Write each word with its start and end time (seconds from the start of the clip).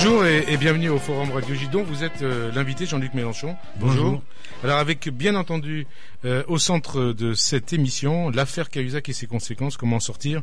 Bonjour 0.00 0.24
et, 0.24 0.56
bienvenue 0.58 0.90
au 0.90 0.98
Forum 1.00 1.32
Radio 1.32 1.56
Gidon. 1.56 1.82
Vous 1.82 2.04
êtes 2.04 2.22
euh, 2.22 2.52
l'invité 2.52 2.86
Jean-Luc 2.86 3.14
Mélenchon. 3.14 3.56
Bonjour. 3.80 4.22
Alors 4.62 4.78
avec 4.78 5.08
bien 5.08 5.34
entendu 5.34 5.88
euh, 6.24 6.44
au 6.46 6.56
centre 6.56 7.12
de 7.12 7.34
cette 7.34 7.72
émission 7.72 8.30
l'affaire 8.30 8.70
Cahuzac 8.70 9.08
et 9.08 9.12
ses 9.12 9.26
conséquences, 9.26 9.76
comment 9.76 9.98
sortir 9.98 10.42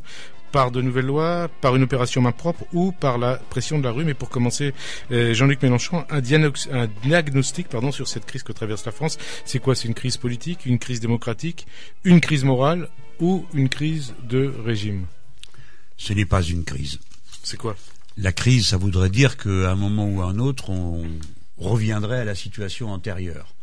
par 0.52 0.70
de 0.70 0.82
nouvelles 0.82 1.06
lois, 1.06 1.48
par 1.62 1.74
une 1.74 1.84
opération 1.84 2.20
main 2.20 2.32
propre 2.32 2.66
ou 2.74 2.92
par 2.92 3.16
la 3.16 3.36
pression 3.36 3.78
de 3.78 3.84
la 3.84 3.92
rue. 3.92 4.04
Mais 4.04 4.12
pour 4.12 4.28
commencer, 4.28 4.74
euh, 5.10 5.32
Jean-Luc 5.32 5.62
Mélenchon, 5.62 6.04
un, 6.10 6.18
un 6.18 6.88
diagnostic 7.02 7.68
pardon, 7.68 7.92
sur 7.92 8.08
cette 8.08 8.26
crise 8.26 8.42
que 8.42 8.52
traverse 8.52 8.84
la 8.84 8.92
France. 8.92 9.16
C'est 9.46 9.58
quoi? 9.58 9.74
C'est 9.74 9.88
une 9.88 9.94
crise 9.94 10.18
politique, 10.18 10.66
une 10.66 10.78
crise 10.78 11.00
démocratique, 11.00 11.66
une 12.04 12.20
crise 12.20 12.44
morale 12.44 12.90
ou 13.20 13.46
une 13.54 13.70
crise 13.70 14.12
de 14.22 14.54
régime? 14.66 15.06
Ce 15.96 16.12
n'est 16.12 16.26
pas 16.26 16.42
une 16.42 16.64
crise. 16.64 17.00
C'est 17.42 17.56
quoi? 17.56 17.74
La 18.16 18.32
crise, 18.32 18.68
ça 18.68 18.76
voudrait 18.76 19.10
dire 19.10 19.36
qu'à 19.36 19.70
un 19.70 19.74
moment 19.74 20.08
ou 20.08 20.22
à 20.22 20.26
un 20.26 20.38
autre, 20.38 20.70
on 20.70 21.04
reviendrait 21.58 22.20
à 22.20 22.24
la 22.24 22.34
situation 22.34 22.90
antérieure, 22.90 23.54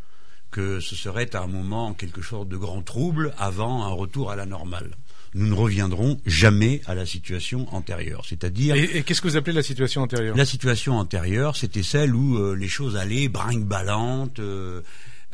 que 0.50 0.80
ce 0.80 0.94
serait 0.94 1.34
à 1.34 1.42
un 1.42 1.46
moment 1.46 1.94
quelque 1.94 2.22
chose 2.22 2.48
de 2.48 2.56
grand 2.56 2.82
trouble 2.82 3.34
avant 3.38 3.84
un 3.84 3.92
retour 3.92 4.30
à 4.30 4.36
la 4.36 4.46
normale. 4.46 4.96
Nous 5.36 5.48
ne 5.48 5.54
reviendrons 5.54 6.20
jamais 6.26 6.80
à 6.86 6.94
la 6.94 7.06
situation 7.06 7.66
antérieure, 7.74 8.24
c'est-à-dire. 8.24 8.76
Et, 8.76 9.02
qu'est-ce 9.02 9.20
que 9.20 9.26
vous 9.26 9.36
appelez 9.36 9.52
la 9.54 9.64
situation 9.64 10.02
antérieure? 10.02 10.36
La 10.36 10.44
situation 10.44 10.96
antérieure, 10.96 11.56
c'était 11.56 11.82
celle 11.82 12.14
où 12.14 12.38
euh, 12.38 12.54
les 12.54 12.68
choses 12.68 12.96
allaient 12.96 13.26
brinque-ballantes. 13.26 14.38
Euh, 14.38 14.82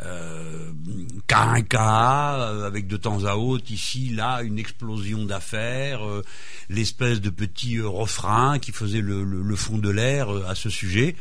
euh, 0.03 0.73
cas 1.27 1.45
un 1.45 1.63
cas, 1.63 2.39
euh, 2.41 2.67
avec 2.67 2.87
de 2.87 2.97
temps 2.97 3.25
à 3.25 3.37
autre, 3.37 3.71
ici, 3.71 4.11
là, 4.11 4.43
une 4.43 4.59
explosion 4.59 5.25
d'affaires, 5.25 6.05
euh, 6.05 6.25
l'espèce 6.69 7.21
de 7.21 7.31
petit 7.31 7.77
euh, 7.77 7.89
refrain 7.89 8.59
qui 8.59 8.73
faisait 8.73 9.01
le, 9.01 9.57
fond 9.57 9.79
de 9.79 9.91
l'air 9.91 10.29
à 10.49 10.55
ce 10.55 10.71
sujet, 10.71 11.15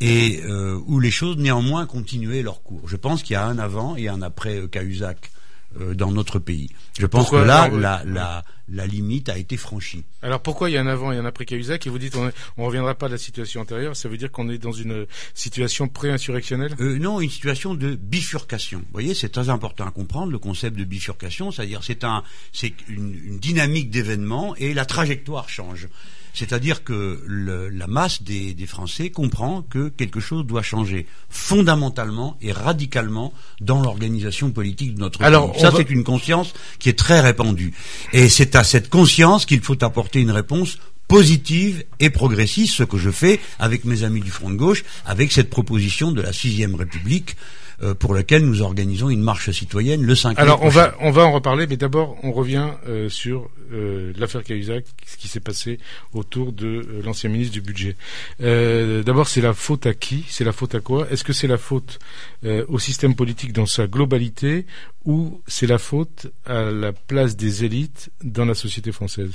et 0.00 0.42
où 0.86 1.00
les 1.00 1.10
choses 1.10 1.38
néanmoins 1.38 1.84
continuaient 1.84 2.42
leur 2.42 2.62
cours. 2.62 2.88
Je 2.88 2.96
pense 2.96 3.22
qu'il 3.22 3.34
y 3.34 3.36
a 3.36 3.44
un 3.44 3.58
avant 3.58 3.96
et 3.96 4.08
un 4.08 4.22
après 4.22 4.68
Cahuzac 4.70 5.32
euh, 5.80 5.94
dans 5.94 6.10
notre 6.10 6.38
pays. 6.38 6.70
Je 6.98 7.06
pense 7.06 7.30
que 7.30 7.36
là, 7.36 7.68
la, 7.68 8.02
la, 8.04 8.44
la, 8.68 8.86
limite 8.86 9.28
a 9.28 9.38
été 9.38 9.56
franchie. 9.56 10.04
Alors 10.22 10.40
pourquoi 10.40 10.70
il 10.70 10.74
y 10.74 10.76
a 10.76 10.80
un 10.80 10.86
avant 10.86 11.12
et 11.12 11.16
un 11.16 11.24
après 11.24 11.44
Cahuzac 11.44 11.86
et 11.86 11.90
vous 11.90 11.98
dites 11.98 12.16
on 12.16 12.24
ne 12.24 12.66
reviendra 12.66 12.94
pas 12.94 13.06
à 13.06 13.10
la 13.10 13.18
situation 13.18 13.60
antérieure 13.60 13.96
Ça 13.96 14.08
veut 14.08 14.16
dire 14.16 14.30
qu'on 14.30 14.48
est 14.48 14.58
dans 14.58 14.72
une 14.72 15.06
situation 15.34 15.88
pré-insurrectionnelle? 15.88 16.74
Euh, 16.80 16.98
Non, 16.98 17.20
une 17.20 17.30
situation 17.30 17.74
de 17.74 17.94
bifurcation. 17.94 18.78
Vous 18.78 18.92
voyez, 18.92 19.14
c'est 19.14 19.28
très 19.30 19.48
important 19.48 19.86
à 19.86 19.90
comprendre 19.90 20.32
le 20.32 20.38
concept 20.38 20.76
de 20.76 20.84
bifurcation, 20.84 21.50
c'est-à-dire 21.50 21.84
c'est 21.84 22.04
un, 22.04 22.22
c'est 22.52 22.72
une, 22.88 23.14
une 23.24 23.38
dynamique 23.38 23.90
d'événements 23.90 24.54
et 24.56 24.74
la 24.74 24.84
trajectoire 24.84 25.48
change. 25.48 25.88
C'est-à-dire 26.34 26.84
que 26.84 27.22
la 27.26 27.86
masse 27.86 28.22
des, 28.22 28.54
Français 28.66 29.10
comprend 29.10 29.62
que 29.62 29.88
quelque 29.88 30.20
chose 30.20 30.44
doit 30.46 30.62
changer 30.62 31.06
fondamentalement 31.30 32.36
et 32.42 32.52
radicalement 32.52 33.32
dans 33.60 33.80
l'organisation 33.80 34.50
politique 34.50 34.94
de 34.94 35.00
notre 35.00 35.18
pays. 35.18 35.60
Ça, 35.60 35.72
c'est 35.74 35.90
une 35.90 36.04
conscience 36.04 36.52
qui 36.78 36.88
est 36.88 36.98
très 36.98 37.20
répandue. 37.20 37.72
Et 38.12 38.28
c'est 38.28 38.56
à 38.56 38.64
cette 38.64 38.90
conscience 38.90 39.46
qu'il 39.46 39.60
faut 39.60 39.82
apporter 39.82 40.20
une 40.20 40.30
réponse 40.30 40.78
positive 41.08 41.84
et 42.00 42.10
progressiste, 42.10 42.74
ce 42.74 42.82
que 42.82 42.98
je 42.98 43.10
fais 43.10 43.40
avec 43.58 43.84
mes 43.84 44.04
amis 44.04 44.20
du 44.20 44.30
Front 44.30 44.50
de 44.50 44.56
gauche, 44.56 44.84
avec 45.06 45.32
cette 45.32 45.48
proposition 45.48 46.12
de 46.12 46.20
la 46.20 46.34
sixième 46.34 46.74
République 46.74 47.36
euh, 47.80 47.94
pour 47.94 48.12
laquelle 48.12 48.44
nous 48.44 48.60
organisons 48.62 49.08
une 49.08 49.22
marche 49.22 49.52
citoyenne 49.52 50.02
le 50.02 50.16
5 50.16 50.36
Alors 50.40 50.64
on 50.64 50.68
va 50.68 50.96
on 50.98 51.12
va 51.12 51.24
en 51.24 51.30
reparler, 51.30 51.68
mais 51.68 51.76
d'abord 51.76 52.16
on 52.24 52.32
revient 52.32 52.70
euh, 52.88 53.08
sur 53.08 53.48
euh, 53.72 54.12
l'affaire 54.18 54.42
Cahuzac, 54.42 54.84
ce 55.06 55.16
qui 55.16 55.28
s'est 55.28 55.38
passé 55.38 55.78
autour 56.12 56.52
de 56.52 57.00
l'ancien 57.04 57.30
ministre 57.30 57.52
du 57.52 57.60
budget. 57.60 57.94
d'abord 58.40 59.28
c'est 59.28 59.40
la 59.40 59.54
faute 59.54 59.86
à 59.86 59.94
qui? 59.94 60.24
C'est 60.28 60.42
la 60.42 60.50
faute 60.50 60.74
à 60.74 60.80
quoi? 60.80 61.08
Est-ce 61.12 61.22
que 61.22 61.32
c'est 61.32 61.46
la 61.46 61.56
faute 61.56 62.00
au 62.66 62.80
système 62.80 63.14
politique 63.14 63.52
dans 63.52 63.66
sa 63.66 63.86
globalité 63.86 64.66
ou 65.04 65.40
c'est 65.46 65.68
la 65.68 65.78
faute 65.78 66.26
à 66.46 66.72
la 66.72 66.92
place 66.92 67.36
des 67.36 67.64
élites 67.64 68.10
dans 68.24 68.44
la 68.44 68.54
société 68.54 68.90
française? 68.90 69.30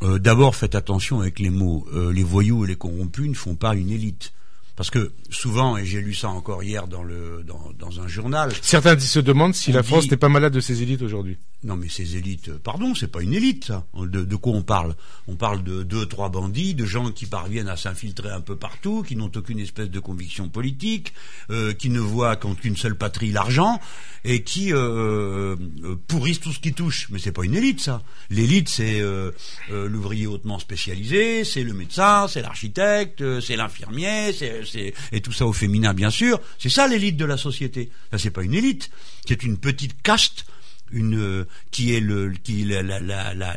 D'abord, 0.00 0.56
faites 0.56 0.74
attention 0.74 1.20
avec 1.20 1.38
les 1.40 1.50
mots. 1.50 1.86
les 2.10 2.22
voyous 2.22 2.64
et 2.64 2.68
les 2.68 2.76
corrompus 2.76 3.28
ne 3.28 3.34
font 3.34 3.54
pas 3.54 3.74
une 3.74 3.90
élite. 3.90 4.32
Parce 4.76 4.90
que 4.90 5.12
souvent, 5.30 5.78
et 5.78 5.86
j'ai 5.86 6.02
lu 6.02 6.12
ça 6.12 6.28
encore 6.28 6.62
hier 6.62 6.86
dans, 6.86 7.02
le, 7.02 7.42
dans, 7.46 7.72
dans 7.78 8.00
un 8.00 8.08
journal. 8.08 8.52
Certains 8.60 8.98
se 8.98 9.18
demandent 9.20 9.54
si 9.54 9.72
la 9.72 9.82
France 9.82 10.10
n'est 10.10 10.18
pas 10.18 10.28
malade 10.28 10.52
de 10.52 10.60
ses 10.60 10.82
élites 10.82 11.00
aujourd'hui. 11.00 11.38
Non, 11.64 11.76
mais 11.76 11.88
ces 11.88 12.16
élites, 12.16 12.52
pardon, 12.58 12.94
c'est 12.94 13.10
pas 13.10 13.22
une 13.22 13.32
élite, 13.32 13.64
ça. 13.64 13.86
De, 13.94 14.24
de, 14.24 14.36
quoi 14.36 14.52
on 14.52 14.62
parle? 14.62 14.94
On 15.26 15.34
parle 15.34 15.64
de 15.64 15.82
deux, 15.82 16.04
trois 16.04 16.28
bandits, 16.28 16.74
de 16.74 16.84
gens 16.84 17.10
qui 17.10 17.24
parviennent 17.24 17.68
à 17.68 17.76
s'infiltrer 17.76 18.28
un 18.30 18.42
peu 18.42 18.56
partout, 18.56 19.02
qui 19.02 19.16
n'ont 19.16 19.32
aucune 19.34 19.58
espèce 19.58 19.90
de 19.90 19.98
conviction 19.98 20.50
politique, 20.50 21.14
euh, 21.50 21.72
qui 21.72 21.88
ne 21.88 21.98
voient 21.98 22.36
qu'une 22.36 22.76
seule 22.76 22.96
patrie, 22.96 23.32
l'argent, 23.32 23.80
et 24.24 24.42
qui 24.42 24.72
euh, 24.74 25.56
euh, 25.82 25.96
pourrissent 26.06 26.40
tout 26.40 26.52
ce 26.52 26.60
qui 26.60 26.74
touche. 26.74 27.08
Mais 27.10 27.18
c'est 27.18 27.32
pas 27.32 27.44
une 27.44 27.54
élite, 27.54 27.80
ça. 27.80 28.02
L'élite, 28.28 28.68
c'est 28.68 29.00
euh, 29.00 29.32
l'ouvrier 29.70 30.26
hautement 30.26 30.58
spécialisé, 30.58 31.44
c'est 31.44 31.64
le 31.64 31.72
médecin, 31.72 32.26
c'est 32.28 32.42
l'architecte, 32.42 33.40
c'est 33.40 33.56
l'infirmier, 33.56 34.32
c'est 34.32 34.65
et 34.74 35.20
tout 35.20 35.32
ça 35.32 35.46
au 35.46 35.52
féminin 35.52 35.94
bien 35.94 36.10
sûr. 36.10 36.40
C'est 36.58 36.68
ça 36.68 36.88
l'élite 36.88 37.16
de 37.16 37.24
la 37.24 37.36
société. 37.36 37.90
Ça 38.10 38.18
c'est 38.18 38.30
pas 38.30 38.42
une 38.42 38.54
élite, 38.54 38.90
c'est 39.26 39.42
une 39.42 39.58
petite 39.58 40.00
caste 40.02 40.46
une 40.92 41.46
qui 41.70 41.94
est 41.94 42.00
le 42.00 42.32
qui 42.42 42.64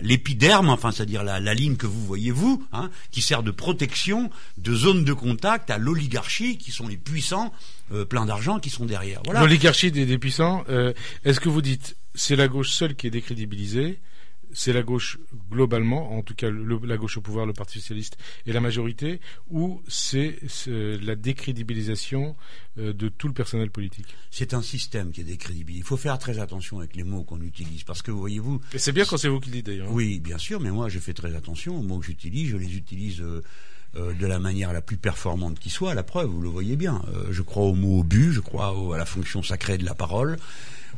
l'épiderme, 0.02 0.70
enfin 0.70 0.92
c'est-à-dire 0.92 1.24
la, 1.24 1.54
ligne 1.54 1.76
que 1.76 1.88
vous 1.88 2.06
voyez 2.06 2.32
vous, 2.32 2.66
hein, 2.74 2.90
qui 3.12 3.22
sert 3.22 3.44
de 3.44 3.52
protection, 3.52 4.30
de 4.58 4.74
zone 4.74 5.04
de 5.04 5.14
contact 5.14 5.70
à 5.70 5.78
l'oligarchie, 5.78 6.58
qui 6.58 6.72
sont 6.72 6.88
les 6.88 6.98
puissants, 6.98 7.54
euh, 7.92 8.06
plein 8.06 8.26
d'argent, 8.26 8.60
qui 8.60 8.70
sont 8.70 8.86
derrière. 8.86 9.22
L'oligarchie 9.32 9.92
des, 9.92 10.18
puissants. 10.18 10.64
Euh, 10.70 10.94
est-ce 11.24 11.40
que 11.40 11.50
vous 11.50 11.62
dites 11.62 11.96
c'est 12.16 12.36
la 12.36 12.48
gauche 12.48 12.72
seule 12.72 12.96
qui 12.96 13.08
est 13.08 13.12
décrédibilisée 13.12 14.00
c'est 14.54 14.74
la 14.74 14.82
gauche 14.82 15.20
globalement, 15.52 16.18
en 16.18 16.22
tout 16.22 16.36
cas 16.36 16.50
la 16.50 16.98
gauche 16.98 17.18
au 17.18 17.22
pouvoir, 17.22 17.46
le 17.46 17.54
Parti 17.54 17.80
socialiste 17.80 18.18
et 18.46 18.54
la 18.54 18.62
majorité, 18.62 19.20
ou 19.50 19.82
c'est 19.88 20.38
la 20.68 21.16
décrédibilisation 21.16 22.36
euh, 22.78 22.94
de 22.94 23.10
tout 23.10 23.28
le 23.28 23.34
personnel 23.34 23.70
politique 23.70 24.08
C'est 24.32 24.54
un 24.54 24.62
système 24.62 25.12
qui 25.12 25.22
est 25.22 25.26
décrédibilisé. 25.26 25.80
Il 25.80 25.86
faut 25.86 25.98
faire 25.98 26.18
très 26.18 26.40
attention 26.40 26.80
avec 26.80 26.96
les 26.96 27.04
mots 27.04 27.24
qu'on 27.24 27.42
utilise, 27.42 27.84
parce 27.84 28.02
que 28.02 28.12
voyez-vous... 28.12 28.62
c'est 28.76 28.92
bien 28.92 29.06
quand 29.06 29.18
c'est 29.18 29.28
vous 29.28 29.40
qui 29.40 29.50
le 29.50 29.58
dites 29.58 29.66
d'ailleurs. 29.68 29.92
Oui, 29.92 30.20
bien 30.20 30.38
sûr, 30.38 30.60
mais 30.60 30.72
moi 30.72 30.90
je 30.90 31.00
fais 31.00 31.14
très 31.14 31.36
attention 31.36 31.78
aux 31.78 31.84
mots 31.84 32.00
que 32.00 32.06
j'utilise, 32.06 32.50
je 32.50 32.58
les 32.58 32.76
utilise... 32.76 33.22
Euh, 33.22 33.44
euh, 33.96 34.14
de 34.14 34.28
la 34.28 34.38
manière 34.38 34.72
la 34.72 34.84
plus 34.84 34.98
performante 34.98 35.58
qui 35.58 35.72
soit, 35.72 35.96
la 35.96 36.04
preuve, 36.04 36.30
vous 36.30 36.42
le 36.42 36.48
voyez 36.48 36.76
bien. 36.76 37.02
je 37.32 37.42
crois 37.42 37.64
au 37.64 37.74
mot 37.74 38.02
au 38.02 38.04
but, 38.04 38.32
je 38.32 38.40
crois 38.40 38.72
à 38.94 38.98
la 39.00 39.06
fonction 39.06 39.42
sacrée 39.42 39.80
de 39.80 39.84
la 39.84 39.96
parole, 39.96 40.38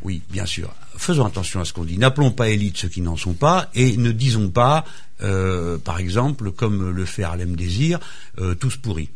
oui, 0.03 0.22
bien 0.29 0.45
sûr. 0.45 0.73
Faisons 0.97 1.25
attention 1.25 1.59
à 1.59 1.66
ce 1.66 1.73
qu'on 1.73 1.84
dit. 1.84 1.97
N'appelons 1.97 2.31
pas 2.31 2.50
élite 2.50 2.78
ceux 2.78 2.89
qui 2.89 3.01
n'en 3.01 3.17
sont 3.17 3.34
pas 3.34 3.69
et 3.73 3.97
ne 3.97 4.12
disons 4.12 4.50
pas, 4.50 4.84
euh, 5.22 5.78
par 5.78 6.00
exemple, 6.00 6.51
comme 6.51 6.89
le 6.89 7.06
fait 7.06 7.23
Harlem 7.23 7.56
Désir, 7.56 8.00
euh, 8.40 8.56
tous 8.56 8.78
pourris. 8.78 9.09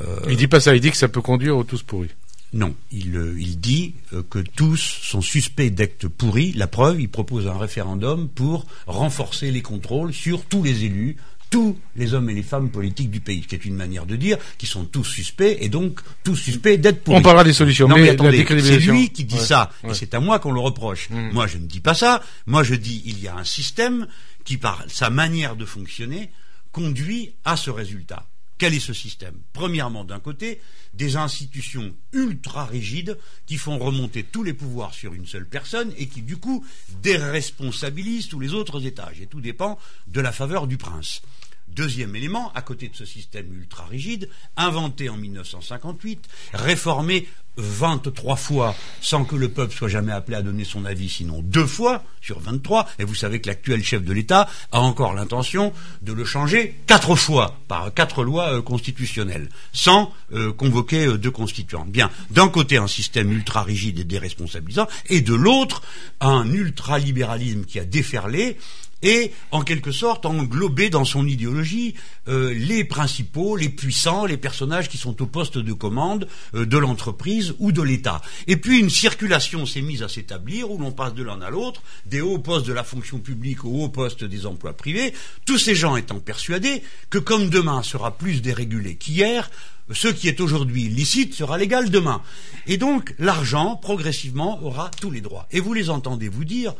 Euh, 0.00 0.18
il 0.28 0.36
dit 0.36 0.48
pas 0.48 0.60
ça, 0.60 0.74
il 0.74 0.80
dit 0.80 0.90
que 0.90 0.96
ça 0.96 1.08
peut 1.08 1.22
conduire 1.22 1.56
aux 1.56 1.64
tous 1.64 1.82
pourris. 1.82 2.10
Non, 2.52 2.74
il, 2.92 3.34
il 3.38 3.58
dit 3.58 3.94
que 4.30 4.38
tous 4.38 4.76
sont 4.76 5.20
suspects 5.20 5.68
d'actes 5.68 6.06
pourris. 6.08 6.52
La 6.52 6.68
preuve, 6.68 7.00
il 7.00 7.08
propose 7.08 7.48
un 7.48 7.58
référendum 7.58 8.28
pour 8.28 8.66
renforcer 8.86 9.50
les 9.50 9.62
contrôles 9.62 10.14
sur 10.14 10.44
tous 10.44 10.62
les 10.62 10.84
élus, 10.84 11.16
tous 11.50 11.78
les 11.94 12.14
hommes 12.14 12.28
et 12.30 12.34
les 12.34 12.42
femmes 12.42 12.70
politiques 12.70 13.10
du 13.10 13.20
pays, 13.20 13.42
ce 13.42 13.48
qui 13.48 13.54
est 13.54 13.64
une 13.64 13.74
manière 13.74 14.06
de 14.06 14.16
dire 14.16 14.38
qu'ils 14.58 14.68
sont 14.68 14.84
tous 14.84 15.04
suspects 15.04 15.56
et 15.60 15.68
donc 15.68 16.00
tous 16.24 16.36
suspects 16.36 16.76
d'être 16.76 17.02
pourris. 17.04 17.18
On 17.18 17.22
parlera 17.22 17.44
des 17.44 17.52
solutions, 17.52 17.88
mais, 17.88 18.08
attendez, 18.10 18.44
c'est 18.46 18.78
lui 18.78 19.10
qui 19.10 19.24
dit 19.24 19.38
ça 19.38 19.70
et 19.84 19.94
c'est 19.94 20.14
à 20.14 20.20
moi 20.20 20.38
qu'on 20.38 20.52
le 20.52 20.60
reproche. 20.60 21.08
Mm. 21.10 21.30
Moi, 21.32 21.46
je 21.46 21.58
ne 21.58 21.66
dis 21.66 21.80
pas 21.80 21.94
ça. 21.94 22.22
Moi, 22.46 22.62
je 22.62 22.74
dis 22.74 23.02
il 23.04 23.20
y 23.20 23.28
a 23.28 23.36
un 23.36 23.44
système 23.44 24.06
qui, 24.44 24.56
par 24.56 24.84
sa 24.88 25.10
manière 25.10 25.56
de 25.56 25.64
fonctionner, 25.64 26.30
conduit 26.72 27.32
à 27.44 27.56
ce 27.56 27.70
résultat. 27.70 28.26
Quel 28.58 28.72
est 28.72 28.80
ce 28.80 28.94
système? 28.94 29.38
Premièrement, 29.52 30.04
d'un 30.04 30.20
côté, 30.20 30.60
des 30.94 31.16
institutions 31.16 31.94
ultra 32.12 32.64
rigides 32.64 33.18
qui 33.44 33.58
font 33.58 33.78
remonter 33.78 34.24
tous 34.24 34.42
les 34.42 34.54
pouvoirs 34.54 34.94
sur 34.94 35.12
une 35.12 35.26
seule 35.26 35.46
personne 35.46 35.92
et 35.98 36.06
qui, 36.06 36.22
du 36.22 36.38
coup, 36.38 36.64
déresponsabilisent 37.02 38.28
tous 38.28 38.40
les 38.40 38.54
autres 38.54 38.86
étages. 38.86 39.20
Et 39.20 39.26
tout 39.26 39.42
dépend 39.42 39.78
de 40.06 40.20
la 40.20 40.32
faveur 40.32 40.66
du 40.66 40.78
prince. 40.78 41.20
Deuxième 41.68 42.16
élément, 42.16 42.52
à 42.54 42.62
côté 42.62 42.88
de 42.88 42.96
ce 42.96 43.04
système 43.04 43.52
ultra 43.52 43.84
rigide, 43.84 44.28
inventé 44.56 45.08
en 45.08 45.16
1958, 45.16 46.24
réformé 46.54 47.26
23 47.56 48.36
fois 48.36 48.74
sans 49.00 49.24
que 49.24 49.36
le 49.36 49.48
peuple 49.48 49.74
soit 49.74 49.88
jamais 49.88 50.12
appelé 50.12 50.36
à 50.36 50.42
donner 50.42 50.64
son 50.64 50.84
avis, 50.84 51.08
sinon 51.08 51.40
deux 51.42 51.66
fois 51.66 52.02
sur 52.20 52.38
23. 52.40 52.88
Et 52.98 53.04
vous 53.04 53.14
savez 53.14 53.40
que 53.40 53.48
l'actuel 53.48 53.82
chef 53.82 54.02
de 54.02 54.12
l'État 54.12 54.48
a 54.72 54.80
encore 54.80 55.14
l'intention 55.14 55.72
de 56.02 56.12
le 56.12 56.24
changer 56.24 56.76
quatre 56.86 57.16
fois 57.16 57.58
par 57.68 57.92
quatre 57.94 58.24
lois 58.24 58.54
euh, 58.54 58.62
constitutionnelles, 58.62 59.48
sans 59.72 60.12
euh, 60.32 60.52
convoquer 60.52 61.06
euh, 61.06 61.18
deux 61.18 61.30
constituants. 61.30 61.86
Bien, 61.86 62.10
d'un 62.30 62.48
côté 62.48 62.76
un 62.76 62.88
système 62.88 63.32
ultra 63.32 63.62
rigide 63.62 63.98
et 63.98 64.04
déresponsabilisant, 64.04 64.88
et 65.06 65.20
de 65.20 65.34
l'autre 65.34 65.82
un 66.20 66.50
ultralibéralisme 66.50 67.64
qui 67.64 67.78
a 67.78 67.84
déferlé 67.84 68.58
et 69.02 69.32
en 69.50 69.62
quelque 69.62 69.92
sorte 69.92 70.26
englober 70.26 70.90
dans 70.90 71.04
son 71.04 71.26
idéologie 71.26 71.94
euh, 72.28 72.54
les 72.54 72.84
principaux, 72.84 73.56
les 73.56 73.68
puissants, 73.68 74.24
les 74.24 74.36
personnages 74.36 74.88
qui 74.88 74.96
sont 74.96 75.20
au 75.22 75.26
poste 75.26 75.58
de 75.58 75.72
commande 75.72 76.26
euh, 76.54 76.66
de 76.66 76.78
l'entreprise 76.78 77.54
ou 77.58 77.72
de 77.72 77.82
l'État. 77.82 78.22
Et 78.46 78.56
puis 78.56 78.78
une 78.78 78.90
circulation 78.90 79.66
s'est 79.66 79.82
mise 79.82 80.02
à 80.02 80.08
s'établir 80.08 80.70
où 80.70 80.78
l'on 80.78 80.92
passe 80.92 81.14
de 81.14 81.22
l'un 81.22 81.40
à 81.42 81.50
l'autre, 81.50 81.82
des 82.06 82.20
hauts 82.20 82.38
postes 82.38 82.66
de 82.66 82.72
la 82.72 82.84
fonction 82.84 83.18
publique 83.18 83.64
aux 83.64 83.84
hauts 83.84 83.88
postes 83.88 84.24
des 84.24 84.46
emplois 84.46 84.76
privés, 84.76 85.12
tous 85.44 85.58
ces 85.58 85.74
gens 85.74 85.96
étant 85.96 86.20
persuadés 86.20 86.82
que 87.10 87.18
comme 87.18 87.50
demain 87.50 87.82
sera 87.82 88.16
plus 88.16 88.42
dérégulé 88.42 88.96
qu'hier, 88.96 89.50
ce 89.92 90.08
qui 90.08 90.28
est 90.28 90.40
aujourd'hui 90.40 90.88
licite 90.88 91.34
sera 91.34 91.58
légal 91.58 91.90
demain. 91.90 92.22
Et 92.66 92.76
donc 92.76 93.14
l'argent, 93.18 93.76
progressivement, 93.76 94.62
aura 94.64 94.90
tous 95.00 95.10
les 95.10 95.20
droits. 95.20 95.46
Et 95.50 95.60
vous 95.60 95.74
les 95.74 95.90
entendez 95.90 96.28
vous 96.28 96.44
dire 96.44 96.74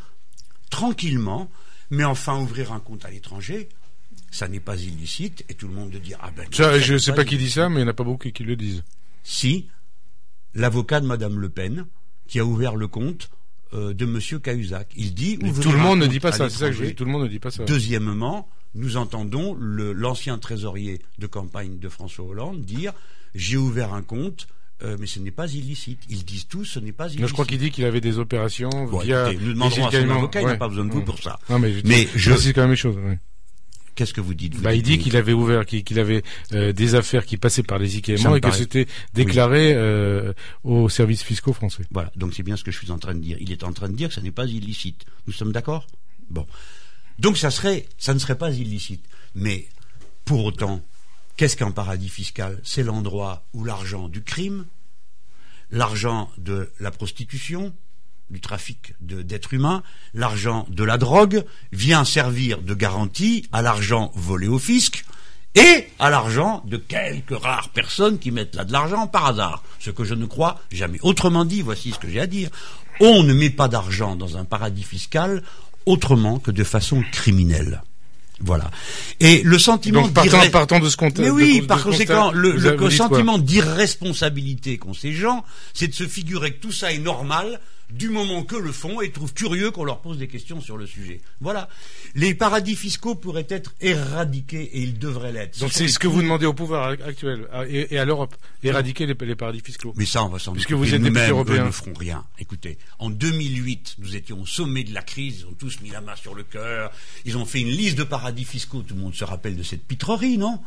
tranquillement, 0.71 1.49
mais 1.91 2.05
enfin 2.05 2.41
ouvrir 2.41 2.73
un 2.73 2.81
compte 2.81 3.05
à 3.05 3.11
l'étranger, 3.11 3.69
ça 4.31 4.49
n'est 4.49 4.61
pas 4.61 4.77
illicite, 4.77 5.45
et 5.49 5.55
tout 5.55 5.69
le 5.69 5.75
monde 5.75 5.91
de 5.91 5.99
dire 5.99 6.19
ah 6.23 6.31
ben. 6.37 6.47
je 6.51 6.93
ne 6.93 6.99
sais 6.99 7.13
pas, 7.13 7.25
qui 7.25 7.39
dit 7.39 7.51
ça, 7.51 7.69
mais 7.69 7.77
il 7.77 7.85
n'y 7.85 7.89
en 7.89 7.91
a 7.91 7.95
pas 7.95 8.05
beaucoup 8.05 8.29
qui 8.29 8.45
le 8.45 8.57
disent. 8.57 8.85
Si 9.23 9.67
l'avocat 10.55 11.01
de 11.01 11.07
Madame 11.07 11.39
Le 11.39 11.49
Pen, 11.49 11.87
qui 12.27 12.39
a 12.39 12.45
ouvert 12.45 12.77
le 12.77 12.89
compte 12.89 13.31
euh, 13.73 13.95
de 13.95 14.07
Monsieur 14.07 14.39
Cahuzac, 14.39 14.93
il 14.97 15.15
dit. 15.15 15.39
tout 15.39 15.73
le 15.73 15.79
monde 15.79 16.01
ne 16.01 16.07
dit 16.07 16.21
pas 16.21 16.33
ça. 16.33 16.49
C'est 16.49 16.59
ça 16.59 16.67
que 16.71 16.77
je 16.77 16.85
dis. 16.85 16.95
Tout 16.95 17.05
le 17.05 17.11
monde 17.11 17.23
ne 17.23 17.29
dit 17.29 17.39
pas 17.39 17.51
ça. 17.51 17.65
Deuxièmement, 17.65 18.49
nous 18.75 18.97
entendons 18.97 19.55
l'ancien 19.59 20.39
trésorier 20.39 21.01
de 21.19 21.27
campagne 21.27 21.79
de 21.79 21.89
François 21.89 22.27
Hollande 22.27 22.63
dire 22.63 22.93
j'ai 23.35 23.57
ouvert 23.57 23.95
un 23.95 24.03
compte 24.03 24.47
euh, 24.83 24.97
mais 25.01 25.07
ce 25.07 25.19
n'est 25.21 25.31
pas 25.31 25.51
illicite. 25.53 26.01
Ils 26.09 26.25
disent 26.25 26.47
tous, 26.49 26.65
ce 26.65 26.81
n'est 26.81 26.93
pas 26.93 27.07
illicite. 27.07 27.27
je 27.27 27.33
crois 27.33 27.47
qu'il 27.47 27.59
dit 27.59 27.71
qu'il 27.71 27.85
avait 27.85 28.01
des 28.01 28.19
opérations 28.19 28.71
via. 29.03 29.33
nous 29.33 29.53
demanderons 29.53 29.87
à 29.87 29.91
son 29.91 30.11
avocat, 30.11 30.41
il 30.43 30.47
n'a 30.47 30.57
pas 30.57 30.69
besoin 30.69 30.85
de 30.85 30.93
vous 30.93 31.03
pour 31.03 31.19
ça. 31.19 31.39
Non, 31.49 31.59
mais 31.59 31.73
je, 31.73 31.81
mais 31.85 32.09
je... 32.15 32.35
c'est 32.35 32.53
quand 32.53 32.63
même 32.63 32.71
une 32.71 32.77
chose. 32.77 32.97
Qu'est-ce 33.97 34.13
que 34.13 34.21
vous 34.21 34.35
dites 34.35 34.61
bah, 34.61 34.75
Il 34.75 34.83
dit 34.83 34.99
qu'il 34.99 35.17
avait 35.17 35.33
ouvert, 35.33 35.65
qu'il 35.65 35.99
avait 35.99 36.23
euh, 36.53 36.75
des 36.75 36.95
affaires 36.95 37.25
qui 37.25 37.39
passaient 37.39 37.63
par 37.63 37.79
les 37.79 37.97
IKEA 37.97 38.37
et 38.37 38.41
que 38.41 38.51
c'était 38.51 38.87
déclaré 39.15 39.73
euh, 39.73 40.35
aux 40.65 40.91
services 40.91 41.23
fiscaux 41.23 41.55
français. 41.55 41.85
Voilà, 41.91 42.13
donc 42.15 42.35
c'est 42.35 42.43
bien 42.43 42.57
ce 42.57 42.65
que 42.65 42.71
je 42.71 42.77
suis 42.77 42.91
en 42.91 42.99
train 42.99 43.15
de 43.15 43.21
dire. 43.21 43.39
Il 43.41 43.53
est 43.53 43.65
en 43.65 43.73
train 43.73 43.89
de 43.89 43.95
dire 43.95 44.09
que 44.09 44.15
ce 44.15 44.21
n'est 44.21 44.31
pas 44.31 44.45
illicite. 44.45 45.07
Nous 45.27 45.33
sommes 45.33 45.51
d'accord? 45.51 45.87
Bon. 46.29 46.47
Donc 47.19 47.39
ça 47.39 47.51
serait, 47.51 47.87
ça 47.97 48.13
ne 48.13 48.19
serait 48.19 48.37
pas 48.37 48.51
illicite. 48.51 49.03
Mais 49.35 49.67
pour 50.27 50.45
autant, 50.45 50.83
qu'est-ce 51.37 51.57
qu'un 51.57 51.71
paradis 51.71 52.09
fiscal? 52.09 52.61
C'est 52.65 52.83
l'endroit 52.83 53.45
où 53.53 53.65
l'argent 53.65 54.09
du 54.09 54.23
crime, 54.23 54.67
l'argent 55.71 56.31
de 56.39 56.71
la 56.81 56.91
prostitution, 56.91 57.75
du 58.31 58.41
trafic 58.41 58.95
d'êtres 59.01 59.55
humains, 59.55 59.83
l'argent 60.15 60.67
de 60.69 60.85
la 60.85 60.99
drogue 60.99 61.45
vient 61.73 62.05
servir 62.05 62.61
de 62.61 62.75
garantie 62.75 63.49
à 63.53 63.63
l'argent 63.63 64.11
volé 64.15 64.49
au 64.49 64.59
fisc 64.59 65.05
et 65.55 65.87
à 65.99 66.11
l'argent 66.11 66.63
de 66.67 66.77
quelques 66.77 67.39
rares 67.39 67.71
personnes 67.71 68.19
qui 68.19 68.31
mettent 68.31 68.55
là 68.55 68.65
de 68.65 68.73
l'argent 68.73 69.07
par 69.07 69.27
hasard, 69.27 69.63
ce 69.79 69.91
que 69.91 70.05
je 70.05 70.15
ne 70.15 70.27
crois 70.27 70.61
jamais. 70.71 70.99
Autrement 71.03 71.45
dit, 71.45 71.63
voici 71.63 71.93
ce 71.93 71.99
que 71.99 72.09
j'ai 72.09 72.21
à 72.21 72.27
dire, 72.27 72.51
on 73.01 73.23
ne 73.23 73.33
met 73.33 73.51
pas 73.51 73.69
d'argent 73.69 74.17
dans 74.17 74.37
un 74.37 74.45
paradis 74.45 74.83
fiscal 74.83 75.43
autrement 75.87 76.39
que 76.39 76.51
de 76.51 76.65
façon 76.65 77.03
criminelle. 77.13 77.83
Voilà. 78.41 78.71
Et 79.21 79.43
le 79.43 79.59
sentiment 79.59 80.03
Donc, 80.03 80.13
partant, 80.13 80.79
de 80.79 80.89
ce 80.89 80.97
contexte. 80.97 81.23
Mais 81.23 81.31
oui, 81.31 81.63
par 81.63 81.83
conséquent, 81.83 82.33
le, 82.33 82.53
le 82.53 82.91
sentiment 82.91 83.39
d'irresponsabilité 83.39 84.79
qu'ont 84.79 84.95
ces 84.95 85.13
gens, 85.13 85.45
c'est 85.73 85.89
de 85.89 85.95
se 85.95 86.07
figurer 86.07 86.53
que 86.53 86.61
tout 86.61 86.73
ça 86.73 86.93
est 86.93 86.99
normal, 86.99 87.61
du 87.91 88.09
moment 88.09 88.43
que 88.43 88.57
le 88.57 88.73
font 88.73 89.01
et 89.01 89.11
trouvent 89.11 89.33
curieux 89.33 89.71
qu'on 89.71 89.85
leur 89.85 90.01
pose 90.01 90.19
des 90.19 90.27
questions 90.27 90.61
sur 90.61 90.77
le 90.77 90.87
sujet. 90.87 91.21
Voilà. 91.41 91.69
Les 92.15 92.35
paradis 92.35 92.75
fiscaux 92.75 93.15
pourraient 93.15 93.47
être 93.49 93.75
éradiqués 93.81 94.63
et 94.63 94.81
ils 94.81 94.99
devraient 94.99 95.33
l'être. 95.33 95.59
Donc 95.61 95.73
c'est 95.73 95.89
ce 95.89 95.99
que 95.99 96.09
vous 96.09 96.23
demandez 96.23 96.47
au 96.47 96.53
pouvoir 96.53 96.89
actuel 96.89 97.47
et, 97.69 97.99
à 97.99 98.05
l'Europe, 98.05 98.35
éradiquer 98.63 99.07
les, 99.07 99.15
paradis 99.15 99.61
fiscaux. 99.61 99.95
Mais 99.97 100.05
ça, 100.05 100.25
on 100.25 100.29
va 100.29 100.39
s'en 100.39 100.53
Puisque 100.53 100.73
vous 100.73 100.95
êtes 100.95 101.03
député 101.03 101.29
européen. 101.29 101.63
Eux 101.63 101.67
ne 101.67 101.71
feront 101.71 101.95
rien. 101.95 102.25
Écoutez, 102.39 102.79
en 102.99 103.11
2008, 103.11 103.97
nous 103.99 104.17
étions 104.17 104.41
au 104.41 104.47
sommet 104.47 104.83
de 104.83 104.93
la 104.93 105.03
crise, 105.03 105.41
ils 105.41 105.47
ont 105.47 105.55
tous 105.57 105.81
mis 105.81 105.91
la 105.91 106.01
main 106.01 106.17
sur 106.17 106.35
le 106.35 106.43
cœur, 106.43 106.91
ils 107.25 107.37
ont 107.37 107.45
fait 107.45 107.61
une 107.61 107.71
liste 107.71 107.97
de 107.97 108.05
paradis 108.05 108.45
fiscaux, 108.45 108.83
tout 108.83 108.95
le 108.95 109.01
monde 109.01 109.15
se 109.15 109.25
rappelle 109.25 109.57
de 109.57 109.63
cette 109.63 109.85
pitrerie, 109.85 110.39
non? 110.39 110.61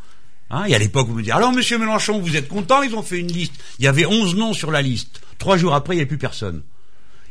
Hein, 0.51 0.65
et 0.65 0.73
à 0.73 0.79
l'époque, 0.79 1.07
vous 1.07 1.13
me 1.13 1.21
dites, 1.21 1.31
alors 1.31 1.51
monsieur 1.51 1.77
Mélenchon, 1.77 2.19
vous 2.19 2.35
êtes 2.35 2.47
content 2.47 2.81
Ils 2.81 2.95
ont 2.95 3.03
fait 3.03 3.19
une 3.19 3.31
liste. 3.31 3.53
Il 3.77 3.85
y 3.85 3.87
avait 3.87 4.05
11 4.05 4.35
noms 4.35 4.53
sur 4.53 4.71
la 4.71 4.81
liste. 4.81 5.21
Trois 5.37 5.57
jours 5.57 5.75
après, 5.75 5.93
il 5.93 5.97
n'y 5.97 6.01
avait 6.01 6.07
plus 6.07 6.17
personne. 6.17 6.63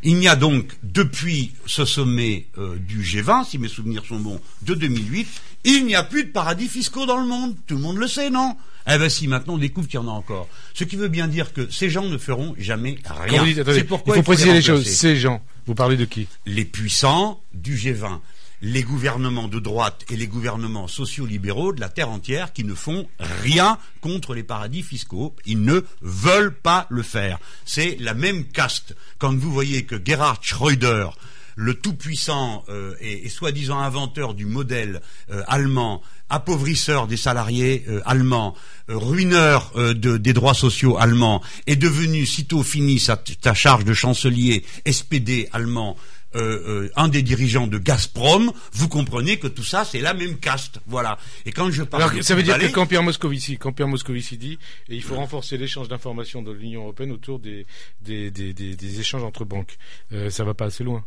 Il 0.02 0.16
n'y 0.16 0.28
a 0.28 0.36
donc, 0.36 0.76
depuis 0.82 1.52
ce 1.66 1.84
sommet 1.84 2.46
euh, 2.56 2.76
du 2.78 3.02
G20, 3.02 3.48
si 3.48 3.58
mes 3.58 3.68
souvenirs 3.68 4.04
sont 4.06 4.18
bons, 4.18 4.40
de 4.62 4.74
2008, 4.74 5.26
il 5.64 5.86
n'y 5.86 5.94
a 5.94 6.04
plus 6.04 6.24
de 6.24 6.30
paradis 6.30 6.68
fiscaux 6.68 7.06
dans 7.06 7.18
le 7.18 7.26
monde. 7.26 7.56
Tout 7.66 7.74
le 7.74 7.82
monde 7.82 7.98
le 7.98 8.06
sait, 8.06 8.30
non? 8.30 8.56
Eh 8.90 8.96
bien 8.96 9.08
si, 9.08 9.28
maintenant 9.28 9.54
on 9.54 9.58
découvre 9.58 9.86
qu'il 9.86 10.00
y 10.00 10.02
en 10.02 10.08
a 10.08 10.12
encore. 10.12 10.48
Ce 10.72 10.84
qui 10.84 10.96
veut 10.96 11.08
bien 11.08 11.28
dire 11.28 11.52
que 11.52 11.68
ces 11.70 11.90
gens 11.90 12.04
ne 12.04 12.16
feront 12.16 12.54
jamais 12.56 12.96
rien. 13.04 13.44
C'est 13.66 13.84
pourquoi 13.84 14.16
il 14.16 14.22
faut, 14.22 14.32
préciser 14.32 14.52
les 14.52 14.62
choses. 14.62 14.86
Ces 14.86 15.16
gens, 15.16 15.42
vous 15.66 15.74
parlez 15.74 15.96
de 15.96 16.06
qui? 16.06 16.26
Les 16.46 16.64
puissants 16.64 17.42
du 17.52 17.76
G20 17.76 18.20
les 18.60 18.82
gouvernements 18.82 19.48
de 19.48 19.58
droite 19.58 20.04
et 20.10 20.16
les 20.16 20.26
gouvernements 20.26 20.88
sociaux-libéraux 20.88 21.72
de 21.72 21.80
la 21.80 21.88
terre 21.88 22.10
entière 22.10 22.52
qui 22.52 22.64
ne 22.64 22.74
font 22.74 23.08
rien 23.42 23.78
contre 24.00 24.34
les 24.34 24.42
paradis 24.42 24.82
fiscaux. 24.82 25.34
Ils 25.46 25.62
ne 25.62 25.82
veulent 26.02 26.54
pas 26.54 26.86
le 26.90 27.02
faire. 27.02 27.38
C'est 27.64 27.96
la 28.00 28.14
même 28.14 28.44
caste. 28.44 28.96
Quand 29.18 29.34
vous 29.34 29.52
voyez 29.52 29.84
que 29.84 29.96
Gerhard 30.04 30.42
Schröder, 30.42 31.10
le 31.58 31.74
tout-puissant 31.74 32.64
euh, 32.68 32.94
et, 33.00 33.28
soi-disant 33.28 33.80
inventeur 33.80 34.34
du 34.34 34.46
modèle 34.46 35.02
euh, 35.30 35.42
allemand, 35.48 36.02
appauvrisseur 36.30 37.08
des 37.08 37.16
salariés 37.16 37.84
euh, 37.88 38.00
allemands, 38.06 38.54
ruineur 38.86 39.72
des 39.94 40.32
droits 40.32 40.54
sociaux 40.54 40.96
allemands, 40.98 41.42
est 41.66 41.76
devenu, 41.76 42.26
sitôt 42.26 42.62
fini 42.62 43.00
sa, 43.00 43.20
sa 43.42 43.54
charge 43.54 43.84
de 43.84 43.92
chancelier 43.92 44.64
SPD 44.86 45.48
allemand, 45.52 45.96
euh, 46.34 46.84
euh, 46.86 46.90
un 46.96 47.08
des 47.08 47.22
dirigeants 47.22 47.66
de 47.66 47.78
Gazprom, 47.78 48.52
vous 48.72 48.88
comprenez 48.88 49.38
que 49.38 49.46
tout 49.46 49.64
ça 49.64 49.84
c'est 49.84 50.00
la 50.00 50.14
même 50.14 50.38
caste, 50.38 50.80
voilà. 50.86 51.18
Et 51.46 51.52
quand 51.52 51.70
je 51.70 51.82
parle, 51.82 52.02
Alors, 52.02 52.22
ça 52.22 52.34
veut 52.34 52.42
dire 52.42 52.58
que 52.58 52.66
quand 52.66 52.86
Pierre 52.86 53.02
Moscovici, 53.02 53.56
quand 53.56 53.72
Pierre 53.72 53.88
Moscovici 53.88 54.36
dit, 54.36 54.58
et 54.88 54.96
il 54.96 55.02
faut 55.02 55.14
renforcer 55.14 55.56
l'échange 55.56 55.88
d'informations 55.88 56.42
de 56.42 56.52
l'Union 56.52 56.82
européenne 56.82 57.12
autour 57.12 57.38
des 57.38 57.66
des, 58.00 58.30
des, 58.30 58.52
des, 58.52 59.00
échanges 59.00 59.24
entre 59.24 59.44
banques, 59.44 59.76
euh, 60.12 60.30
ça 60.30 60.44
va 60.44 60.54
pas 60.54 60.66
assez 60.66 60.84
loin. 60.84 61.04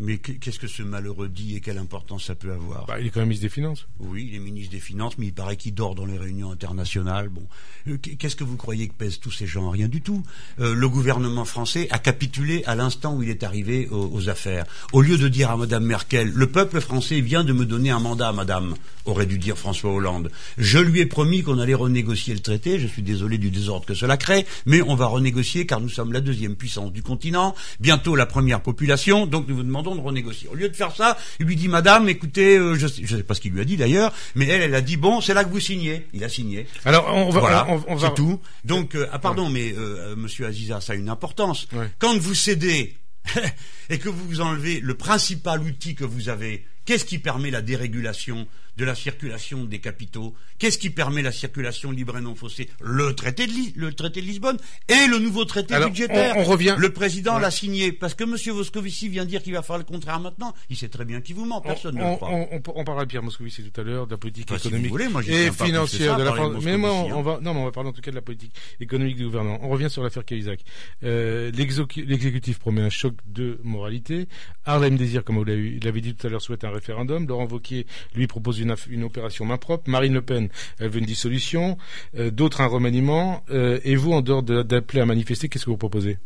Mais 0.00 0.18
qu'est-ce 0.18 0.60
que 0.60 0.68
ce 0.68 0.82
malheureux 0.82 1.28
dit 1.28 1.56
et 1.56 1.60
quelle 1.60 1.78
importance 1.78 2.24
ça 2.24 2.36
peut 2.36 2.52
avoir 2.52 2.86
bah, 2.86 3.00
Il 3.00 3.08
est 3.08 3.10
quand 3.10 3.18
même 3.18 3.30
ministre 3.30 3.46
des 3.46 3.52
Finances. 3.52 3.86
Oui, 3.98 4.28
il 4.30 4.36
est 4.36 4.38
ministre 4.38 4.70
des 4.70 4.80
Finances, 4.80 5.18
mais 5.18 5.26
il 5.26 5.32
paraît 5.32 5.56
qu'il 5.56 5.74
dort 5.74 5.96
dans 5.96 6.06
les 6.06 6.16
réunions 6.16 6.52
internationales. 6.52 7.28
Bon, 7.28 7.42
euh, 7.88 7.96
qu'est-ce 7.96 8.36
que 8.36 8.44
vous 8.44 8.56
croyez 8.56 8.86
que 8.86 8.94
pèsent 8.94 9.18
tous 9.18 9.32
ces 9.32 9.46
gens? 9.46 9.70
Rien 9.70 9.88
du 9.88 10.00
tout. 10.00 10.22
Euh, 10.60 10.72
le 10.72 10.88
gouvernement 10.88 11.44
français 11.44 11.88
a 11.90 11.98
capitulé 11.98 12.62
à 12.66 12.76
l'instant 12.76 13.16
où 13.16 13.24
il 13.24 13.28
est 13.28 13.42
arrivé 13.42 13.88
aux, 13.90 14.28
affaires. 14.28 14.66
Au 14.92 15.00
lieu 15.00 15.18
de 15.18 15.26
dire 15.26 15.50
à 15.50 15.56
Madame 15.56 15.84
Merkel, 15.84 16.30
le 16.32 16.46
peuple 16.46 16.80
français 16.80 17.20
vient 17.20 17.42
de 17.42 17.52
me 17.52 17.66
donner 17.66 17.90
un 17.90 17.98
mandat, 17.98 18.32
Madame, 18.32 18.74
aurait 19.04 19.26
dû 19.26 19.38
dire 19.38 19.56
François 19.56 19.92
Hollande. 19.92 20.30
Je 20.58 20.78
lui 20.78 21.00
ai 21.00 21.06
promis 21.06 21.42
qu'on 21.42 21.58
allait 21.58 21.74
renégocier 21.74 22.34
le 22.34 22.40
traité. 22.40 22.78
Je 22.78 22.86
suis 22.86 23.02
désolé 23.02 23.38
du 23.38 23.50
désordre 23.50 23.86
que 23.86 23.94
cela 23.94 24.16
crée, 24.16 24.46
mais 24.66 24.82
on 24.82 24.94
va 24.94 25.06
renégocier 25.06 25.66
car 25.66 25.80
nous 25.80 25.88
sommes 25.88 26.12
la 26.12 26.20
deuxième 26.20 26.56
puissance 26.56 26.92
du 26.92 27.02
continent, 27.02 27.54
bientôt 27.80 28.14
la 28.14 28.26
première 28.26 28.60
population. 28.60 29.26
Donc 29.26 29.48
nous 29.48 29.56
vous 29.56 29.62
demandons 29.62 29.87
de 29.96 30.00
renégocier. 30.00 30.48
Au 30.48 30.54
lieu 30.54 30.68
de 30.68 30.76
faire 30.76 30.94
ça, 30.94 31.16
il 31.40 31.46
lui 31.46 31.56
dit 31.56 31.68
Madame, 31.68 32.08
écoutez, 32.08 32.56
euh, 32.58 32.74
je 32.74 32.86
ne 32.86 33.06
sais 33.06 33.22
pas 33.22 33.34
ce 33.34 33.40
qu'il 33.40 33.52
lui 33.52 33.60
a 33.60 33.64
dit 33.64 33.76
d'ailleurs, 33.76 34.12
mais 34.34 34.46
elle, 34.46 34.62
elle 34.62 34.74
a 34.74 34.80
dit 34.80 34.96
bon, 34.96 35.20
c'est 35.20 35.34
là 35.34 35.44
que 35.44 35.50
vous 35.50 35.60
signez. 35.60 36.06
Il 36.12 36.24
a 36.24 36.28
signé. 36.28 36.66
Alors 36.84 37.08
on 37.14 37.30
va, 37.30 37.40
voilà, 37.40 37.66
on, 37.68 37.94
va... 37.94 38.08
c'est 38.08 38.14
tout. 38.14 38.40
Donc 38.64 38.94
euh, 38.94 39.08
ah 39.12 39.18
pardon, 39.18 39.48
mais 39.48 39.74
euh, 39.76 40.16
Monsieur 40.16 40.46
Aziza, 40.46 40.80
ça 40.80 40.92
a 40.92 40.96
une 40.96 41.08
importance. 41.08 41.68
Quand 41.98 42.16
vous 42.18 42.34
cédez 42.34 42.96
et 43.90 43.98
que 43.98 44.08
vous 44.08 44.40
enlevez 44.40 44.80
le 44.80 44.94
principal 44.94 45.62
outil 45.62 45.94
que 45.94 46.04
vous 46.04 46.28
avez, 46.28 46.64
qu'est-ce 46.84 47.04
qui 47.04 47.18
permet 47.18 47.50
la 47.50 47.62
dérégulation 47.62 48.46
de 48.78 48.84
la 48.84 48.94
circulation 48.94 49.64
des 49.64 49.80
capitaux. 49.80 50.34
Qu'est-ce 50.58 50.78
qui 50.78 50.90
permet 50.90 51.20
la 51.20 51.32
circulation 51.32 51.90
libre 51.90 52.16
et 52.16 52.20
non 52.20 52.36
faussée 52.36 52.70
le 52.80 53.12
traité, 53.12 53.46
de 53.46 53.52
le 53.76 53.92
traité 53.92 54.20
de 54.20 54.26
Lisbonne 54.26 54.56
et 54.88 55.08
le 55.08 55.18
nouveau 55.18 55.44
traité 55.44 55.74
budgétaire. 55.84 56.36
On, 56.36 56.44
revient. 56.44 56.76
Le 56.78 56.90
président 56.90 57.38
l'a 57.38 57.50
signé 57.50 57.90
parce 57.90 58.14
que 58.14 58.22
M. 58.22 58.56
Moscovici 58.56 59.08
vient 59.08 59.24
dire 59.24 59.42
qu'il 59.42 59.52
va 59.52 59.62
faire 59.62 59.78
le 59.78 59.84
contraire 59.84 60.20
maintenant. 60.20 60.54
Il 60.70 60.76
sait 60.76 60.88
très 60.88 61.04
bien 61.04 61.20
qu'il 61.20 61.34
vous 61.34 61.44
ment. 61.44 61.60
Personne 61.60 61.96
ne 61.96 62.08
le 62.08 62.16
croit. 62.16 62.30
On, 62.30 62.62
on, 62.76 62.84
parlera 62.84 63.04
de 63.04 63.10
Pierre 63.10 63.24
Moscovici 63.24 63.68
tout 63.68 63.80
à 63.80 63.84
l'heure, 63.84 64.06
de 64.06 64.12
la 64.12 64.16
politique 64.16 64.50
économique 64.50 64.94
et 65.26 65.50
financière 65.50 66.16
de 66.16 66.22
la 66.22 66.32
France. 66.32 66.62
Mais 66.64 66.76
moi, 66.76 66.92
on 66.92 67.22
va, 67.22 67.40
non, 67.42 67.54
mais 67.54 67.60
on 67.60 67.64
va 67.64 67.72
parler 67.72 67.90
en 67.90 67.92
tout 67.92 68.00
cas 68.00 68.12
de 68.12 68.16
la 68.16 68.22
politique 68.22 68.54
économique 68.80 69.16
du 69.16 69.24
gouvernement. 69.24 69.58
On 69.62 69.68
revient 69.68 69.90
sur 69.90 70.04
l'affaire 70.04 70.24
Cahuzac. 70.24 70.60
Euh, 71.02 71.50
L'exécutif 71.50 72.60
promet 72.60 72.82
un 72.82 72.90
choc 72.90 73.14
de 73.26 73.58
moralité. 73.64 74.28
Harlem 74.64 74.96
Désir, 74.96 75.24
comme 75.24 75.36
vous 75.36 75.44
l'avez 75.44 76.00
dit 76.00 76.14
tout 76.14 76.26
à 76.26 76.30
l'heure, 76.30 76.42
souhaite 76.42 76.62
un 76.62 76.70
référendum. 76.70 77.26
Laurent 77.26 77.46
Wauquiez, 77.46 77.86
lui, 78.14 78.28
propose 78.28 78.60
une 78.60 78.67
une, 78.88 79.04
opération 79.04 79.44
main 79.44 79.56
propre. 79.56 79.88
Marine 79.90 80.14
Le 80.14 80.22
Pen, 80.22 80.48
elle 80.78 80.90
veut 80.90 80.98
une 80.98 81.06
dissolution. 81.06 81.78
Euh, 82.16 82.30
d'autres 82.30 82.60
un 82.60 82.66
remaniement. 82.66 83.44
Euh, 83.50 83.80
et 83.84 83.96
vous, 83.96 84.12
en 84.12 84.20
dehors 84.20 84.42
d'appeler 84.42 85.00
à 85.00 85.06
manifester, 85.06 85.48
qu'est-ce 85.48 85.64
que 85.64 85.70
vous 85.70 85.76
proposez? 85.76 86.18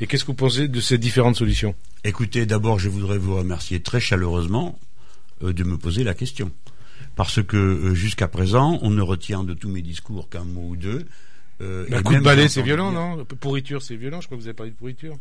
Et 0.00 0.06
qu'est-ce 0.06 0.24
que 0.24 0.28
vous 0.28 0.34
pensez 0.34 0.68
de 0.68 0.80
ces 0.80 0.98
différentes 0.98 1.36
solutions? 1.36 1.74
Écoutez, 2.02 2.46
d'abord, 2.46 2.78
je 2.78 2.88
voudrais 2.88 3.18
vous 3.18 3.36
remercier 3.36 3.80
très 3.80 4.00
chaleureusement 4.00 4.78
euh, 5.42 5.52
de 5.52 5.64
me 5.64 5.78
poser 5.78 6.04
la 6.04 6.14
question. 6.14 6.50
Parce 7.16 7.42
que 7.42 7.94
jusqu'à 7.94 8.26
présent, 8.26 8.78
on 8.82 8.90
ne 8.90 9.00
retient 9.00 9.44
de 9.44 9.54
tous 9.54 9.68
mes 9.68 9.82
discours 9.82 10.28
qu'un 10.28 10.44
mot 10.44 10.70
ou 10.70 10.76
deux. 10.76 11.06
Euh, 11.60 11.86
un 11.92 12.02
coup 12.02 12.14
de 12.14 12.20
balai, 12.20 12.48
c'est 12.48 12.62
violent, 12.62 12.90
non? 12.90 13.24
Pourriture, 13.24 13.82
c'est 13.82 13.96
violent. 13.96 14.20
Je 14.20 14.26
crois 14.26 14.36
que 14.36 14.42
vous 14.42 14.48
avez 14.48 14.56
parlé 14.56 14.72
de 14.72 14.76
pourriture. 14.76 15.16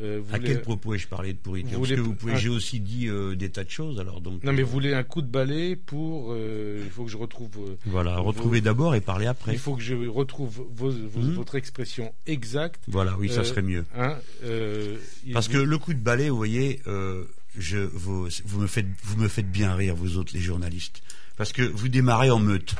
Euh, 0.00 0.22
à 0.32 0.40
quel 0.40 0.60
propos 0.60 0.94
ai-je 0.94 1.06
parlé 1.06 1.32
de 1.32 1.38
pourriture 1.38 1.78
Parce 1.78 1.92
que 1.92 2.00
vous 2.00 2.14
pouvez, 2.14 2.36
j'ai 2.36 2.48
aussi 2.48 2.80
dit 2.80 3.06
euh, 3.06 3.36
des 3.36 3.50
tas 3.50 3.62
de 3.62 3.70
choses. 3.70 4.00
Alors 4.00 4.20
donc. 4.20 4.42
Non, 4.42 4.52
mais 4.52 4.62
vous 4.62 4.72
voulez 4.72 4.92
un 4.92 5.04
coup 5.04 5.22
de 5.22 5.28
balai 5.28 5.76
pour. 5.76 6.32
Euh, 6.32 6.82
il 6.84 6.90
faut 6.90 7.04
que 7.04 7.10
je 7.10 7.16
retrouve. 7.16 7.76
voilà, 7.86 8.18
retrouver 8.18 8.60
d'abord 8.60 8.94
et 8.94 9.00
parler 9.00 9.26
après. 9.26 9.52
Il 9.52 9.58
faut 9.58 9.76
que 9.76 9.82
je 9.82 9.94
retrouve 9.94 10.66
hmm. 10.80 11.34
votre 11.34 11.54
expression 11.54 12.12
exacte. 12.26 12.82
Voilà, 12.88 13.16
oui, 13.18 13.28
ça 13.28 13.44
serait 13.44 13.62
mieux. 13.62 13.84
Hein, 13.96 14.16
Parce 15.32 15.48
que 15.48 15.58
le 15.58 15.78
coup 15.78 15.94
de 15.94 16.00
balai, 16.00 16.28
vous 16.28 16.36
voyez, 16.36 16.80
je, 17.56 17.78
vous, 17.78 18.28
vous 18.44 18.60
me 18.60 18.66
faites, 18.66 18.86
vous 19.04 19.16
me 19.16 19.28
faites 19.28 19.50
bien 19.50 19.74
rire, 19.74 19.94
vous 19.94 20.16
autres 20.16 20.32
les 20.34 20.40
journalistes, 20.40 21.02
parce 21.36 21.52
que 21.52 21.62
vous 21.62 21.88
démarrez 21.88 22.30
en 22.30 22.40
meute. 22.40 22.74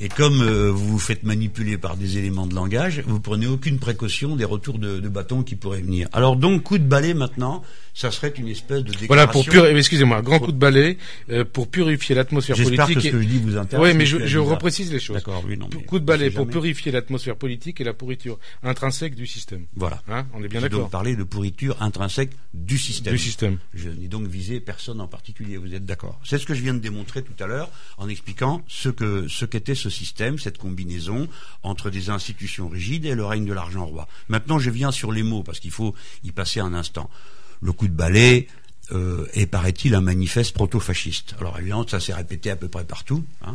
Et 0.00 0.08
comme 0.08 0.40
euh, 0.40 0.70
vous 0.70 0.88
vous 0.88 0.98
faites 0.98 1.22
manipuler 1.22 1.78
par 1.78 1.96
des 1.96 2.18
éléments 2.18 2.46
de 2.46 2.54
langage, 2.54 3.02
vous 3.06 3.20
prenez 3.20 3.46
aucune 3.46 3.78
précaution 3.78 4.36
des 4.36 4.44
retours 4.44 4.78
de, 4.78 5.00
de 5.00 5.08
bâton 5.08 5.42
qui 5.42 5.54
pourraient 5.54 5.82
venir. 5.82 6.08
Alors 6.12 6.36
donc, 6.36 6.62
coup 6.62 6.78
de 6.78 6.84
balai 6.84 7.14
maintenant, 7.14 7.62
ça 7.94 8.10
serait 8.10 8.32
une 8.36 8.48
espèce 8.48 8.78
de 8.82 8.92
déclaration. 8.92 9.06
Voilà, 9.08 9.26
pour 9.26 9.44
pur... 9.44 9.66
excusez-moi, 9.66 10.22
grand 10.22 10.38
coup 10.38 10.52
de 10.52 10.58
balai 10.58 10.98
euh, 11.30 11.44
pour 11.44 11.68
purifier 11.68 12.14
l'atmosphère 12.14 12.56
politique. 12.56 12.76
J'espère 12.78 12.94
que 12.96 13.00
ce 13.00 13.08
que 13.10 13.22
je 13.22 13.28
dis 13.28 13.38
vous 13.38 13.56
intéresse. 13.56 13.86
Oui, 13.86 13.94
mais 13.94 14.06
je, 14.06 14.26
je 14.26 14.38
reprécise 14.38 14.92
les 14.92 14.98
choses. 14.98 15.16
D'accord, 15.16 15.44
oui, 15.46 15.56
non. 15.58 15.68
coup 15.86 15.98
de 15.98 16.04
balai 16.04 16.30
pour 16.30 16.46
purifier 16.46 16.90
l'atmosphère 16.90 17.36
politique 17.36 17.80
et 17.80 17.84
la 17.84 17.92
pourriture 17.92 18.38
intrinsèque 18.62 19.14
du 19.14 19.26
système. 19.26 19.66
Voilà. 19.76 20.02
Hein, 20.08 20.26
on 20.34 20.42
est 20.42 20.48
bien 20.48 20.60
d'accord. 20.60 20.80
donc 20.80 20.90
parler 20.90 21.16
de 21.16 21.24
pourriture 21.24 21.76
intrinsèque 21.80 22.30
du 22.54 22.78
système. 22.78 23.12
Du 23.12 23.18
système. 23.18 23.58
Je 23.74 23.90
n'ai 23.90 24.08
donc 24.08 24.26
visé 24.26 24.60
personne 24.60 25.00
en 25.00 25.06
particulier. 25.06 25.58
Vous 25.58 25.74
êtes 25.74 25.84
d'accord 25.84 26.18
C'est 26.24 26.38
ce 26.38 26.46
que 26.46 26.54
je 26.54 26.62
viens 26.62 26.74
de 26.74 26.80
démontrer 26.80 27.22
tout 27.22 27.42
à 27.42 27.46
l'heure 27.46 27.70
en 27.98 28.08
expliquant 28.08 28.62
ce 28.68 28.88
que 28.88 29.28
ce 29.28 29.44
qu'était 29.44 29.74
ce 29.82 29.90
système, 29.90 30.38
cette 30.38 30.58
combinaison 30.58 31.28
entre 31.62 31.90
des 31.90 32.08
institutions 32.08 32.68
rigides 32.68 33.04
et 33.04 33.14
le 33.14 33.24
règne 33.24 33.44
de 33.44 33.52
l'argent 33.52 33.84
roi. 33.84 34.08
Maintenant, 34.28 34.58
je 34.58 34.70
viens 34.70 34.92
sur 34.92 35.12
les 35.12 35.22
mots 35.22 35.42
parce 35.42 35.60
qu'il 35.60 35.72
faut 35.72 35.94
y 36.24 36.30
passer 36.32 36.60
un 36.60 36.74
instant 36.74 37.10
le 37.62 37.72
coup 37.72 37.88
de 37.88 37.92
balai 37.92 38.48
euh, 38.90 39.26
est, 39.32 39.46
paraît-il, 39.46 39.94
un 39.94 40.00
manifeste 40.00 40.54
proto-fasciste. 40.54 41.34
Alors 41.38 41.58
évidemment, 41.58 41.86
ça 41.86 42.00
s'est 42.00 42.12
répété 42.12 42.50
à 42.50 42.56
peu 42.56 42.68
près 42.68 42.84
partout. 42.84 43.24
Hein. 43.46 43.54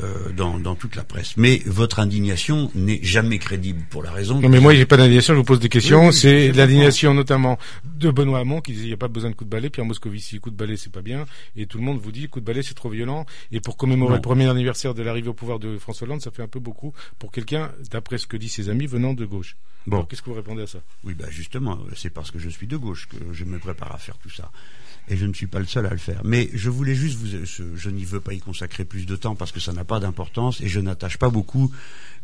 Euh, 0.00 0.32
dans, 0.32 0.58
dans, 0.58 0.74
toute 0.74 0.96
la 0.96 1.04
presse. 1.04 1.36
Mais 1.36 1.62
votre 1.66 2.00
indignation 2.00 2.68
n'est 2.74 2.98
jamais 3.02 3.38
crédible 3.38 3.80
pour 3.90 4.02
la 4.02 4.10
raison. 4.10 4.40
Non, 4.40 4.48
mais 4.48 4.58
moi, 4.58 4.74
j'ai 4.74 4.86
pas 4.86 4.96
d'indignation. 4.96 5.34
Je 5.34 5.38
vous 5.38 5.44
pose 5.44 5.60
des 5.60 5.68
questions. 5.68 6.10
c'est 6.10 6.50
l'indignation 6.50 7.14
notamment 7.14 7.58
de 7.84 8.10
Benoît 8.10 8.40
Hamon 8.40 8.60
qui 8.60 8.72
disait 8.72 8.84
il 8.86 8.88
n'y 8.88 8.94
a 8.94 8.96
pas 8.96 9.06
besoin 9.06 9.30
de 9.30 9.36
coup 9.36 9.44
de 9.44 9.50
balai. 9.50 9.70
Pierre 9.70 9.86
Moscovici, 9.86 10.40
coup 10.40 10.50
de 10.50 10.56
balai, 10.56 10.76
c'est 10.76 10.90
pas 10.90 11.02
bien. 11.02 11.26
Et 11.54 11.66
tout 11.66 11.78
le 11.78 11.84
monde 11.84 12.00
vous 12.02 12.10
dit 12.10 12.28
coup 12.28 12.40
de 12.40 12.44
balai, 12.44 12.62
c'est 12.64 12.74
trop 12.74 12.88
violent. 12.88 13.24
Et 13.52 13.60
pour 13.60 13.76
commémorer 13.76 14.16
le 14.16 14.20
premier 14.20 14.48
anniversaire 14.48 14.94
de 14.94 15.02
l'arrivée 15.02 15.28
au 15.28 15.34
pouvoir 15.34 15.60
de 15.60 15.78
François 15.78 16.08
Hollande, 16.08 16.22
ça 16.22 16.32
fait 16.32 16.42
un 16.42 16.48
peu 16.48 16.60
beaucoup 16.60 16.92
pour 17.20 17.30
quelqu'un, 17.30 17.70
d'après 17.92 18.18
ce 18.18 18.26
que 18.26 18.36
disent 18.36 18.54
ses 18.54 18.68
amis, 18.70 18.86
venant 18.86 19.14
de 19.14 19.24
gauche. 19.24 19.56
Bon, 19.86 20.04
qu'est-ce 20.04 20.22
que 20.22 20.30
vous 20.30 20.36
répondez 20.36 20.62
à 20.62 20.66
ça? 20.66 20.78
Oui, 21.04 21.14
bah 21.14 21.26
justement, 21.30 21.78
c'est 21.94 22.10
parce 22.10 22.32
que 22.32 22.40
je 22.40 22.48
suis 22.48 22.66
de 22.66 22.76
gauche 22.76 23.06
que 23.06 23.32
je 23.32 23.44
me 23.44 23.58
prépare 23.58 23.94
à 23.94 23.98
faire 23.98 24.18
tout 24.18 24.30
ça 24.30 24.50
et 25.08 25.16
je 25.16 25.26
ne 25.26 25.34
suis 25.34 25.46
pas 25.46 25.58
le 25.58 25.66
seul 25.66 25.86
à 25.86 25.90
le 25.90 25.98
faire. 25.98 26.20
Mais 26.24 26.50
je 26.54 26.70
voulais 26.70 26.94
juste 26.94 27.18
vous, 27.18 27.26
je, 27.76 27.90
n'y 27.90 28.04
veux 28.04 28.20
pas 28.20 28.32
y 28.32 28.40
consacrer 28.40 28.84
plus 28.84 29.06
de 29.06 29.16
temps 29.16 29.34
parce 29.34 29.52
que 29.52 29.60
ça 29.60 29.72
n'a 29.72 29.84
pas 29.84 30.00
d'importance 30.00 30.60
et 30.60 30.68
je 30.68 30.80
n'attache 30.80 31.18
pas 31.18 31.28
beaucoup 31.28 31.70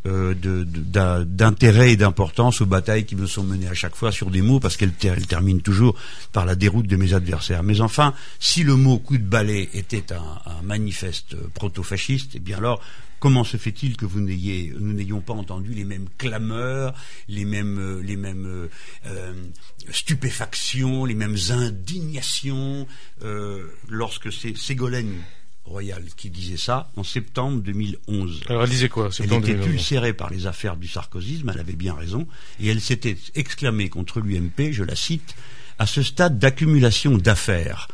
euh, 0.07 0.33
d'intérêt 0.33 1.91
et 1.91 1.97
d'importance 1.97 2.61
aux 2.61 2.65
batailles 2.65 3.05
qui 3.05 3.15
me 3.15 3.27
sont 3.27 3.43
menées 3.43 3.67
à 3.67 3.75
chaque 3.75 3.95
fois 3.95 4.11
sur 4.11 4.31
des 4.31 4.41
mots 4.41 4.59
parce 4.59 4.77
qu'elles 4.77 4.93
terminent 4.93 5.59
toujours 5.59 5.95
par 6.31 6.45
la 6.45 6.55
déroute 6.55 6.87
de 6.87 6.95
mes 6.95 7.13
adversaires. 7.13 7.63
Mais 7.63 7.81
enfin, 7.81 8.13
si 8.39 8.63
le 8.63 8.75
mot 8.75 8.97
coup 8.97 9.17
de 9.17 9.23
balai 9.23 9.69
était 9.73 10.11
un, 10.13 10.41
un 10.45 10.61
manifeste 10.63 11.35
proto-fasciste, 11.53 12.31
eh 12.35 12.39
bien 12.39 12.57
alors 12.57 12.81
Comment 13.21 13.43
se 13.43 13.57
fait-il 13.57 13.97
que 13.97 14.05
vous 14.05 14.19
n'ayez, 14.19 14.73
nous 14.79 14.93
n'ayons 14.93 15.21
pas 15.21 15.33
entendu 15.33 15.75
les 15.75 15.83
mêmes 15.83 16.07
clameurs, 16.17 16.95
les 17.27 17.45
mêmes, 17.45 17.77
euh, 17.77 18.01
les 18.01 18.15
mêmes 18.15 18.47
euh, 18.47 18.67
euh, 19.05 19.33
stupéfactions, 19.91 21.05
les 21.05 21.13
mêmes 21.13 21.37
indignations 21.51 22.87
lorsque 23.87 24.33
c'est 24.33 24.57
Ségolène 24.57 25.21
Royal 25.65 26.03
qui 26.17 26.31
disait 26.31 26.57
ça 26.57 26.89
en 26.95 27.03
septembre 27.03 27.61
2011. 27.61 28.41
Alors 28.47 28.63
elle 28.63 28.69
disait 28.71 28.89
quoi 28.89 29.09
Elle 29.19 29.31
était 29.33 29.67
ulcérée 29.67 30.13
par 30.13 30.31
les 30.31 30.47
affaires 30.47 30.75
du 30.75 30.87
sarkozysme, 30.87 31.51
elle 31.53 31.59
avait 31.59 31.73
bien 31.73 31.93
raison, 31.93 32.27
et 32.59 32.69
elle 32.69 32.81
s'était 32.81 33.17
exclamée 33.35 33.89
contre 33.89 34.19
l'UMP, 34.19 34.71
je 34.71 34.83
la 34.83 34.95
cite, 34.95 35.35
à 35.77 35.85
ce 35.85 36.01
stade 36.01 36.39
d'accumulation 36.39 37.19
d'affaires 37.19 37.87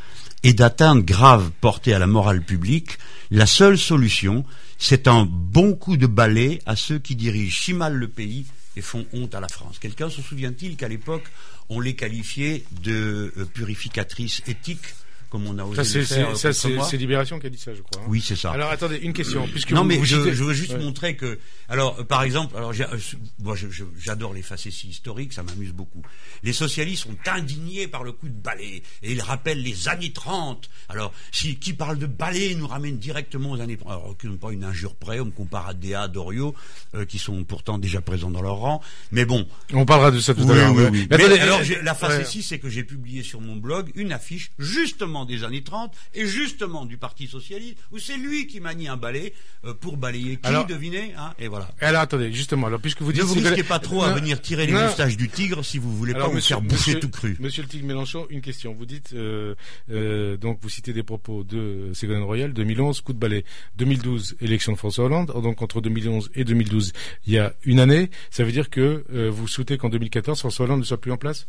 et 0.44 0.54
d'atteinte 0.54 1.04
grave 1.04 1.52
portée 1.62 1.94
à 1.94 2.00
la 2.00 2.08
morale 2.08 2.44
publique, 2.44 2.98
la 3.32 3.46
seule 3.46 3.78
solution, 3.78 4.46
c'est 4.78 5.08
un 5.08 5.26
bon 5.26 5.74
coup 5.74 5.98
de 5.98 6.08
balai 6.08 6.62
à 6.66 6.76
ceux 6.76 7.00
qui 7.00 7.16
dirigent 7.16 7.60
si 7.60 7.74
mal 7.74 7.96
le 7.96 8.08
pays 8.08 8.46
et 8.76 8.82
font 8.82 9.06
honte 9.14 9.34
à 9.34 9.40
la 9.40 9.48
France. 9.48 9.80
Quelqu'un 9.80 10.10
se 10.10 10.22
souvient-il 10.22 10.76
qu'à 10.76 10.88
l'époque, 10.88 11.26
on 11.70 11.80
les 11.80 11.96
qualifiait 11.96 12.64
de 12.84 13.34
euh, 13.38 13.46
purificatrices 13.46 14.42
éthiques 14.48 14.94
comme 15.30 15.48
on 15.48 15.58
a 15.58 15.64
osé 15.64 15.84
ça, 15.84 16.00
le 16.00 16.06
faire. 16.06 16.38
Ça, 16.38 16.54
c'est 16.54 16.98
Libération 16.98 17.40
qui 17.40 17.48
a 17.48 17.50
dit 17.50 17.58
ça, 17.58 17.74
je 17.74 17.82
crois. 17.82 18.02
Hein. 18.02 18.08
Oui, 18.08 18.22
c'est 18.26 18.36
ça. 18.36 18.52
Alors 18.52 18.70
attendez, 18.70 18.98
une 18.98 19.14
question. 19.14 19.48
Puisque 19.48 19.72
non, 19.72 19.84
mais 19.84 20.04
je, 20.04 20.16
veux 20.16 20.54
juste 20.54 20.78
montrer 20.80 21.16
que, 21.16 21.40
alors, 21.70 21.98
euh, 22.00 22.04
par 22.04 22.24
exemple, 22.24 22.56
alors, 22.58 22.72
euh, 22.72 22.98
moi, 23.40 23.56
j'adore 23.98 24.34
les 24.34 24.42
facéties 24.42 24.90
historiques, 24.90 25.34
ça 25.34 25.44
m'amuse 25.44 25.72
beaucoup. 25.72 26.02
Les 26.44 26.54
socialistes 26.54 27.04
sont 27.04 27.18
indignés 27.26 27.88
par 27.88 28.04
le 28.04 28.12
coup 28.12 28.28
de 28.30 28.34
balai 28.34 28.84
et 29.04 29.12
ils 29.12 29.22
rappellent 29.22 29.62
les 29.62 29.90
années 29.90 30.12
30. 30.12 30.70
Alors, 30.90 31.14
si 31.32 31.58
qui 31.58 31.74
parle 31.74 31.98
de 31.98 32.06
balai 32.06 32.56
nous 32.56 32.68
ramène 32.68 32.98
directement 32.98 33.52
aux 33.52 33.62
années 33.62 33.78
30. 33.78 33.92
Alors, 33.92 34.16
pas 34.40 34.52
une 34.52 34.64
injure 34.64 34.96
près, 34.96 35.20
on 35.20 35.26
me 35.26 35.32
compare 35.32 35.68
à 35.68 35.74
Déa, 35.74 36.08
Doriot, 36.08 36.56
euh, 36.96 37.06
qui 37.06 37.20
sont 37.20 37.44
pourtant 37.44 37.78
déjà 37.78 38.02
présents 38.02 38.32
dans 38.32 38.42
leur 38.42 38.58
rang. 38.58 38.82
Mais 39.12 39.26
bon. 39.26 39.48
On 39.74 39.86
parlera 39.86 40.12
de 40.12 40.20
ça 40.20 40.34
tout 40.34 40.50
à 40.50 40.54
l'heure. 40.54 40.74
Mais, 40.74 41.08
attendez, 41.12 41.40
alors, 41.40 41.62
la 41.84 41.96
facétie, 41.96 42.44
c'est 42.44 42.60
que 42.60 42.70
j'ai 42.70 42.84
publié 42.84 43.24
sur 43.24 43.42
mon 43.42 43.56
blog 43.56 43.92
une 43.96 44.12
affiche 44.12 44.52
justement 44.60 45.17
des 45.26 45.44
années 45.44 45.64
30 45.64 45.94
et 46.14 46.26
justement 46.26 46.86
du 46.86 46.98
Parti 46.98 47.28
socialiste 47.28 47.78
où 47.92 48.00
c'est 48.00 48.18
lui 48.18 48.48
qui 48.48 48.60
manie 48.60 48.88
un 48.88 48.98
balai 48.98 49.34
euh, 49.66 49.74
pour 49.74 49.98
balayer 49.98 50.38
qui, 50.38 50.52
devinez 50.68 51.14
hein, 51.18 51.34
Et 51.40 51.48
voilà. 51.48 51.70
Alors 51.80 52.02
attendez, 52.02 52.32
justement, 52.32 52.68
alors 52.68 52.80
puisque 52.80 53.02
vous 53.02 53.12
dites 53.12 53.24
ne 53.24 53.28
vous 53.28 53.36
risquez 53.36 53.64
pas 53.64 53.80
trop 53.80 54.04
à 54.04 54.14
venir 54.14 54.42
tirer 54.42 54.68
les 54.68 54.74
moustaches 54.74 55.18
du 55.18 55.30
tigre 55.30 55.64
si 55.64 55.78
vous 55.78 55.96
voulez 55.96 56.14
pas 56.14 56.28
vous 56.28 56.42
faire 56.42 56.62
bouffer 56.62 57.00
tout 57.00 57.10
cru. 57.10 57.38
Monsieur 57.40 57.64
le 57.64 57.70
tigre 57.70 57.86
Mélenchon, 57.86 58.28
une 58.30 58.42
question. 58.42 58.74
Vous 58.74 58.86
dites 58.86 59.14
euh, 59.14 59.56
euh, 59.92 60.38
donc 60.38 60.60
vous 60.62 60.70
citez 60.70 60.94
des 60.94 61.04
propos 61.04 61.44
de 61.44 61.92
Ségolène 61.94 62.24
Royal, 62.24 62.54
2011 62.54 63.02
coup 63.02 63.14
de 63.14 63.20
balai, 63.20 63.46
2012 63.78 64.38
élection 64.42 64.72
de 64.74 64.78
François 64.78 65.06
Hollande. 65.06 65.28
Donc 65.42 65.62
entre 65.62 65.82
2011 65.82 66.32
et 66.36 66.44
2012, 66.44 66.94
il 67.26 67.34
y 67.34 67.40
a 67.40 67.54
une 67.64 67.80
année. 67.80 68.10
Ça 68.30 68.44
veut 68.44 68.52
dire 68.52 68.70
que 68.70 69.04
vous 69.30 69.48
souhaitez 69.48 69.78
qu'en 69.78 69.90
2014 69.90 70.40
François 70.40 70.66
Hollande 70.66 70.80
ne 70.80 70.86
soit 70.86 71.00
plus 71.00 71.12
en 71.12 71.18
place? 71.18 71.48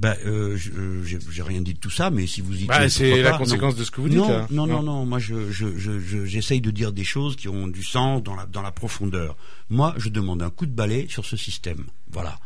Ben, 0.00 0.16
euh, 0.24 0.56
euh 0.78 1.02
j'ai 1.04 1.42
rien 1.42 1.60
dit 1.60 1.74
de 1.74 1.78
tout 1.78 1.90
ça, 1.90 2.08
mais 2.10 2.26
si 2.26 2.40
vous 2.40 2.58
y 2.58 2.64
bah, 2.64 2.88
c'est 2.88 3.20
la 3.20 3.36
conséquence 3.36 3.76
de 3.76 3.84
ce 3.84 3.90
que 3.90 4.00
vous 4.00 4.08
dites. 4.08 4.18
Non, 4.18 4.46
non, 4.50 4.66
non, 4.66 4.82
non, 4.82 5.04
Moi, 5.04 5.18
je, 5.18 5.50
j'essaye 6.24 6.58
je, 6.58 6.62
de 6.62 6.70
dire 6.70 6.92
des 6.92 7.04
choses 7.04 7.36
qui 7.36 7.48
ont 7.48 7.68
du 7.68 7.82
sens 7.82 8.22
dans 8.22 8.34
la, 8.34 8.46
dans 8.46 8.62
la 8.62 8.72
profondeur. 8.72 9.36
Moi, 9.68 9.94
je 9.98 10.08
demande 10.08 10.42
un 10.42 10.48
coup 10.48 10.64
de 10.64 10.72
balai 10.72 11.06
sur 11.10 11.26
ce 11.26 11.36
système. 11.36 11.84
Voilà. 12.10 12.38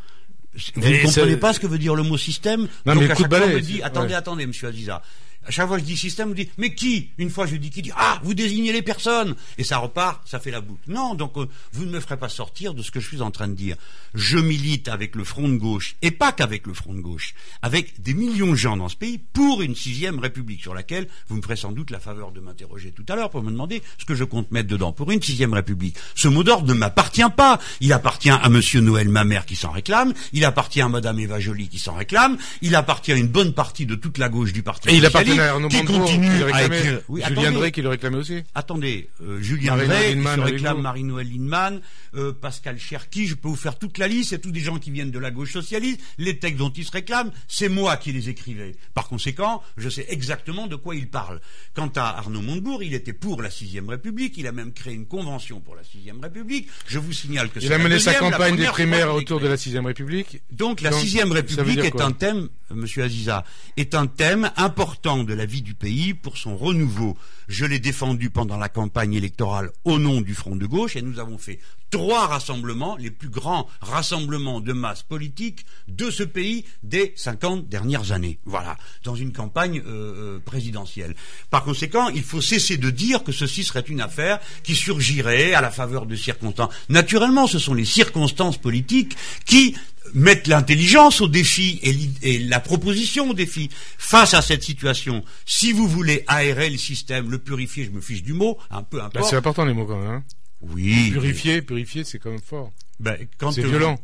Vous 0.75 0.83
ne 0.83 1.05
comprenez 1.05 1.37
pas 1.37 1.53
ce 1.53 1.61
que 1.61 1.69
veut 1.69 1.79
dire 1.79 1.95
le 1.95 2.03
mot 2.03 2.19
système? 2.19 2.67
Non, 2.87 2.97
mais 2.97 3.09
coup 3.09 3.23
de 3.23 3.29
balai. 3.29 3.55
Me 3.55 3.61
dit, 3.61 3.83
attendez, 3.83 4.15
attendez, 4.15 4.47
Monsieur 4.47 4.69
Aziza. 4.69 5.01
À 5.47 5.51
chaque 5.51 5.69
fois 5.69 5.77
que 5.77 5.83
je 5.83 5.87
dis 5.87 5.97
système, 5.97 6.29
vous 6.29 6.35
dites 6.35 6.53
mais 6.59 6.75
qui? 6.75 7.11
Une 7.19 7.31
fois 7.31 7.47
je 7.47 7.57
dis 7.57 7.71
qui 7.71 7.83
dit 7.83 7.93
ah 7.97 8.21
vous 8.23 8.35
désignez 8.35 8.73
les 8.73 8.83
personnes 8.83 9.35
et 9.59 9.65
ça 9.65 9.79
repart, 9.79 10.27
ça 10.27 10.39
fait 10.39 10.51
la 10.51 10.61
boucle. 10.61 10.83
Non, 10.89 11.15
donc 11.15 11.37
euh, 11.37 11.47
vous 11.73 11.85
ne 11.85 11.91
me 11.91 12.01
ferez 12.01 12.17
pas 12.17 12.29
sortir 12.29 12.75
de 12.75 12.83
ce 12.83 12.91
que 12.91 13.01
je 13.01 13.07
suis 13.07 13.21
en 13.21 13.31
train 13.31 13.49
de 13.49 13.55
dire. 13.55 13.77
Je 14.15 14.39
milite 14.39 14.89
avec 14.89 15.15
le 15.17 15.25
front 15.25 15.49
de 15.49 15.57
gauche 15.57 15.97
et 16.03 16.11
pas 16.11 16.33
qu'avec 16.33 16.67
le 16.67 16.75
front 16.75 16.95
de 16.95 17.01
gauche, 17.01 17.35
avec 17.63 18.01
des 18.01 18.15
millions 18.15 18.51
de 18.51 18.57
gens 18.57 18.77
dans 18.77 18.89
ce 18.89 18.97
pays 18.97 19.19
pour 19.33 19.63
une 19.63 19.75
sixième 19.75 20.19
république 20.19 20.63
sur 20.63 20.75
laquelle 20.75 21.09
vous 21.29 21.37
me 21.37 21.43
ferez 21.43 21.57
sans 21.57 21.73
doute 21.73 21.91
la 21.91 22.01
faveur 22.01 22.33
de 22.33 22.41
m'interroger 22.41 22.93
tout 22.93 23.05
à 23.09 23.17
l'heure 23.17 23.31
pour 23.31 23.43
me 23.43 23.51
demander 23.51 23.83
ce 23.99 24.05
que 24.05 24.15
je 24.15 24.25
compte 24.25 24.51
mettre 24.51 24.69
dedans 24.69 24.93
pour 24.93 25.11
une 25.11 25.23
sixième 25.23 25.53
république. 25.53 25.97
Ce 26.15 26.29
mot 26.29 26.43
d'ordre 26.43 26.69
ne 26.69 26.75
m'appartient 26.75 27.23
pas. 27.37 27.59
Il 27.81 27.93
appartient 27.93 28.31
à 28.31 28.49
Monsieur 28.49 28.81
Noël 28.81 29.09
Mamère 29.09 29.47
qui 29.47 29.57
s'en 29.57 29.71
réclame. 29.71 30.15
Il 30.33 30.45
appartient 30.45 30.81
à 30.81 30.89
Madame 30.89 31.19
Eva 31.19 31.41
Joly 31.41 31.69
qui 31.69 31.79
s'en 31.79 31.95
réclame. 31.95 32.37
Il 32.63 32.75
appartient 32.75 33.13
à 33.13 33.17
une 33.17 33.29
bonne 33.29 33.53
partie 33.53 33.87
de 33.87 33.95
toute 33.95 34.19
la 34.19 34.29
gauche 34.29 34.53
du 34.53 34.63
parti. 34.63 34.89
Et 34.89 34.97
il 34.97 35.07
appartient 35.07 35.34
qui 35.69 35.85
continue 35.85 36.43
à 36.45 36.65
écrire. 36.65 37.01
Julien 37.09 37.53
Drey 37.53 37.73
qui 37.73 37.83
le 37.83 37.89
réclamait 37.89 38.17
aussi. 38.17 38.43
Attendez, 38.55 39.09
euh, 39.23 39.41
Julien 39.41 39.77
Drey, 39.77 40.17
qui 40.17 40.41
réclame 40.41 40.81
Marie-Noël 40.81 41.29
Lindemann, 41.29 41.81
euh, 42.15 42.33
Pascal 42.33 42.79
Cherki, 42.79 43.27
je 43.27 43.35
peux 43.35 43.49
vous 43.49 43.57
faire 43.57 43.79
toute 43.79 43.99
la 43.99 44.09
liste, 44.09 44.31
c'est 44.31 44.39
tous 44.39 44.53
des 44.53 44.61
gens 44.61 44.79
qui 44.79 44.91
viennent 44.91 45.11
de 45.11 45.19
la 45.19 45.31
gauche 45.31 45.53
socialiste, 45.53 46.01
les 46.19 46.39
textes 46.39 46.59
dont 46.59 46.71
ils 46.71 46.85
se 46.85 46.93
réclament, 46.93 47.33
c'est 47.49 47.69
moi 47.69 47.97
qui 47.97 48.13
les 48.13 48.29
écrivais. 48.29 48.77
Par 48.95 49.09
conséquent, 49.09 49.63
je 49.77 49.89
sais 49.89 50.07
exactement 50.09 50.67
de 50.67 50.77
quoi 50.77 50.95
ils 50.95 51.09
parlent. 51.09 51.41
Quant 51.75 51.91
à 51.97 52.19
Arnaud 52.19 52.43
Montebourg, 52.43 52.83
il 52.83 52.95
était 52.95 53.13
pour 53.13 53.43
la 53.43 53.51
sixième 53.51 53.89
République, 53.89 54.35
il 54.37 54.47
a 54.47 54.53
même 54.53 54.73
créé 54.73 54.95
une 54.95 55.07
convention 55.07 55.61
pour 55.61 55.75
la 55.75 55.85
sixième 55.85 56.21
République. 56.21 56.69
Je 56.87 56.99
vous 56.99 57.13
signale 57.13 57.51
que 57.51 57.61
il 57.61 57.73
a 57.73 57.79
mené 57.79 57.99
sa 57.99 58.15
campagne 58.15 58.57
des 58.57 58.67
primaires 58.67 59.15
autour 59.15 59.41
de 59.41 59.49
la 59.49 59.57
sixième 59.57 59.87
République. 59.87 60.43
Donc 60.53 60.81
la 60.81 60.93
sixième 60.93 61.33
République 61.33 61.85
est 61.85 62.01
un 62.01 62.13
thème, 62.13 62.49
Monsieur 62.71 63.05
Aziza, 63.05 63.45
est 63.77 63.95
un 63.95 64.07
thème 64.07 64.51
important 64.57 65.24
de 65.25 65.35
la 65.35 65.47
vie 65.47 65.63
du 65.63 65.75
pays 65.75 66.15
pour 66.15 66.37
son 66.37 66.57
renouveau. 66.57 67.17
Je 67.49 67.65
l'ai 67.65 67.79
défendu 67.79 68.31
pendant 68.31 68.57
la 68.57 68.69
campagne 68.69 69.15
électorale 69.15 69.71
au 69.85 69.99
nom 69.99 70.21
du 70.21 70.35
Front 70.35 70.57
de 70.57 70.67
gauche 70.67 70.97
et 70.97 71.03
nous 71.03 71.19
avons 71.19 71.39
fait 71.39 71.59
trois 71.91 72.27
rassemblements, 72.27 72.97
les 72.97 73.11
plus 73.11 73.29
grands 73.29 73.69
rassemblements 73.81 74.61
de 74.61 74.73
masse 74.73 75.03
politique 75.03 75.65
de 75.87 76.11
ce 76.11 76.25
pays 76.25 76.65
des 76.83 77.13
50 77.17 77.69
dernières 77.69 78.13
années. 78.13 78.41
Voilà, 78.45 78.77
dans 79.05 79.15
une 79.15 79.33
campagne 79.33 79.81
euh, 79.87 80.37
euh, 80.37 80.39
présidentielle. 80.41 81.15
Par 81.51 81.63
conséquent, 81.63 82.09
il 82.09 82.23
faut 82.23 82.41
cesser 82.41 82.77
de 82.77 82.91
dire 82.91 83.23
que 83.23 83.33
ceci 83.33 83.63
serait 83.63 83.81
une 83.81 84.01
affaire 84.01 84.41
qui 84.63 84.75
surgirait 84.75 85.55
à 85.55 85.61
la 85.61 85.71
faveur 85.71 86.07
de 86.07 86.17
circonstances. 86.17 86.75
Naturellement, 86.89 87.47
ce 87.47 87.59
sont 87.59 87.75
les 87.75 87.85
circonstances 87.85 88.59
politiques 88.59 89.17
qui 89.45 89.77
mettre 90.13 90.51
l'intelligence 90.51 91.21
au 91.21 91.29
défi 91.29 91.81
et, 92.23 92.39
la 92.41 92.61
proposition 92.61 93.31
au 93.31 93.35
défi 93.35 93.71
face 93.99 94.35
à 94.35 94.43
cette 94.43 94.63
situation. 94.63 95.25
Si 95.47 95.73
vous 95.73 95.89
voulez 95.89 96.25
aérer 96.27 96.71
le 96.71 96.77
système, 96.77 97.31
le 97.31 97.39
purifier, 97.39 97.85
je 97.85 97.91
me 97.91 98.01
fiche 98.01 98.23
du 98.23 98.33
mot, 98.33 98.59
un 98.71 98.83
peu 98.83 98.99
importe. 98.99 99.15
Bah, 99.15 99.23
c'est 99.29 99.37
important 99.37 99.65
les 99.65 99.75
mots 99.75 99.87
quand 99.87 99.99
même. 99.99 100.11
Hein 100.11 100.25
oui. 100.61 101.11
Purifier, 101.11 101.63
purifier, 101.63 102.05
c'est 102.05 102.19
quand 102.19 102.31
même 102.31 102.41
fort. 102.41 102.73
Ben, 103.01 103.17
c'est 103.53 103.63
violent. 103.63 103.99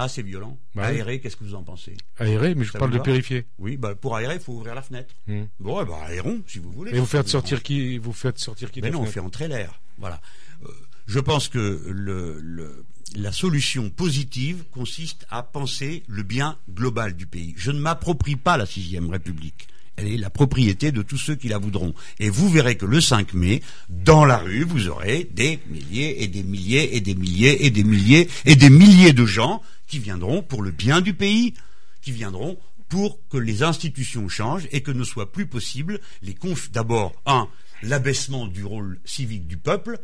Ah, 0.00 0.08
c'est 0.08 0.22
violent. 0.22 0.56
Bah 0.76 0.86
aérer, 0.86 1.18
qu'est-ce 1.18 1.34
que 1.34 1.42
vous 1.42 1.56
en 1.56 1.64
pensez? 1.64 1.96
Aérer, 2.18 2.54
mais 2.54 2.64
je 2.64 2.70
parle 2.70 2.92
de 2.92 3.00
purifier. 3.00 3.46
Oui, 3.58 3.76
bah, 3.76 3.96
pour 3.96 4.14
aérer, 4.14 4.34
il 4.34 4.40
faut 4.40 4.52
ouvrir 4.52 4.76
la 4.76 4.82
fenêtre. 4.82 5.12
Hmm. 5.26 5.46
Bon, 5.58 5.84
bah, 5.84 5.98
aérons, 6.06 6.40
si 6.46 6.60
vous 6.60 6.70
voulez. 6.70 6.94
Et 6.94 7.00
vous 7.00 7.06
faites 7.06 7.28
sortir 7.28 7.64
qui 7.64 7.98
Vous 7.98 8.12
faites 8.12 8.38
sortir 8.38 8.70
qui 8.70 8.80
Mais 8.80 8.90
non, 8.90 9.00
on 9.00 9.06
fait 9.06 9.18
entrer 9.18 9.48
l'air. 9.48 9.80
Voilà. 9.98 10.20
Euh, 10.64 10.68
je 11.06 11.18
pense 11.18 11.48
que 11.48 11.82
le, 11.88 12.38
le, 12.40 12.84
la 13.16 13.32
solution 13.32 13.90
positive 13.90 14.64
consiste 14.70 15.26
à 15.30 15.42
penser 15.42 16.02
le 16.08 16.22
bien 16.22 16.56
global 16.70 17.16
du 17.16 17.26
pays. 17.26 17.54
Je 17.56 17.70
ne 17.70 17.78
m'approprie 17.78 18.36
pas 18.36 18.56
la 18.56 18.66
sixième 18.66 19.10
République. 19.10 19.68
Elle 19.96 20.08
est 20.08 20.18
la 20.18 20.30
propriété 20.30 20.92
de 20.92 21.02
tous 21.02 21.16
ceux 21.16 21.34
qui 21.34 21.48
la 21.48 21.58
voudront. 21.58 21.92
Et 22.20 22.30
vous 22.30 22.48
verrez 22.48 22.76
que 22.76 22.86
le 22.86 23.00
5 23.00 23.34
mai, 23.34 23.62
dans 23.88 24.24
la 24.24 24.38
rue, 24.38 24.62
vous 24.62 24.88
aurez 24.88 25.28
des 25.32 25.58
milliers 25.68 26.22
et 26.22 26.28
des 26.28 26.44
milliers 26.44 26.96
et 26.96 27.00
des 27.00 27.14
milliers 27.14 27.66
et 27.66 27.70
des 27.70 27.82
milliers 27.82 28.28
et 28.44 28.54
des 28.54 28.70
milliers 28.70 29.12
de 29.12 29.26
gens 29.26 29.60
qui 29.88 29.98
viendront 29.98 30.42
pour 30.42 30.62
le 30.62 30.70
bien 30.70 31.00
du 31.00 31.14
pays, 31.14 31.54
qui 32.00 32.12
viendront 32.12 32.58
pour 32.88 33.18
que 33.28 33.38
les 33.38 33.62
institutions 33.62 34.28
changent 34.28 34.68
et 34.70 34.82
que 34.82 34.92
ne 34.92 35.04
soit 35.04 35.32
plus 35.32 35.46
possible 35.46 36.00
les 36.22 36.36
d'abord 36.72 37.14
un 37.26 37.48
l'abaissement 37.82 38.46
du 38.46 38.64
rôle 38.64 38.98
civique 39.04 39.46
du 39.46 39.56
peuple, 39.56 39.98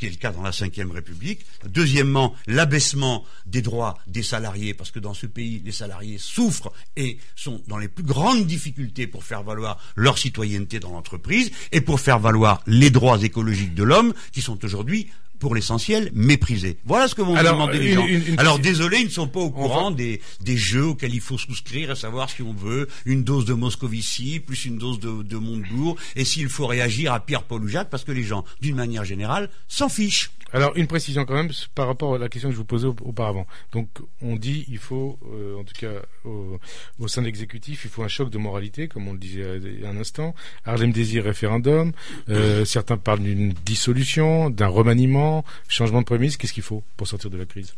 qui 0.00 0.06
est 0.06 0.10
le 0.10 0.16
cas 0.16 0.32
dans 0.32 0.42
la 0.42 0.50
Ve 0.50 0.90
République. 0.92 1.44
Deuxièmement, 1.66 2.34
l'abaissement 2.46 3.22
des 3.44 3.60
droits 3.60 3.98
des 4.06 4.22
salariés, 4.22 4.72
parce 4.72 4.90
que 4.90 4.98
dans 4.98 5.12
ce 5.12 5.26
pays, 5.26 5.60
les 5.62 5.72
salariés 5.72 6.16
souffrent 6.16 6.72
et 6.96 7.18
sont 7.36 7.60
dans 7.68 7.76
les 7.76 7.88
plus 7.88 8.02
grandes 8.02 8.46
difficultés 8.46 9.06
pour 9.06 9.24
faire 9.24 9.42
valoir 9.42 9.78
leur 9.96 10.16
citoyenneté 10.16 10.80
dans 10.80 10.92
l'entreprise 10.92 11.50
et 11.70 11.82
pour 11.82 12.00
faire 12.00 12.18
valoir 12.18 12.62
les 12.66 12.88
droits 12.88 13.22
écologiques 13.22 13.74
de 13.74 13.82
l'homme, 13.82 14.14
qui 14.32 14.40
sont 14.40 14.64
aujourd'hui 14.64 15.10
pour 15.40 15.54
l'essentiel, 15.54 16.10
méprisés. 16.14 16.76
Voilà 16.84 17.08
ce 17.08 17.16
que 17.16 17.22
vont 17.22 17.34
demander 17.34 17.78
les 17.78 17.92
gens. 17.94 18.06
Alors 18.36 18.58
désolé, 18.58 18.98
ils 18.98 19.06
ne 19.06 19.10
sont 19.10 19.26
pas 19.26 19.40
au 19.40 19.50
courant 19.50 19.90
des, 19.90 20.20
des, 20.42 20.56
jeux 20.56 20.84
auxquels 20.84 21.14
il 21.14 21.20
faut 21.20 21.38
souscrire, 21.38 21.90
à 21.90 21.96
savoir 21.96 22.30
si 22.30 22.42
on 22.42 22.52
veut 22.52 22.86
une 23.06 23.24
dose 23.24 23.46
de 23.46 23.54
Moscovici, 23.54 24.38
plus 24.38 24.66
une 24.66 24.78
dose 24.78 25.00
de, 25.00 25.22
de 25.22 25.36
Montebourg, 25.36 25.96
et 26.14 26.24
s'il 26.24 26.48
faut 26.48 26.66
réagir 26.66 27.12
à 27.12 27.20
Pierre-Paul 27.20 27.64
ou 27.64 27.68
Jacques, 27.68 27.90
parce 27.90 28.04
que 28.04 28.12
les 28.12 28.22
gens, 28.22 28.44
d'une 28.60 28.76
manière 28.76 29.04
générale, 29.04 29.48
s'en 29.66 29.88
fichent. 29.88 30.30
Alors 30.52 30.72
une 30.76 30.86
précision 30.86 31.24
quand 31.24 31.34
même 31.34 31.50
par 31.74 31.86
rapport 31.86 32.14
à 32.14 32.18
la 32.18 32.28
question 32.28 32.48
que 32.48 32.54
je 32.54 32.58
vous 32.58 32.64
posais 32.64 32.88
auparavant. 32.88 33.46
Donc 33.72 33.88
on 34.20 34.36
dit 34.36 34.64
il 34.68 34.78
faut, 34.78 35.18
euh, 35.32 35.60
en 35.60 35.64
tout 35.64 35.74
cas 35.78 36.02
au, 36.24 37.08
sein 37.08 37.22
de 37.22 37.26
l'exécutif, 37.26 37.82
il 37.84 37.90
faut 37.90 38.02
un 38.02 38.08
choc 38.08 38.30
de 38.30 38.38
moralité, 38.38 38.88
comme 38.88 39.06
on 39.06 39.12
le 39.12 39.18
disait 39.18 39.60
il 39.62 39.80
y 39.80 39.86
a 39.86 39.90
un 39.90 39.96
instant. 39.96 40.34
Harlem 40.64 40.92
Désir 40.92 41.24
référendum. 41.24 41.92
Euh, 42.28 42.64
certains 42.64 42.96
parlent 42.96 43.20
d'une 43.20 43.52
dissolution, 43.64 44.50
d'un 44.50 44.66
remaniement, 44.66 45.29
changement 45.68 46.00
de 46.00 46.06
prémisse. 46.06 46.36
Qu'est-ce 46.36 46.52
qu'il 46.52 46.62
faut 46.62 46.82
pour 46.96 47.06
sortir 47.06 47.30
de 47.30 47.38
la 47.38 47.46
crise? 47.46 47.74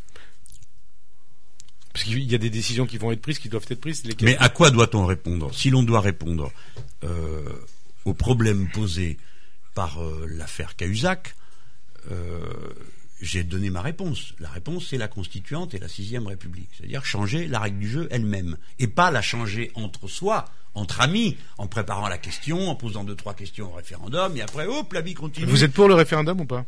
Parce 1.93 2.05
qu'il 2.05 2.31
y 2.31 2.35
a 2.35 2.38
des 2.38 2.51
décisions 2.51 2.87
qui 2.87 2.99
vont 2.99 3.12
être 3.12 3.21
prises, 3.21 3.38
qui 3.38 3.49
doivent 3.49 3.67
être 3.69 3.81
prises. 3.81 4.03
Mais 4.23 4.37
à 4.38 4.49
quoi 4.49 4.71
doit-on 4.71 5.05
répondre? 5.05 5.55
Si 5.55 5.69
l'on 5.71 5.83
doit 5.83 6.01
répondre 6.01 6.51
euh, 7.05 7.43
aux 8.05 8.15
problèmes 8.15 8.69
posés 8.71 9.19
par 9.75 9.99
l'affaire 10.27 10.75
Cahuzac, 10.77 11.35
euh, 12.11 12.47
j'ai 13.21 13.45
donné 13.45 13.71
ma 13.71 13.83
réponse. 13.83 14.35
La 14.41 14.49
réponse, 14.49 14.88
c'est 14.88 14.99
la 14.99 15.09
constituante 15.09 15.75
et 15.75 15.79
la 15.79 15.88
sixième 15.88 16.27
République. 16.27 16.71
C'est-à-dire 16.77 17.05
changer 17.05 17.47
la 17.47 17.61
règle 17.61 17.79
du 17.79 17.88
jeu 17.88 18.09
elle-même. 18.11 18.57
Et 18.79 18.88
pas 18.88 19.11
la 19.11 19.23
changer 19.23 19.71
entre 19.75 20.09
soi, 20.09 20.47
entre 20.75 21.01
amis, 21.01 21.37
en 21.59 21.69
préparant 21.69 22.09
la 22.09 22.19
question, 22.19 22.69
en 22.69 22.75
posant 22.75 23.05
deux, 23.05 23.15
trois 23.15 23.35
questions 23.35 23.71
au 23.71 23.77
référendum, 23.77 24.37
et 24.37 24.43
après, 24.43 24.67
hop, 24.67 24.93
la 24.93 25.03
vie 25.03 25.15
continue. 25.15 25.47
Vous 25.47 25.62
êtes 25.62 25.73
pour 25.73 25.88
le 25.88 25.95
référendum 25.95 26.41
ou 26.41 26.47
pas? 26.47 26.65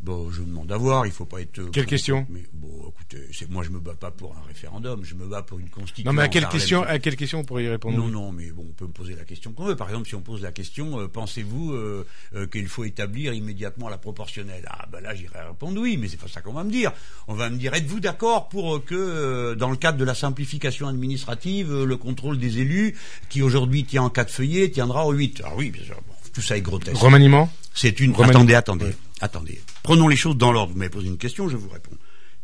Bon, 0.00 0.30
je 0.30 0.42
demande 0.42 0.70
à 0.70 0.76
voir, 0.76 1.06
il 1.06 1.12
faut 1.12 1.24
pas 1.24 1.40
être. 1.40 1.70
Quelle 1.72 1.86
question 1.86 2.24
mais, 2.30 2.44
Bon, 2.52 2.68
écoutez, 2.88 3.26
c'est 3.32 3.50
moi 3.50 3.64
je 3.64 3.70
me 3.70 3.80
bats 3.80 3.96
pas 3.98 4.12
pour 4.12 4.36
un 4.36 4.46
référendum, 4.46 5.04
je 5.04 5.14
me 5.16 5.26
bats 5.26 5.42
pour 5.42 5.58
une 5.58 5.70
constitution. 5.70 6.08
Non, 6.08 6.16
mais 6.16 6.22
à 6.22 6.28
quelle 6.28 6.46
question, 6.46 6.84
à 6.84 7.00
quelle 7.00 7.16
question 7.16 7.40
on 7.40 7.44
pourrait 7.44 7.64
y 7.64 7.68
répondre 7.68 7.98
Non, 7.98 8.06
non, 8.06 8.30
mais 8.30 8.50
bon, 8.52 8.64
on 8.68 8.72
peut 8.72 8.86
me 8.86 8.92
poser 8.92 9.16
la 9.16 9.24
question 9.24 9.52
qu'on 9.52 9.64
veut. 9.64 9.74
Par 9.74 9.88
exemple, 9.88 10.06
si 10.06 10.14
on 10.14 10.20
pose 10.20 10.42
la 10.42 10.52
question, 10.52 11.00
euh, 11.00 11.08
pensez-vous 11.08 11.72
euh, 11.72 12.06
euh, 12.36 12.46
qu'il 12.46 12.68
faut 12.68 12.84
établir 12.84 13.32
immédiatement 13.32 13.88
la 13.88 13.98
proportionnelle? 13.98 14.64
Ah, 14.70 14.86
ben 14.90 15.00
là, 15.00 15.16
j'irai 15.16 15.40
répondre 15.40 15.80
oui, 15.80 15.96
mais 15.96 16.06
c'est 16.06 16.16
pas 16.16 16.28
ça 16.28 16.42
qu'on 16.42 16.52
va 16.52 16.62
me 16.62 16.70
dire. 16.70 16.92
On 17.26 17.34
va 17.34 17.50
me 17.50 17.56
dire, 17.56 17.74
êtes-vous 17.74 17.98
d'accord 17.98 18.48
pour 18.48 18.84
que, 18.84 19.54
dans 19.54 19.70
le 19.70 19.76
cadre 19.76 19.98
de 19.98 20.04
la 20.04 20.14
simplification 20.14 20.86
administrative, 20.86 21.82
le 21.82 21.96
contrôle 21.96 22.38
des 22.38 22.60
élus, 22.60 22.96
qui 23.28 23.42
aujourd'hui 23.42 23.84
tient 23.84 24.04
en 24.04 24.10
quatre 24.10 24.30
feuillets, 24.30 24.70
tiendra 24.70 25.06
au 25.06 25.12
8 25.12 25.42
Ah 25.44 25.50
oui, 25.56 25.72
bien 25.72 25.82
sûr. 25.82 26.00
tout 26.32 26.40
ça 26.40 26.56
est 26.56 26.60
grotesque. 26.60 26.96
Remaniement? 26.96 27.50
C'est 27.80 28.00
une. 28.00 28.12
Attendez, 28.20 28.54
attendez. 28.54 28.92
Attendez, 29.20 29.62
prenons 29.84 30.08
les 30.08 30.16
choses 30.16 30.36
dans 30.36 30.50
l'ordre. 30.50 30.72
Vous 30.72 30.78
m'avez 30.78 30.90
posé 30.90 31.06
une 31.06 31.16
question, 31.16 31.48
je 31.48 31.56
vous 31.56 31.68
réponds. 31.68 31.96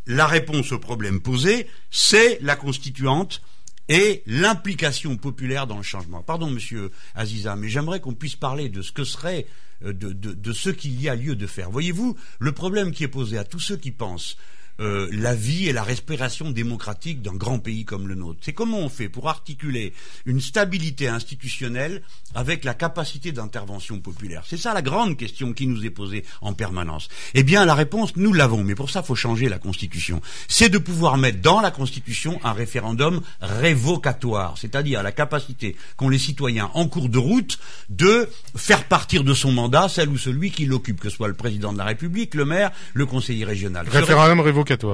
La 0.07 0.29
réponse 0.29 0.71
au 0.71 0.79
problème 0.79 1.21
posé, 1.21 1.67
c'est 1.91 2.39
la 2.41 2.55
constituante 2.55 3.43
et 3.89 4.23
l'implication 4.27 5.17
populaire 5.17 5.67
dans 5.67 5.77
le 5.77 5.83
changement. 5.83 6.23
Pardon, 6.23 6.49
monsieur 6.51 6.93
Aziza, 7.17 7.57
mais 7.57 7.69
j'aimerais 7.69 7.99
qu'on 7.99 8.15
puisse 8.15 8.37
parler 8.37 8.69
de 8.69 8.81
ce 8.81 8.93
que 8.93 9.03
serait, 9.03 9.49
euh, 9.85 9.93
de, 9.93 10.13
de 10.13 10.53
ce 10.53 10.71
qu'il 10.71 11.01
y 11.01 11.09
a 11.09 11.17
lieu 11.17 11.35
de 11.35 11.49
faire. 11.49 11.69
Voyez-vous, 11.69 12.17
le 12.39 12.53
problème 12.53 12.93
qui 12.93 13.03
est 13.03 13.09
posé 13.09 13.37
à 13.37 13.43
tous 13.43 13.59
ceux 13.59 13.77
qui 13.77 13.91
pensent 13.91 14.37
euh, 14.81 15.09
la 15.13 15.35
vie 15.35 15.69
et 15.69 15.73
la 15.73 15.83
respiration 15.83 16.51
démocratique 16.51 17.23
d'un 17.23 17.35
grand 17.35 17.59
pays 17.59 17.85
comme 17.85 18.09
le 18.09 18.15
nôtre. 18.15 18.41
C'est 18.43 18.53
comment 18.53 18.79
on 18.79 18.89
fait 18.89 19.09
pour 19.09 19.29
articuler 19.29 19.93
une 20.27 20.41
stabilité 20.41 21.09
institutionnelle 21.09 22.03
avec 22.35 22.65
la 22.65 22.75
capacité 22.75 23.33
d'intervention 23.33 24.01
populaire? 24.01 24.45
C'est 24.47 24.57
ça 24.57 24.75
la 24.75 24.83
grande 24.83 25.17
question 25.17 25.53
qui 25.53 25.67
nous 25.67 25.85
est 25.85 25.91
posée 25.91 26.25
en 26.41 26.55
permanence. 26.55 27.09
Eh 27.35 27.43
bien, 27.43 27.65
la 27.65 27.75
réponse, 27.75 28.17
nous 28.17 28.33
l'avons, 28.33 28.65
mais 28.65 28.75
pour 28.75 28.91
ça, 28.91 29.01
il 29.01 29.07
faut 29.07 29.15
changer 29.15 29.49
la 29.49 29.59
Constitution. 29.59 30.21
C'est 30.49 30.69
de 30.69 30.79
pouvoir 30.79 31.19
mettre 31.19 31.41
dans 31.41 31.61
la 31.61 31.71
Constitution 31.71 32.41
un 32.43 32.53
référendum 32.53 33.21
révocatoire, 33.41 34.59
c'est-à-dire 34.59 35.03
la 35.03 35.13
capacité 35.13 35.77
qu'ont 35.97 36.09
les 36.09 36.19
citoyens 36.19 36.71
en 36.75 36.89
cours 36.89 37.09
de 37.09 37.19
route 37.19 37.59
de 37.91 38.29
faire 38.57 38.85
partir 38.85 39.25
de 39.25 39.35
son 39.35 39.53
mandat 39.53 39.89
celle 39.89 40.09
ou 40.09 40.19
celui 40.19 40.51
qui 40.51 40.67
l'occupe, 40.67 41.01
que 41.01 41.11
ce 41.11 41.17
soit 41.17 41.29
le 41.29 41.35
président 41.35 41.73
de 41.73 41.79
la 41.79 41.85
République, 41.85 42.35
le 42.35 42.45
maire, 42.45 42.71
le 42.93 43.07
conseiller 43.07 43.45
régional. 43.45 43.89
Référendum 43.89 44.41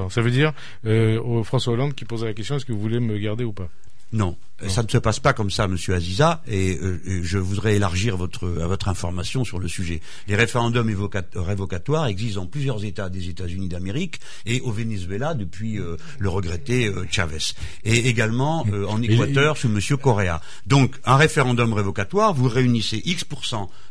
ça 0.09 0.21
veut 0.21 0.31
dire 0.31 0.53
euh, 0.85 1.43
François 1.43 1.73
Hollande 1.73 1.93
qui 1.93 2.05
pose 2.05 2.23
la 2.23 2.33
question 2.33 2.55
est-ce 2.55 2.65
que 2.65 2.73
vous 2.73 2.79
voulez 2.79 2.99
me 2.99 3.17
garder 3.17 3.43
ou 3.43 3.53
pas? 3.53 3.69
Non, 4.13 4.35
ça 4.69 4.83
ne 4.83 4.87
se 4.87 4.97
passe 4.97 5.19
pas 5.19 5.33
comme 5.33 5.51
ça, 5.51 5.67
Monsieur 5.67 5.95
Aziza, 5.95 6.41
et, 6.47 6.77
euh, 6.81 7.21
je 7.23 7.37
voudrais 7.37 7.75
élargir 7.75 8.17
votre, 8.17 8.47
votre 8.47 8.89
information 8.89 9.43
sur 9.43 9.59
le 9.59 9.67
sujet. 9.67 10.01
Les 10.27 10.35
référendums 10.35 10.89
révocatoires 11.35 12.07
existent 12.07 12.41
dans 12.41 12.47
plusieurs 12.47 12.83
États 12.83 13.09
des 13.09 13.29
États-Unis 13.29 13.69
d'Amérique 13.69 14.19
et 14.45 14.61
au 14.61 14.71
Venezuela 14.71 15.33
depuis 15.33 15.79
euh, 15.79 15.97
le 16.19 16.29
regretté 16.29 16.87
euh, 16.87 17.05
Chavez, 17.09 17.53
et 17.83 18.07
également 18.07 18.65
en 18.87 19.01
Équateur 19.01 19.57
sous 19.57 19.69
Monsieur 19.69 19.97
Correa. 19.97 20.41
Donc, 20.67 20.95
un 21.05 21.15
référendum 21.15 21.73
révocatoire, 21.73 22.33
vous 22.33 22.47
réunissez 22.47 23.01
X 23.05 23.25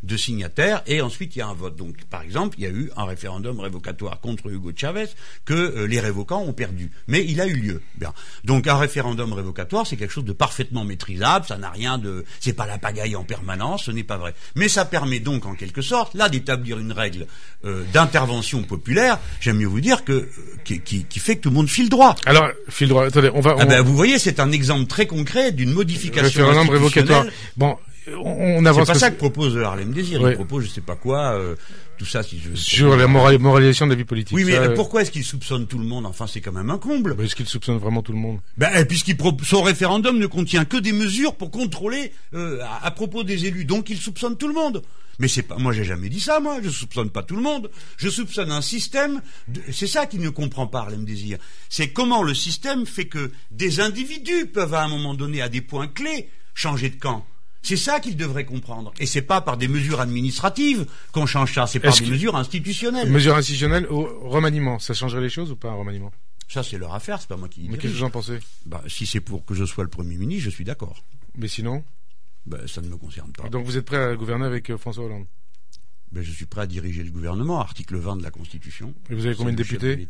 de 0.02 0.16
signataires 0.16 0.82
et 0.86 1.00
ensuite 1.00 1.36
il 1.36 1.40
y 1.40 1.42
a 1.42 1.48
un 1.48 1.54
vote. 1.54 1.76
Donc, 1.76 2.04
par 2.04 2.22
exemple, 2.22 2.56
il 2.58 2.64
y 2.64 2.66
a 2.66 2.70
eu 2.70 2.90
un 2.96 3.04
référendum 3.04 3.58
révocatoire 3.60 4.20
contre 4.20 4.48
Hugo 4.48 4.72
Chavez 4.74 5.06
que 5.44 5.84
les 5.84 6.00
révocants 6.00 6.42
ont 6.42 6.52
perdu, 6.52 6.90
mais 7.06 7.24
il 7.26 7.40
a 7.40 7.46
eu 7.46 7.54
lieu. 7.54 7.82
Bien. 7.96 8.12
Donc, 8.44 8.66
un 8.66 8.76
référendum 8.76 9.32
révocatoire, 9.32 9.86
c'est 9.86 9.96
quelque 9.96 10.12
chose 10.12 10.24
de 10.24 10.32
parfait 10.32 10.59
parfaitement 10.60 10.84
maîtrisable, 10.84 11.46
ça 11.46 11.56
n'a 11.56 11.70
rien 11.70 11.96
de, 11.96 12.24
c'est 12.38 12.52
pas 12.52 12.66
la 12.66 12.76
pagaille 12.76 13.16
en 13.16 13.24
permanence, 13.24 13.84
ce 13.84 13.90
n'est 13.90 14.04
pas 14.04 14.18
vrai. 14.18 14.34
Mais 14.56 14.68
ça 14.68 14.84
permet 14.84 15.18
donc 15.18 15.46
en 15.46 15.54
quelque 15.54 15.80
sorte 15.80 16.14
là 16.14 16.28
d'établir 16.28 16.78
une 16.78 16.92
règle 16.92 17.26
euh, 17.64 17.82
d'intervention 17.94 18.62
populaire. 18.62 19.18
J'aime 19.40 19.56
mieux 19.56 19.66
vous 19.66 19.80
dire 19.80 20.04
que 20.04 20.12
euh, 20.12 20.28
qui, 20.64 20.80
qui, 20.80 21.18
fait 21.18 21.36
que 21.36 21.42
tout 21.42 21.48
le 21.48 21.54
monde 21.54 21.68
file 21.68 21.88
droit. 21.88 22.14
Alors 22.26 22.48
file 22.68 22.88
droit. 22.88 23.06
Attendez, 23.06 23.30
on 23.34 23.40
va. 23.40 23.56
Ah 23.58 23.64
ben, 23.64 23.80
vous 23.80 23.96
voyez, 23.96 24.18
c'est 24.18 24.38
un 24.38 24.52
exemple 24.52 24.86
très 24.86 25.06
concret 25.06 25.52
d'une 25.52 25.72
modification 25.72 26.46
référendum 26.46 26.68
révocatoire. 26.68 27.24
Bon, 27.56 27.76
on, 28.16 28.64
avance. 28.64 28.86
C'est 28.86 28.92
pas 28.92 28.98
ça 28.98 29.10
que 29.10 29.16
propose 29.16 29.56
Harlem 29.58 29.92
Désir. 29.92 30.20
Il 30.28 30.34
propose, 30.34 30.64
je 30.64 30.70
sais 30.70 30.80
pas 30.80 30.96
quoi. 30.96 31.34
Euh, 31.34 31.54
tout 32.00 32.06
ça, 32.06 32.22
si 32.22 32.40
je 32.40 32.54
sur 32.54 32.96
la 32.96 33.06
moralisation 33.06 33.86
de 33.86 33.90
la 33.90 33.96
vie 33.96 34.04
politique. 34.04 34.34
Oui, 34.34 34.44
mais 34.44 34.56
euh, 34.56 34.74
pourquoi 34.74 35.02
est-ce 35.02 35.10
qu'il 35.10 35.22
soupçonne 35.22 35.66
tout 35.66 35.78
le 35.78 35.84
monde? 35.84 36.06
Enfin, 36.06 36.26
c'est 36.26 36.40
quand 36.40 36.52
même 36.52 36.70
un 36.70 36.78
comble. 36.78 37.14
Est-ce 37.22 37.36
qu'il 37.36 37.46
soupçonne 37.46 37.76
vraiment 37.76 38.02
tout 38.02 38.12
le 38.12 38.18
monde? 38.18 38.38
Ben, 38.56 38.86
puisqu'il 38.86 39.18
son 39.42 39.62
référendum 39.62 40.18
ne 40.18 40.26
contient 40.26 40.64
que 40.64 40.78
des 40.78 40.92
mesures 40.92 41.34
pour 41.34 41.50
contrôler 41.50 42.12
euh, 42.32 42.62
à, 42.82 42.90
propos 42.90 43.22
des 43.22 43.44
élus, 43.44 43.66
donc 43.66 43.90
il 43.90 43.98
soupçonne 43.98 44.38
tout 44.38 44.48
le 44.48 44.54
monde. 44.54 44.82
Mais 45.18 45.28
c'est 45.28 45.42
pas, 45.42 45.58
moi 45.58 45.74
j'ai 45.74 45.84
jamais 45.84 46.08
dit 46.08 46.20
ça, 46.20 46.40
moi. 46.40 46.60
Je 46.62 46.70
soupçonne 46.70 47.10
pas 47.10 47.22
tout 47.22 47.36
le 47.36 47.42
monde. 47.42 47.70
Je 47.98 48.08
soupçonne 48.08 48.50
un 48.50 48.62
système. 48.62 49.20
C'est 49.70 49.86
ça 49.86 50.06
qu'il 50.06 50.22
ne 50.22 50.30
comprend 50.30 50.66
pas, 50.66 50.80
Harlem 50.80 51.04
Désir. 51.04 51.36
C'est 51.68 51.90
comment 51.90 52.22
le 52.22 52.32
système 52.32 52.86
fait 52.86 53.08
que 53.08 53.30
des 53.50 53.80
individus 53.80 54.46
peuvent 54.46 54.72
à 54.72 54.82
un 54.82 54.88
moment 54.88 55.12
donné, 55.12 55.42
à 55.42 55.50
des 55.50 55.60
points 55.60 55.88
clés, 55.88 56.30
changer 56.54 56.88
de 56.88 56.96
camp. 56.96 57.26
C'est 57.62 57.76
ça 57.76 58.00
qu'il 58.00 58.16
devrait 58.16 58.44
comprendre. 58.44 58.92
Et 58.98 59.06
c'est 59.06 59.22
pas 59.22 59.40
par 59.40 59.56
des 59.56 59.68
mesures 59.68 60.00
administratives 60.00 60.86
qu'on 61.12 61.26
change 61.26 61.54
ça, 61.54 61.66
c'est 61.66 61.80
par 61.80 61.94
des 61.94 62.06
mesures 62.06 62.36
institutionnelles. 62.36 63.10
Mesures 63.10 63.36
institutionnelles 63.36 63.86
au 63.88 64.28
remaniement, 64.28 64.78
ça 64.78 64.94
changerait 64.94 65.20
les 65.20 65.28
choses 65.28 65.50
ou 65.50 65.56
pas 65.56 65.70
un 65.70 65.74
remaniement? 65.74 66.12
Ça 66.48 66.62
c'est 66.62 66.78
leur 66.78 66.94
affaire, 66.94 67.20
c'est 67.20 67.28
pas 67.28 67.36
moi 67.36 67.48
qui. 67.48 67.68
Mais 67.68 67.78
qu'est-ce 67.78 67.92
que 67.92 67.98
vous 67.98 68.04
en 68.04 68.10
pensez? 68.10 68.38
Bah, 68.66 68.82
si 68.88 69.06
c'est 69.06 69.20
pour 69.20 69.44
que 69.44 69.54
je 69.54 69.64
sois 69.64 69.84
le 69.84 69.90
premier 69.90 70.16
ministre, 70.16 70.44
je 70.44 70.50
suis 70.50 70.64
d'accord. 70.64 71.04
Mais 71.36 71.48
sinon? 71.48 71.84
Bah, 72.46 72.58
ça 72.66 72.80
ne 72.80 72.88
me 72.88 72.96
concerne 72.96 73.30
pas. 73.32 73.48
Donc 73.48 73.66
vous 73.66 73.76
êtes 73.76 73.84
prêt 73.84 74.02
à 74.02 74.16
gouverner 74.16 74.46
avec 74.46 74.70
euh, 74.70 74.78
François 74.78 75.04
Hollande? 75.04 75.26
Ben, 76.10 76.24
je 76.24 76.32
suis 76.32 76.46
prêt 76.46 76.62
à 76.62 76.66
diriger 76.66 77.04
le 77.04 77.10
gouvernement, 77.10 77.60
article 77.60 77.96
20 77.96 78.16
de 78.16 78.22
la 78.24 78.30
Constitution. 78.32 78.94
Et 79.10 79.14
vous 79.14 79.26
avez 79.26 79.36
combien 79.36 79.52
de 79.52 79.58
députés? 79.58 80.08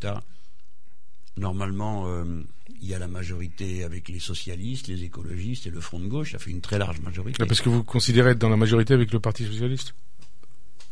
Normalement, 1.37 2.07
euh, 2.09 2.25
il 2.83 2.89
y 2.89 2.95
a 2.95 2.99
la 2.99 3.09
majorité 3.09 3.85
avec 3.85 4.09
les 4.09 4.19
socialistes, 4.19 4.89
les 4.89 5.05
écologistes 5.05 5.67
et 5.67 5.71
le 5.71 5.81
Front 5.81 6.01
de 6.01 6.07
gauche. 6.07 6.33
Ça 6.33 6.39
fait 6.39 6.51
une 6.51 6.61
très 6.61 6.79
large 6.79 7.01
majorité. 7.01 7.45
Parce 7.47 7.61
que 7.61 7.69
vous 7.69 7.85
considérez 7.85 8.31
être 8.31 8.39
dans 8.39 8.49
la 8.49 8.57
majorité 8.57 8.95
avec 8.95 9.13
le 9.13 9.21
Parti 9.21 9.45
socialiste? 9.45 9.95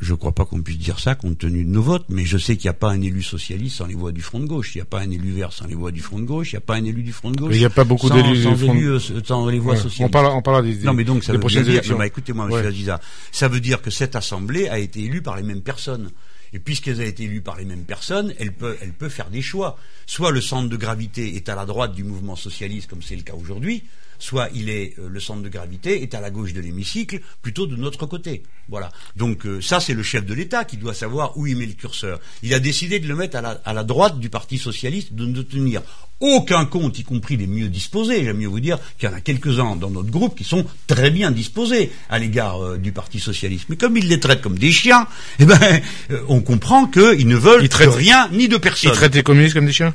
Je 0.01 0.13
ne 0.13 0.17
crois 0.17 0.31
pas 0.33 0.45
qu'on 0.45 0.63
puisse 0.63 0.79
dire 0.79 1.01
ça 1.01 1.17
compte 1.17 1.39
tenu 1.39 1.65
de 1.65 1.71
nos 1.71 1.83
votes, 1.83 2.05
mais 2.09 2.25
je 2.25 2.39
sais 2.39 2.57
qu'il 2.57 2.67
n'y 2.67 2.71
a 2.71 2.75
pas 2.75 2.91
un 2.91 3.01
élu 3.01 3.21
socialiste 3.21 3.79
sans 3.79 3.87
les 3.87 3.97
voix 3.97 4.13
du 4.13 4.23
Front 4.23 4.39
de 4.39 4.47
gauche, 4.47 4.77
il 4.77 4.79
n'y 4.79 4.83
a 4.83 4.85
pas 4.85 5.01
un 5.01 5.11
élu 5.11 5.33
vert 5.33 5.53
sans 5.53 5.67
les 5.67 5.75
voix 5.75 5.91
du 5.91 6.01
Front 6.01 6.21
de 6.21 6.25
gauche, 6.25 6.53
il 6.53 6.55
n'y 6.55 6.59
a 6.59 6.61
pas 6.61 6.77
un 6.77 6.85
élu 6.85 7.03
du 7.03 7.13
Front 7.13 7.33
de 7.33 7.37
gauche. 7.37 7.53
il 7.53 7.59
n'y 7.59 7.65
a 7.65 7.71
pas 7.71 7.83
beaucoup 7.83 8.09
d'élus 8.09 8.45
sans, 8.45 8.57
euh, 8.63 9.01
sans, 9.25 9.49
les 9.49 9.59
voix 9.59 9.75
socialistes. 9.75 10.03
On 10.03 10.09
parle, 10.09 10.27
on 10.27 10.41
parle 10.41 10.65
des, 10.65 10.85
non, 10.85 10.95
mais 10.95 11.03
donc 11.03 11.25
ça 11.25 11.33
veut 11.33 11.41
prochaines 11.41 11.65
dire, 11.65 11.73
élections. 11.73 12.01
écoutez-moi, 12.01 12.49
M. 12.49 12.67
Aziza, 12.67 13.01
ça 13.33 13.49
veut 13.49 13.59
dire 13.59 13.83
que 13.83 13.91
cette 13.91 14.15
assemblée 14.15 14.69
a 14.69 14.79
été 14.79 15.03
élue 15.03 15.21
par 15.21 15.37
les 15.37 15.43
mêmes 15.43 15.63
personnes. 15.63 16.11
Et 16.53 16.59
puisqu'elle 16.59 17.01
a 17.01 17.05
été 17.05 17.25
élue 17.25 17.41
par 17.41 17.57
les 17.57 17.65
mêmes 17.65 17.85
personnes, 17.85 18.35
elle 18.39 18.53
peut, 18.53 18.77
elle 18.81 18.93
peut 18.93 19.09
faire 19.09 19.31
des 19.31 19.43
choix. 19.43 19.79
Soit 20.07 20.31
le 20.31 20.41
centre 20.41 20.69
de 20.69 20.77
gravité 20.77 21.37
est 21.37 21.49
à 21.49 21.55
la 21.55 21.67
droite 21.67 21.95
du 21.95 22.05
mouvement 22.05 22.37
socialiste, 22.37 22.89
comme 22.89 23.03
c'est 23.03 23.17
le 23.17 23.23
cas 23.23 23.35
aujourd'hui, 23.35 23.85
soit 24.19 24.49
il 24.55 24.69
est 24.69 24.95
euh, 24.99 25.09
le 25.09 25.21
centre 25.21 25.43
de 25.43 25.49
gravité 25.49 26.03
est 26.03 26.15
à 26.15 26.21
la 26.21 26.31
gauche 26.31 26.53
de 26.53 26.61
l'hémicycle, 26.61 27.21
plutôt 27.43 27.67
de 27.67 27.77
notre 27.77 28.07
côté. 28.07 28.43
Voilà. 28.69 28.91
Donc 29.17 29.47
euh, 29.47 29.61
ça, 29.61 29.81
c'est 29.81 29.95
le 29.95 30.03
chef 30.03 30.27
de 30.27 30.35
l'État 30.35 30.65
qui 30.65 30.77
doit 30.77 30.95
savoir 30.95 31.37
où 31.37 31.47
il 31.47 31.57
met 31.57 31.67
le 31.67 31.73
curseur. 31.73 32.21
Il 32.43 32.53
a 32.55 32.61
décidé 32.61 32.99
de 32.99 33.09
le 33.09 33.17
mettre 33.17 33.37
à 33.37 33.41
la, 33.41 33.61
à 33.65 33.73
la 33.73 33.85
droite 33.85 34.19
du 34.19 34.29
Parti 34.29 34.59
socialiste, 34.59 35.15
de 35.15 35.27
ne 35.27 35.43
tenir 35.43 35.83
aucun 36.21 36.65
compte, 36.65 36.99
y 36.99 37.05
compris 37.05 37.37
les 37.37 37.47
mieux 37.47 37.69
disposés. 37.69 38.25
J'aime 38.25 38.39
mieux 38.39 38.49
vous 38.49 38.61
dire 38.61 38.79
qu'il 38.99 39.09
y 39.09 39.13
en 39.13 39.15
a 39.15 39.21
quelques-uns 39.21 39.77
dans 39.77 39.91
notre 39.91 40.11
groupe 40.11 40.37
qui 40.37 40.45
sont 40.45 40.67
très 40.87 41.11
bien 41.11 41.31
disposés 41.31 41.93
à 42.11 42.19
l'égard 42.19 42.63
euh, 42.63 42.77
du 42.77 42.93
Parti 42.93 43.21
socialiste. 43.21 43.67
Mais 43.69 43.77
comme 43.77 43.97
ils 43.97 44.09
les 44.09 44.21
traitent 44.21 44.43
comme 44.43 44.59
des 44.59 44.73
chiens, 44.73 45.07
eh 45.39 45.45
ben, 45.45 45.81
on 46.29 46.41
comprend 46.41 46.87
qu'ils 46.87 47.29
ne 47.29 47.37
veulent 47.37 47.69
rien 47.73 48.29
ni 48.33 48.49
de 48.49 48.57
personne. 48.57 48.91
Ils 48.93 48.97
traitent 48.97 49.15
les 49.15 49.23
communistes 49.23 49.55
comme 49.55 49.67
des 49.67 49.73
chiens? 49.73 49.95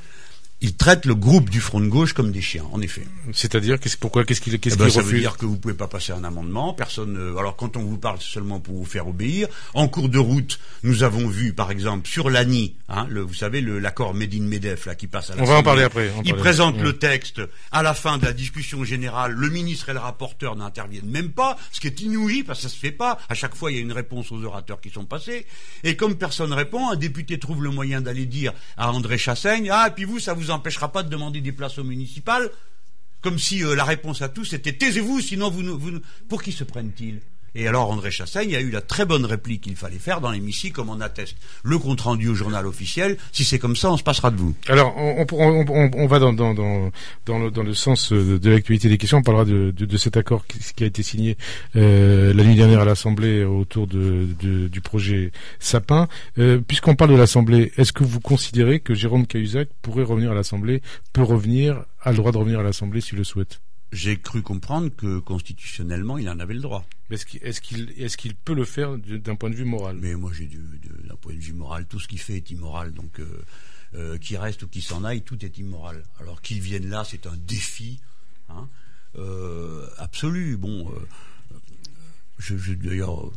Il 0.63 0.77
traite 0.77 1.05
le 1.05 1.13
groupe 1.13 1.49
du 1.49 1.59
Front 1.59 1.81
de 1.81 1.87
gauche 1.87 2.13
comme 2.13 2.31
des 2.31 2.41
chiens, 2.41 2.63
en 2.71 2.81
effet. 2.81 3.05
C'est-à-dire, 3.33 3.81
qu'est-ce, 3.81 3.97
pourquoi, 3.97 4.23
qu'est-ce 4.23 4.39
qu'il, 4.39 4.57
qu'est-ce 4.61 4.75
eh 4.75 4.77
ben, 4.77 4.85
qu'il 4.85 4.93
Ça 4.93 5.01
veut 5.01 5.19
dire 5.19 5.35
que 5.35 5.45
vous 5.45 5.57
pouvez 5.57 5.73
pas 5.73 5.87
passer 5.87 6.13
un 6.13 6.23
amendement. 6.23 6.73
Personne. 6.73 7.17
alors, 7.37 7.57
quand 7.57 7.75
on 7.75 7.81
vous 7.83 7.97
parle, 7.97 8.17
c'est 8.21 8.31
seulement 8.31 8.61
pour 8.61 8.75
vous 8.75 8.85
faire 8.85 9.05
obéir. 9.09 9.49
En 9.73 9.89
cours 9.89 10.07
de 10.07 10.17
route, 10.17 10.59
nous 10.83 11.03
avons 11.03 11.27
vu, 11.27 11.53
par 11.53 11.69
exemple, 11.69 12.07
sur 12.07 12.29
l'ANI, 12.29 12.75
hein, 12.87 13.05
le, 13.09 13.19
vous 13.19 13.33
savez, 13.33 13.59
le, 13.59 13.77
l'accord 13.77 14.13
Medine 14.13 14.47
Medef 14.47 14.85
là 14.85 14.95
qui 14.95 15.07
passe 15.07 15.31
à 15.31 15.35
la. 15.35 15.43
On 15.43 15.45
va 15.45 15.57
en 15.57 15.63
parler 15.63 15.83
après. 15.83 16.09
il 16.23 16.33
présente 16.33 16.79
le 16.79 16.97
texte 16.97 17.41
à 17.73 17.83
la 17.83 17.93
fin 17.93 18.17
de 18.17 18.25
la 18.25 18.31
discussion 18.31 18.85
générale. 18.85 19.33
Le 19.33 19.49
ministre 19.49 19.89
et 19.89 19.93
le 19.93 19.99
rapporteur 19.99 20.55
n'interviennent 20.55 21.09
même 21.09 21.31
pas, 21.31 21.57
ce 21.73 21.81
qui 21.81 21.87
est 21.87 22.01
inouï 22.01 22.43
parce 22.43 22.59
que 22.59 22.69
ça 22.69 22.73
se 22.73 22.79
fait 22.79 22.91
pas. 22.91 23.19
À 23.27 23.33
chaque 23.33 23.55
fois, 23.55 23.69
il 23.69 23.75
y 23.75 23.79
a 23.79 23.81
une 23.81 23.91
réponse 23.91 24.31
aux 24.31 24.41
orateurs 24.45 24.79
qui 24.79 24.91
sont 24.91 25.03
passés. 25.03 25.45
Et 25.83 25.97
comme 25.97 26.15
personne 26.15 26.53
répond, 26.53 26.89
un 26.89 26.95
député 26.95 27.37
trouve 27.37 27.61
le 27.61 27.69
moyen 27.69 27.99
d'aller 27.99 28.25
dire 28.25 28.53
à 28.77 28.93
André 28.93 29.17
Chassaigne, 29.17 29.69
ah, 29.69 29.87
et 29.89 29.91
puis 29.91 30.05
vous, 30.05 30.19
ça 30.19 30.33
vous 30.33 30.51
empêchera 30.53 30.91
pas 30.91 31.03
de 31.03 31.09
demander 31.09 31.41
des 31.41 31.51
places 31.51 31.79
au 31.79 31.83
municipal, 31.83 32.49
comme 33.21 33.39
si 33.39 33.63
euh, 33.63 33.75
la 33.75 33.83
réponse 33.83 34.21
à 34.21 34.29
tous 34.29 34.53
était 34.53 34.73
taisez-vous, 34.73 35.19
sinon 35.19 35.49
vous, 35.49 35.77
vous 35.77 35.99
pour 36.29 36.41
qui 36.41 36.51
se 36.51 36.63
prennent-ils? 36.63 37.21
Et 37.55 37.67
alors 37.67 37.89
André 37.89 38.11
Chassaigne 38.11 38.55
a 38.55 38.61
eu 38.61 38.69
la 38.69 38.81
très 38.81 39.05
bonne 39.05 39.25
réplique 39.25 39.61
qu'il 39.61 39.75
fallait 39.75 39.99
faire 39.99 40.21
dans 40.21 40.31
l'hémicycle, 40.31 40.73
comme 40.73 40.89
on 40.89 41.01
atteste 41.01 41.35
le 41.63 41.77
compte 41.77 42.01
rendu 42.01 42.27
au 42.27 42.35
journal 42.35 42.65
officiel. 42.65 43.17
Si 43.31 43.43
c'est 43.43 43.59
comme 43.59 43.75
ça, 43.75 43.91
on 43.91 43.97
se 43.97 44.03
passera 44.03 44.31
de 44.31 44.37
vous. 44.37 44.55
Alors 44.67 44.95
on, 44.97 45.25
on, 45.31 45.91
on, 45.93 46.07
va 46.07 46.19
dans, 46.19 46.33
dans, 46.33 46.53
dans, 46.53 47.39
le, 47.39 47.51
dans 47.51 47.63
le 47.63 47.73
sens 47.73 48.11
euh, 48.11 48.39
de, 48.39 48.49
l'actualité 48.49 48.89
des 48.89 48.97
questions. 48.97 49.19
On 49.19 49.23
parlera 49.23 49.45
de, 49.45 49.71
de, 49.71 49.85
de 49.85 49.97
cet 49.97 50.17
accord 50.17 50.45
qui, 50.47 50.59
qui, 50.75 50.83
a 50.83 50.87
été 50.87 51.03
signé 51.03 51.37
euh, 51.75 52.33
la 52.33 52.43
nuit 52.43 52.55
dernière 52.55 52.81
à 52.81 52.85
l'Assemblée 52.85 53.43
autour 53.43 53.87
de, 53.87 54.27
du 54.67 54.81
projet 54.81 55.31
Sapin. 55.59 56.07
Euh, 56.37 56.59
Puisqu'on 56.59 56.95
parle 56.95 57.11
de 57.11 57.15
l'Assemblée, 57.15 57.71
est-ce 57.77 57.93
que 57.93 58.03
vous 58.03 58.19
considérez 58.19 58.79
que 58.79 58.93
Jérôme 58.93 59.27
Cahuzac 59.27 59.69
pourrait 59.81 60.03
revenir 60.03 60.31
à 60.31 60.33
l'Assemblée, 60.33 60.81
peut 61.11 61.23
revenir, 61.23 61.83
a 62.01 62.11
le 62.11 62.17
droit 62.17 62.31
de 62.31 62.37
revenir 62.37 62.59
à 62.59 62.63
l'Assemblée 62.63 63.01
s'il 63.01 63.17
le 63.17 63.23
souhaite? 63.23 63.59
J'ai 63.93 64.17
cru 64.17 64.41
comprendre 64.41 64.89
que 64.95 65.19
constitutionnellement, 65.19 66.17
il 66.17 66.27
en 66.27 66.39
avait 66.39 66.55
le 66.55 66.61
droit. 66.61 66.85
Est-ce 67.11 67.25
qu'il 67.61 67.93
est 67.95 68.15
qu'il 68.15 68.35
peut 68.35 68.55
le 68.55 68.65
faire 68.65 68.97
d'un 68.97 69.35
point 69.35 69.51
de 69.51 69.55
vue 69.55 69.65
moral? 69.65 69.97
Mais 70.01 70.15
moi, 70.15 70.31
j'ai 70.33 70.49
d'un 71.03 71.15
point 71.15 71.33
de 71.33 71.39
vue 71.39 71.53
moral, 71.53 71.85
tout 71.85 71.99
ce 71.99 72.07
qu'il 72.07 72.19
fait 72.19 72.37
est 72.37 72.49
immoral. 72.49 72.91
Donc, 72.91 73.19
euh, 73.19 73.43
euh, 73.93 74.17
qu'il 74.17 74.37
reste 74.37 74.63
ou 74.63 74.67
qu'il 74.67 74.81
s'en 74.81 75.03
aille, 75.03 75.21
tout 75.21 75.45
est 75.45 75.59
immoral. 75.59 76.03
Alors 76.19 76.41
qu'il 76.41 76.59
vienne 76.59 76.89
là, 76.89 77.03
c'est 77.07 77.27
un 77.27 77.37
défi 77.37 77.99
hein, 78.49 78.67
euh, 79.17 79.87
absolu. 79.99 80.57
Bon, 80.57 80.91
je, 82.39 82.73
d'ailleurs, 82.73 83.31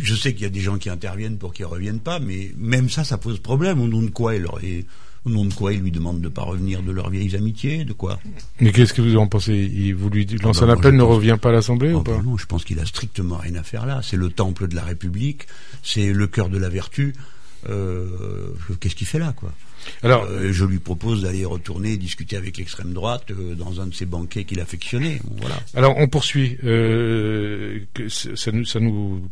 je 0.00 0.14
sais 0.14 0.34
qu'il 0.34 0.42
y 0.42 0.46
a 0.46 0.50
des 0.50 0.60
gens 0.60 0.78
qui 0.78 0.88
interviennent 0.88 1.38
pour 1.38 1.52
qu'ils 1.52 1.66
reviennent 1.66 2.00
pas, 2.00 2.20
mais 2.20 2.52
même 2.56 2.88
ça, 2.88 3.02
ça 3.02 3.18
pose 3.18 3.40
problème. 3.40 3.80
Au 3.80 3.88
nom 3.88 4.02
de 4.02 4.10
quoi 4.10 4.36
il 4.36 4.46
aurait 4.46 4.86
au 5.28 5.30
nom 5.30 5.44
de 5.44 5.54
quoi 5.54 5.72
ils 5.72 5.80
lui 5.80 5.90
demandent 5.90 6.20
de 6.20 6.28
ne 6.28 6.32
pas 6.32 6.42
revenir 6.42 6.82
de 6.82 6.90
leurs 6.90 7.10
vieilles 7.10 7.36
amitiés 7.36 7.84
De 7.84 7.92
quoi? 7.92 8.18
Mais 8.60 8.72
qu'est-ce 8.72 8.92
que 8.92 9.02
vous 9.02 9.16
en 9.16 9.26
pensez? 9.26 9.54
Il, 9.54 9.94
Vous 9.94 10.10
lui 10.10 10.26
lancez 10.42 10.60
ah 10.62 10.66
bah, 10.66 10.72
un 10.72 10.76
appel, 10.76 10.96
ne 10.96 11.02
revient 11.02 11.36
pas 11.40 11.50
à 11.50 11.52
l'Assemblée 11.52 11.92
ou 11.92 11.98
ah 11.98 12.04
pas 12.04 12.16
bah 12.16 12.22
Non, 12.24 12.36
je 12.36 12.46
pense 12.46 12.64
qu'il 12.64 12.80
a 12.80 12.86
strictement 12.86 13.36
rien 13.36 13.54
à 13.54 13.62
faire 13.62 13.86
là. 13.86 14.00
C'est 14.02 14.16
le 14.16 14.30
temple 14.30 14.68
de 14.68 14.74
la 14.74 14.84
République, 14.84 15.46
c'est 15.82 16.12
le 16.12 16.26
cœur 16.26 16.48
de 16.48 16.58
la 16.58 16.68
vertu. 16.68 17.14
Euh, 17.68 18.08
qu'est-ce 18.80 18.94
qu'il 18.94 19.06
fait 19.06 19.18
là, 19.18 19.32
quoi? 19.36 19.52
Alors, 20.02 20.24
euh, 20.24 20.52
je 20.52 20.64
lui 20.64 20.78
propose 20.78 21.22
d'aller 21.22 21.44
retourner 21.44 21.96
discuter 21.96 22.36
avec 22.36 22.56
l'extrême 22.56 22.92
droite 22.92 23.30
euh, 23.30 23.54
dans 23.54 23.80
un 23.80 23.86
de 23.86 23.94
ses 23.94 24.06
banquets 24.06 24.44
qu'il 24.44 24.60
affectionnait. 24.60 25.20
voilà. 25.38 25.60
Alors, 25.74 25.96
on 25.98 26.08
poursuit. 26.08 26.56
Euh, 26.64 27.80
ça 28.08 28.52
nous, 28.52 28.64
ça 28.64 28.80
nous 28.80 29.28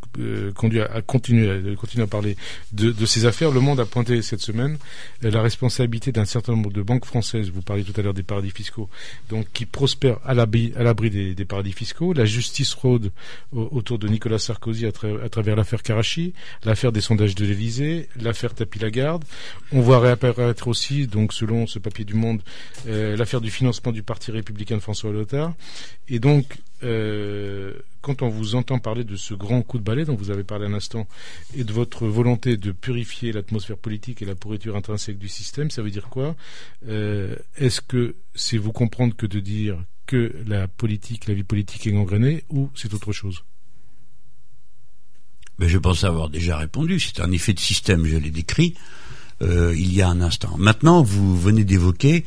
conduit 0.54 0.80
à, 0.80 1.02
continuer, 1.02 1.50
à 1.50 1.76
continuer 1.76 2.04
à 2.04 2.06
parler 2.06 2.36
de, 2.72 2.90
de, 2.90 3.06
ces 3.06 3.26
affaires. 3.26 3.50
Le 3.50 3.60
Monde 3.60 3.80
a 3.80 3.86
pointé 3.86 4.22
cette 4.22 4.40
semaine 4.40 4.78
la 5.22 5.42
responsabilité 5.42 6.12
d'un 6.12 6.24
certain 6.24 6.52
nombre 6.52 6.72
de 6.72 6.82
banques 6.82 7.04
françaises. 7.04 7.50
Vous 7.50 7.62
parliez 7.62 7.84
tout 7.84 7.98
à 7.98 8.02
l'heure 8.02 8.14
des 8.14 8.22
paradis 8.22 8.50
fiscaux, 8.50 8.88
donc 9.30 9.46
qui 9.52 9.66
prospèrent 9.66 10.18
à 10.24 10.34
l'abri, 10.34 10.72
à 10.76 10.82
l'abri 10.82 11.10
des, 11.10 11.34
des, 11.34 11.44
paradis 11.44 11.72
fiscaux. 11.72 12.12
La 12.12 12.24
justice 12.24 12.74
rôde 12.74 13.10
autour 13.52 13.98
de 13.98 14.08
Nicolas 14.08 14.38
Sarkozy 14.38 14.86
à, 14.86 14.90
à 15.24 15.28
travers 15.28 15.56
l'affaire 15.56 15.82
Karachi, 15.82 16.32
l'affaire 16.64 16.92
des 16.92 17.00
sondages 17.00 17.34
de 17.34 17.44
l'Élysée, 17.44 18.08
l'affaire 18.20 18.54
Tapi 18.54 18.78
Lagarde. 18.78 19.24
On 19.72 19.80
voit 19.80 20.00
réapparaître 20.00 20.35
être 20.44 20.68
aussi, 20.68 21.06
donc 21.06 21.32
selon 21.32 21.66
ce 21.66 21.78
papier 21.78 22.04
du 22.04 22.14
Monde, 22.14 22.42
euh, 22.86 23.16
l'affaire 23.16 23.40
du 23.40 23.50
financement 23.50 23.92
du 23.92 24.02
Parti 24.02 24.30
républicain 24.30 24.76
de 24.76 24.80
François 24.80 25.12
Lothar. 25.12 25.54
Et 26.08 26.18
donc, 26.18 26.58
euh, 26.82 27.74
quand 28.02 28.22
on 28.22 28.28
vous 28.28 28.54
entend 28.54 28.78
parler 28.78 29.04
de 29.04 29.16
ce 29.16 29.34
grand 29.34 29.62
coup 29.62 29.78
de 29.78 29.82
balai 29.82 30.04
dont 30.04 30.14
vous 30.14 30.30
avez 30.30 30.44
parlé 30.44 30.66
un 30.66 30.74
instant, 30.74 31.06
et 31.56 31.64
de 31.64 31.72
votre 31.72 32.06
volonté 32.06 32.56
de 32.56 32.72
purifier 32.72 33.32
l'atmosphère 33.32 33.78
politique 33.78 34.22
et 34.22 34.24
la 34.24 34.34
pourriture 34.34 34.76
intrinsèque 34.76 35.18
du 35.18 35.28
système, 35.28 35.70
ça 35.70 35.82
veut 35.82 35.90
dire 35.90 36.08
quoi? 36.08 36.36
Euh, 36.88 37.34
Est-ce 37.56 37.80
que 37.80 38.16
c'est 38.34 38.58
vous 38.58 38.72
comprendre 38.72 39.16
que 39.16 39.26
de 39.26 39.40
dire 39.40 39.82
que 40.06 40.34
la 40.46 40.68
politique, 40.68 41.26
la 41.26 41.34
vie 41.34 41.42
politique 41.42 41.86
est 41.86 41.92
gangrénée, 41.92 42.44
ou 42.50 42.70
c'est 42.74 42.94
autre 42.94 43.12
chose? 43.12 43.42
Mais 45.58 45.68
je 45.68 45.78
pense 45.78 46.04
avoir 46.04 46.28
déjà 46.28 46.58
répondu. 46.58 47.00
C'est 47.00 47.20
un 47.20 47.32
effet 47.32 47.54
de 47.54 47.60
système, 47.60 48.04
je 48.04 48.16
l'ai 48.16 48.30
décrit. 48.30 48.74
Euh, 49.42 49.74
il 49.76 49.94
y 49.94 50.02
a 50.02 50.08
un 50.08 50.20
instant. 50.20 50.54
Maintenant, 50.58 51.02
vous 51.02 51.38
venez 51.38 51.64
d'évoquer 51.64 52.24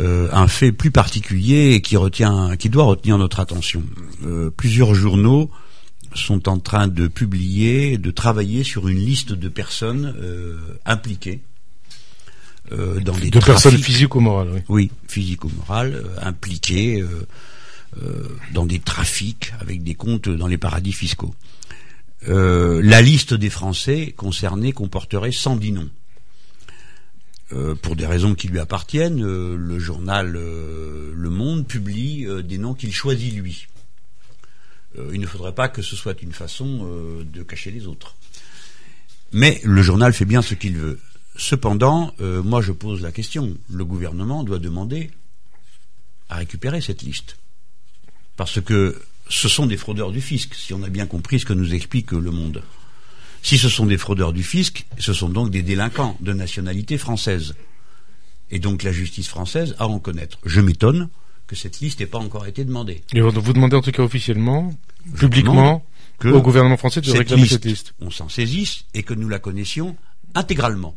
un 0.00 0.46
fait 0.46 0.70
plus 0.70 0.92
particulier 0.92 1.72
et 1.72 1.80
qui 1.82 1.96
retient, 1.96 2.56
qui 2.56 2.68
doit 2.68 2.84
retenir 2.84 3.18
notre 3.18 3.40
attention. 3.40 3.82
plusieurs 4.56 4.94
journaux 4.94 5.50
sont 6.14 6.48
en 6.48 6.60
train 6.60 6.86
de 6.86 7.08
publier, 7.08 7.98
de 7.98 8.12
travailler 8.12 8.62
sur 8.62 8.86
une 8.86 8.98
liste 8.98 9.32
de 9.32 9.48
personnes 9.48 10.14
impliquées 10.86 11.40
euh, 12.72 13.00
dans 13.00 13.16
des 13.16 13.30
de 13.30 13.40
personnes 13.40 13.78
physiques 13.78 14.14
ou 14.14 14.20
morales. 14.20 14.50
Oui, 14.52 14.62
oui 14.68 14.90
physiques 15.06 15.44
ou 15.44 15.50
morales, 15.56 15.94
euh, 15.94 16.16
impliquées 16.20 17.00
euh, 17.00 17.26
euh, 18.02 18.28
dans 18.52 18.66
des 18.66 18.78
trafics 18.78 19.52
avec 19.60 19.82
des 19.82 19.94
comptes 19.94 20.28
dans 20.28 20.46
les 20.46 20.58
paradis 20.58 20.92
fiscaux. 20.92 21.34
la 22.26 23.02
liste 23.02 23.34
des 23.34 23.50
Français 23.50 24.12
concernés 24.16 24.72
comporterait 24.72 25.32
110 25.32 25.72
noms. 25.72 25.90
Pour 27.82 27.96
des 27.96 28.06
raisons 28.06 28.34
qui 28.34 28.48
lui 28.48 28.58
appartiennent, 28.58 29.22
le 29.22 29.78
journal 29.78 30.32
Le 30.32 31.30
Monde 31.30 31.66
publie 31.66 32.26
des 32.44 32.58
noms 32.58 32.74
qu'il 32.74 32.92
choisit 32.92 33.34
lui. 33.34 33.68
il 35.12 35.20
ne 35.20 35.26
faudrait 35.26 35.54
pas 35.54 35.68
que 35.68 35.80
ce 35.80 35.96
soit 35.96 36.20
une 36.22 36.32
façon 36.32 36.86
de 37.24 37.42
cacher 37.42 37.70
les 37.70 37.86
autres. 37.86 38.16
Mais 39.32 39.60
le 39.64 39.82
journal 39.82 40.12
fait 40.12 40.24
bien 40.24 40.42
ce 40.42 40.54
qu'il 40.54 40.76
veut. 40.76 40.98
Cependant, 41.36 42.12
euh, 42.20 42.42
moi 42.42 42.62
je 42.62 42.72
pose 42.72 43.00
la 43.00 43.12
question, 43.12 43.56
le 43.70 43.84
gouvernement 43.84 44.42
doit 44.42 44.58
demander 44.58 45.10
à 46.28 46.36
récupérer 46.36 46.80
cette 46.80 47.02
liste. 47.02 47.36
Parce 48.36 48.60
que 48.60 49.00
ce 49.28 49.48
sont 49.48 49.66
des 49.66 49.76
fraudeurs 49.76 50.10
du 50.10 50.20
fisc, 50.20 50.54
si 50.54 50.74
on 50.74 50.82
a 50.82 50.88
bien 50.88 51.06
compris 51.06 51.38
ce 51.38 51.46
que 51.46 51.52
nous 51.52 51.74
explique 51.74 52.12
le 52.12 52.30
monde. 52.30 52.62
Si 53.48 53.56
ce 53.56 53.70
sont 53.70 53.86
des 53.86 53.96
fraudeurs 53.96 54.34
du 54.34 54.42
fisc, 54.42 54.84
ce 54.98 55.14
sont 55.14 55.30
donc 55.30 55.50
des 55.50 55.62
délinquants 55.62 56.18
de 56.20 56.34
nationalité 56.34 56.98
française. 56.98 57.54
Et 58.50 58.58
donc 58.58 58.82
la 58.82 58.92
justice 58.92 59.26
française 59.26 59.74
a 59.78 59.84
à 59.84 59.86
en 59.86 59.98
connaître. 59.98 60.38
Je 60.44 60.60
m'étonne 60.60 61.08
que 61.46 61.56
cette 61.56 61.80
liste 61.80 62.00
n'ait 62.00 62.06
pas 62.06 62.18
encore 62.18 62.46
été 62.46 62.66
demandée. 62.66 63.02
Et 63.14 63.22
vous 63.22 63.52
demandez 63.54 63.74
en 63.74 63.80
tout 63.80 63.90
cas 63.90 64.02
officiellement, 64.02 64.74
publiquement, 65.16 65.82
au 66.24 66.42
gouvernement 66.42 66.76
français 66.76 67.00
de 67.00 67.10
réclamer 67.10 67.46
cette 67.46 67.64
liste. 67.64 67.94
On 68.00 68.10
s'en 68.10 68.28
saisisse 68.28 68.84
et 68.92 69.02
que 69.02 69.14
nous 69.14 69.30
la 69.30 69.38
connaissions 69.38 69.96
intégralement 70.34 70.94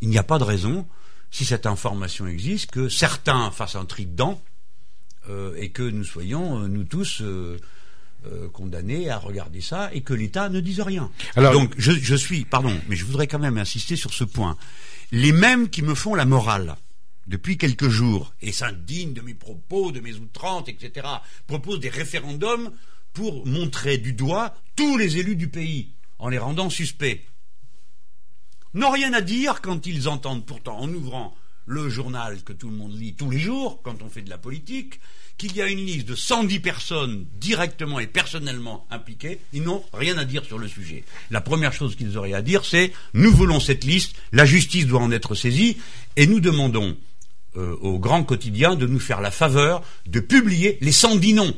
il 0.00 0.08
n'y 0.08 0.18
a 0.18 0.22
pas 0.22 0.38
de 0.38 0.44
raison, 0.44 0.86
si 1.30 1.44
cette 1.44 1.66
information 1.66 2.26
existe, 2.26 2.70
que 2.70 2.88
certains 2.88 3.50
fassent 3.50 3.76
un 3.76 3.84
tri 3.84 4.06
dedans 4.06 4.40
euh, 5.28 5.54
et 5.56 5.70
que 5.70 5.82
nous 5.82 6.04
soyons, 6.04 6.62
euh, 6.62 6.68
nous 6.68 6.84
tous, 6.84 7.20
euh, 7.20 7.58
condamnés 8.52 9.08
à 9.08 9.18
regarder 9.18 9.60
ça 9.60 9.90
et 9.92 10.00
que 10.00 10.12
l'État 10.12 10.48
ne 10.48 10.60
dise 10.60 10.80
rien. 10.80 11.10
Donc 11.36 11.74
je, 11.78 11.92
je, 11.92 12.16
suis, 12.16 12.44
pardon, 12.44 12.76
mais 12.88 12.96
je 12.96 13.04
voudrais 13.04 13.26
quand 13.26 13.38
même 13.38 13.58
insister 13.58 13.94
sur 13.94 14.12
ce 14.12 14.24
point. 14.24 14.56
Les 15.12 15.32
mêmes 15.32 15.68
qui 15.68 15.82
me 15.82 15.94
font 15.94 16.14
la 16.14 16.24
morale 16.24 16.76
depuis 17.26 17.56
quelques 17.56 17.88
jours 17.88 18.34
et 18.42 18.52
s'indignent 18.52 19.12
de 19.12 19.20
mes 19.20 19.34
propos, 19.34 19.92
de 19.92 20.00
mes 20.00 20.14
outrances, 20.14 20.68
etc., 20.68 21.06
proposent 21.46 21.80
des 21.80 21.88
référendums 21.88 22.72
pour 23.12 23.46
montrer 23.46 23.98
du 23.98 24.12
doigt 24.12 24.54
tous 24.74 24.96
les 24.96 25.18
élus 25.18 25.36
du 25.36 25.48
pays 25.48 25.92
en 26.18 26.28
les 26.28 26.38
rendant 26.38 26.70
suspects 26.70 27.24
n'ont 28.74 28.90
rien 28.90 29.12
à 29.14 29.20
dire 29.20 29.60
quand 29.62 29.86
ils 29.86 30.08
entendent 30.08 30.44
pourtant, 30.44 30.78
en 30.78 30.92
ouvrant 30.92 31.34
le 31.66 31.88
journal 31.88 32.42
que 32.42 32.52
tout 32.52 32.70
le 32.70 32.76
monde 32.76 32.98
lit 32.98 33.14
tous 33.14 33.30
les 33.30 33.38
jours, 33.38 33.80
quand 33.82 34.02
on 34.02 34.08
fait 34.08 34.22
de 34.22 34.30
la 34.30 34.38
politique, 34.38 35.00
qu'il 35.36 35.54
y 35.54 35.60
a 35.60 35.68
une 35.68 35.84
liste 35.84 36.08
de 36.08 36.14
110 36.14 36.60
personnes 36.60 37.26
directement 37.34 38.00
et 38.00 38.06
personnellement 38.06 38.86
impliquées, 38.90 39.40
ils 39.52 39.62
n'ont 39.62 39.84
rien 39.92 40.16
à 40.16 40.24
dire 40.24 40.44
sur 40.44 40.58
le 40.58 40.68
sujet. 40.68 41.04
La 41.30 41.40
première 41.40 41.72
chose 41.72 41.96
qu'ils 41.96 42.16
auraient 42.16 42.32
à 42.32 42.42
dire, 42.42 42.64
c'est 42.64 42.92
nous 43.12 43.32
voulons 43.32 43.60
cette 43.60 43.84
liste, 43.84 44.16
la 44.32 44.46
justice 44.46 44.86
doit 44.86 45.02
en 45.02 45.10
être 45.10 45.34
saisie, 45.34 45.76
et 46.16 46.26
nous 46.26 46.40
demandons 46.40 46.96
euh, 47.56 47.76
au 47.80 47.98
grand 47.98 48.22
quotidien 48.22 48.76
de 48.76 48.86
nous 48.86 49.00
faire 49.00 49.20
la 49.20 49.30
faveur 49.30 49.82
de 50.06 50.20
publier 50.20 50.78
les 50.80 50.92
110 50.92 51.34
noms 51.34 51.54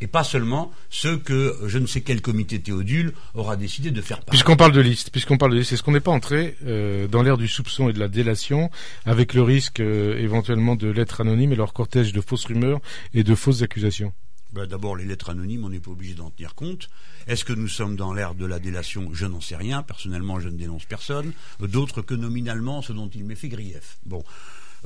et 0.00 0.06
pas 0.06 0.24
seulement 0.24 0.70
ceux 0.90 1.16
que 1.16 1.56
je 1.66 1.78
ne 1.78 1.86
sais 1.86 2.00
quel 2.00 2.20
comité 2.20 2.60
théodule 2.60 3.12
aura 3.34 3.56
décidé 3.56 3.90
de 3.90 4.00
faire 4.00 4.20
Puisqu'on 4.20 4.56
parle 4.56 4.72
de 4.72 4.80
liste, 4.80 5.10
puisqu'on 5.10 5.38
parle 5.38 5.52
de 5.52 5.58
liste, 5.58 5.72
est-ce 5.72 5.82
qu'on 5.82 5.92
n'est 5.92 6.00
pas 6.00 6.12
entré 6.12 6.56
euh, 6.66 7.08
dans 7.08 7.22
l'ère 7.22 7.38
du 7.38 7.48
soupçon 7.48 7.88
et 7.88 7.92
de 7.92 7.98
la 7.98 8.08
délation, 8.08 8.70
avec 9.04 9.34
le 9.34 9.42
risque 9.42 9.80
euh, 9.80 10.18
éventuellement 10.18 10.76
de 10.76 10.88
lettres 10.88 11.20
anonymes 11.20 11.52
et 11.52 11.56
leur 11.56 11.72
cortège 11.72 12.12
de 12.12 12.20
fausses 12.20 12.44
rumeurs 12.46 12.80
et 13.14 13.24
de 13.24 13.34
fausses 13.34 13.62
accusations? 13.62 14.12
Ben, 14.52 14.66
D'abord, 14.66 14.96
les 14.96 15.04
lettres 15.04 15.30
anonymes, 15.30 15.64
on 15.64 15.70
n'est 15.70 15.80
pas 15.80 15.90
obligé 15.90 16.14
d'en 16.14 16.30
tenir 16.30 16.54
compte. 16.54 16.88
Est-ce 17.26 17.44
que 17.44 17.52
nous 17.52 17.68
sommes 17.68 17.96
dans 17.96 18.14
l'ère 18.14 18.34
de 18.34 18.46
la 18.46 18.58
délation? 18.58 19.10
Je 19.12 19.26
n'en 19.26 19.40
sais 19.40 19.56
rien. 19.56 19.82
Personnellement, 19.82 20.40
je 20.40 20.48
ne 20.48 20.56
dénonce 20.56 20.84
personne. 20.84 21.32
D'autres 21.60 22.00
que 22.00 22.14
nominalement, 22.14 22.80
ce 22.80 22.92
dont 22.92 23.08
il 23.08 23.24
m'est 23.24 23.34
fait 23.34 23.48
grief. 23.48 23.98
Bon. 24.06 24.22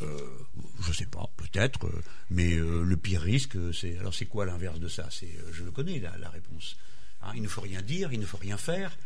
Euh, 0.03 0.07
je 0.87 0.93
sais 0.93 1.07
pas, 1.07 1.29
peut-être, 1.37 1.87
euh, 1.87 2.03
mais 2.31 2.55
euh, 2.55 2.83
le 2.85 2.97
pire 2.97 3.21
risque, 3.21 3.57
c'est 3.75 3.99
alors 3.99 4.15
c'est 4.15 4.27
quoi 4.27 4.47
l'inverse 4.47 4.79
de 4.79 4.89
ça? 4.89 5.07
C'est, 5.11 5.35
je 5.53 5.63
le 5.63 5.71
connais 5.71 6.01
la, 6.01 6.31
réponse. 6.31 6.77
Hein, 7.23 7.33
il 7.35 7.43
ne 7.43 7.49
faut 7.49 7.61
rien 7.61 7.83
dire, 7.83 8.11
il 8.13 8.21
ne 8.21 8.27
faut 8.27 8.39
rien 8.39 8.57
faire. 8.57 8.97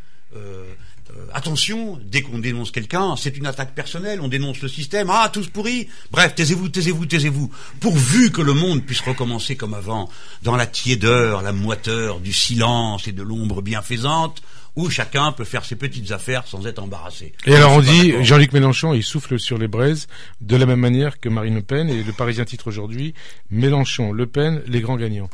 attention, 1.33 1.99
dès 2.05 2.23
qu'on 2.23 2.39
dénonce 2.39 2.71
quelqu'un, 2.71 3.17
c'est 3.17 3.37
une 3.37 3.47
attaque 3.47 3.75
personnelle, 3.75 4.21
on 4.21 4.29
dénonce 4.29 4.61
le 4.63 4.69
système, 4.69 5.09
ah, 5.11 5.31
tous 5.33 5.49
pourris. 5.49 5.89
Bref, 6.11 6.35
taisez-vous, 6.35 6.69
taisez-vous, 6.69 7.07
taisez-vous. 7.07 7.51
Pourvu 7.81 8.31
que 8.31 8.43
le 8.43 8.53
monde 8.53 8.85
puisse 8.85 9.01
recommencer 9.01 9.57
comme 9.57 9.75
avant, 9.75 10.09
dans 10.43 10.57
la 10.57 10.67
tiédeur, 10.67 11.43
la 11.43 11.53
moiteur, 11.53 12.21
du 12.21 12.33
silence 12.33 13.07
et 13.07 13.13
de 13.13 13.23
l'ombre 13.23 13.63
bienfaisante, 13.63 14.43
où 14.77 14.91
chacun 14.91 15.33
peut 15.33 15.45
faire 15.45 15.65
ses 15.65 15.77
petites 15.77 16.11
affaires 16.11 16.47
sans 16.47 16.67
être 16.67 16.81
embarrassé. 16.83 17.33
Et 17.47 17.55
alors 17.55 17.73
on 17.73 17.81
dit, 17.81 18.13
Jean-Luc 18.25 18.53
Mélenchon, 18.53 18.93
il 18.93 19.05
souffle 19.05 19.39
sur 19.39 19.57
les 19.57 19.69
braises 19.69 20.09
de 20.41 20.57
la 20.57 20.67
même 20.67 20.81
manière 20.81 21.21
que 21.21 21.29
Marine 21.29 21.55
Le 21.55 21.63
Pen, 21.63 21.89
et 21.89 22.03
le 22.03 22.13
Parisien 22.13 22.45
titre 22.45 22.69
aujourd'hui, 22.69 23.15
Mélenchon, 23.51 24.13
Le 24.13 24.27
Pen, 24.27 24.63
les 24.67 24.81
grands 24.81 24.97
gagnants. 24.97 25.31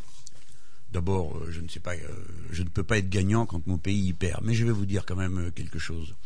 D'abord, 0.92 1.36
euh, 1.36 1.50
je 1.50 1.60
ne 1.60 1.68
sais 1.68 1.80
pas, 1.80 1.94
euh, 1.94 2.08
je 2.50 2.62
ne 2.62 2.68
peux 2.68 2.82
pas 2.82 2.98
être 2.98 3.08
gagnant 3.08 3.46
quand 3.46 3.66
mon 3.66 3.78
pays 3.78 4.08
y 4.08 4.12
perd, 4.12 4.42
mais 4.44 4.54
je 4.54 4.64
vais 4.64 4.72
vous 4.72 4.86
dire 4.86 5.06
quand 5.06 5.16
même 5.16 5.38
euh, 5.38 5.50
quelque 5.50 5.78
chose. 5.78 6.16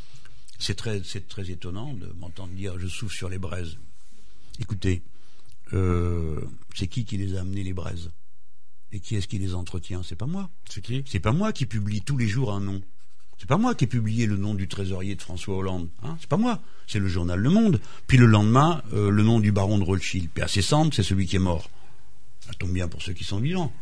C'est 0.58 0.74
très, 0.74 1.02
c'est 1.04 1.28
très 1.28 1.50
étonnant 1.50 1.92
de 1.92 2.06
m'entendre 2.18 2.52
dire 2.54 2.78
je 2.78 2.86
souffle 2.86 3.14
sur 3.14 3.28
les 3.28 3.38
braises. 3.38 3.76
Écoutez, 4.60 5.02
c'est 5.70 6.86
qui 6.86 7.04
qui 7.04 7.16
les 7.16 7.36
a 7.36 7.40
amenés 7.40 7.64
les 7.64 7.72
braises? 7.72 8.10
Et 8.92 9.00
qui 9.00 9.16
est-ce 9.16 9.26
qui 9.26 9.38
les 9.40 9.54
entretient? 9.54 10.04
C'est 10.04 10.14
pas 10.14 10.26
moi. 10.26 10.48
C'est 10.70 10.80
qui? 10.80 11.02
C'est 11.08 11.18
pas 11.18 11.32
moi 11.32 11.52
qui 11.52 11.66
publie 11.66 12.02
tous 12.02 12.16
les 12.16 12.28
jours 12.28 12.52
un 12.52 12.60
nom. 12.60 12.80
C'est 13.38 13.48
pas 13.48 13.56
moi 13.56 13.74
qui 13.74 13.84
ai 13.84 13.86
publié 13.86 14.26
le 14.26 14.36
nom 14.36 14.54
du 14.54 14.68
trésorier 14.68 15.14
de 15.14 15.22
François 15.22 15.56
Hollande. 15.56 15.88
Hein 16.02 16.16
c'est 16.20 16.28
pas 16.28 16.36
moi. 16.36 16.60
C'est 16.86 16.98
le 16.98 17.08
journal 17.08 17.38
Le 17.38 17.50
Monde. 17.50 17.80
Puis 18.06 18.16
le 18.16 18.26
lendemain, 18.26 18.82
euh, 18.94 19.10
le 19.10 19.22
nom 19.22 19.40
du 19.40 19.52
baron 19.52 19.78
de 19.78 19.84
Rothschild. 19.84 20.28
Puis 20.32 20.42
assez 20.42 20.62
simple, 20.62 20.94
c'est 20.94 21.02
celui 21.02 21.26
qui 21.26 21.36
est 21.36 21.40
mort. 21.40 21.68
Ça 22.46 22.52
tombe 22.58 22.72
bien 22.72 22.88
pour 22.88 23.02
ceux 23.02 23.12
qui 23.12 23.24
sont 23.24 23.38
vivants. 23.38 23.72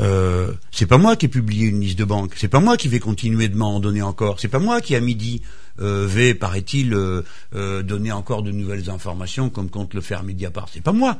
Euh, 0.00 0.52
c'est 0.70 0.86
pas 0.86 0.98
moi 0.98 1.16
qui 1.16 1.26
ai 1.26 1.28
publié 1.28 1.66
une 1.66 1.80
liste 1.80 1.98
de 1.98 2.04
banque. 2.04 2.32
C'est 2.36 2.48
pas 2.48 2.60
moi 2.60 2.76
qui 2.76 2.88
vais 2.88 3.00
continuer 3.00 3.48
de 3.48 3.56
m'en 3.56 3.80
donner 3.80 4.02
encore. 4.02 4.40
C'est 4.40 4.48
pas 4.48 4.58
moi 4.58 4.80
qui 4.80 4.94
à 4.94 5.00
midi 5.00 5.42
euh, 5.80 6.06
vais, 6.06 6.34
paraît-il, 6.34 6.92
euh, 6.92 7.22
euh, 7.54 7.82
donner 7.82 8.12
encore 8.12 8.42
de 8.42 8.50
nouvelles 8.50 8.90
informations 8.90 9.48
comme 9.48 9.70
compte 9.70 9.94
le 9.94 10.00
faire 10.00 10.22
Mediapart. 10.22 10.68
C'est 10.72 10.82
pas 10.82 10.92
moi. 10.92 11.16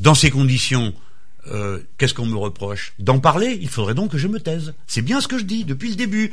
Dans 0.00 0.14
ces 0.14 0.30
conditions, 0.30 0.92
qu'est-ce 1.98 2.14
qu'on 2.14 2.26
me 2.26 2.36
reproche? 2.36 2.94
D'en 2.98 3.20
parler? 3.20 3.58
Il 3.60 3.68
faudrait 3.68 3.94
donc 3.94 4.12
que 4.12 4.18
je 4.18 4.26
me 4.26 4.40
taise. 4.40 4.74
C'est 4.86 5.02
bien 5.02 5.20
ce 5.20 5.28
que 5.28 5.38
je 5.38 5.44
dis 5.44 5.64
depuis 5.64 5.90
le 5.90 5.94
début. 5.94 6.32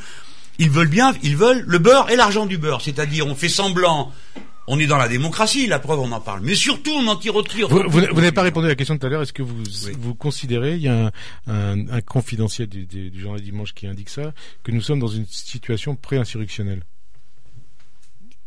Ils 0.60 0.70
veulent 0.70 0.90
bien, 0.90 1.14
ils 1.24 1.36
veulent 1.36 1.64
le 1.68 1.80
beurre 1.80 2.10
et 2.10 2.16
l'argent 2.16 2.46
du 2.46 2.58
beurre. 2.58 2.82
C'est-à-dire, 2.82 3.28
on 3.28 3.36
fait 3.36 3.50
semblant. 3.50 4.12
On 4.68 4.80
est 4.80 4.86
dans 4.88 4.98
la 4.98 5.10
démocratie, 5.10 5.68
la 5.68 5.80
preuve, 5.80 6.00
on 6.00 6.12
en 6.12 6.22
parle. 6.22 6.42
Mais 6.42 6.56
surtout, 6.56 6.92
on 6.92 7.08
en 7.08 7.16
tire 7.16 7.36
au 7.36 7.44
tir. 7.44 7.68
Vous, 7.68 8.00
n'avez 8.00 8.32
pas 8.32 8.44
répondu 8.44 8.68
à 8.68 8.70
la 8.70 8.76
question 8.76 8.96
de 8.96 9.00
tout 9.00 9.08
à 9.08 9.10
l'heure. 9.10 9.22
Est-ce 9.24 9.34
que 9.34 9.42
vous, 9.42 9.64
vous 10.00 10.16
considérez, 10.16 10.76
il 10.76 10.84
y 10.84 10.88
a 10.88 11.12
un, 11.48 12.02
confidentiel 12.02 12.68
du, 12.70 12.86
du, 12.86 13.20
journal 13.20 13.42
Dimanche 13.42 13.74
qui 13.74 13.88
indique 13.88 14.10
ça, 14.10 14.34
que 14.64 14.72
nous 14.72 14.82
sommes 14.82 15.00
dans 15.00 15.08
une 15.08 15.26
situation 15.26 15.96
pré-insurrectionnelle 15.96 16.84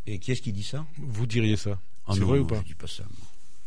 Et 0.06 0.18
qui 0.18 0.30
est-ce 0.32 0.40
qui 0.40 0.52
dit 0.52 0.62
ça? 0.62 0.86
Vous 0.98 1.26
diriez 1.26 1.56
ça. 1.56 1.78
Ah 2.06 2.12
C'est 2.14 2.20
vrai 2.20 2.38
ou 2.38 2.46
pas? 2.46 2.60
Je 2.60 2.68
dis 2.68 2.74
pas 2.74 2.86
ça. 2.86 3.04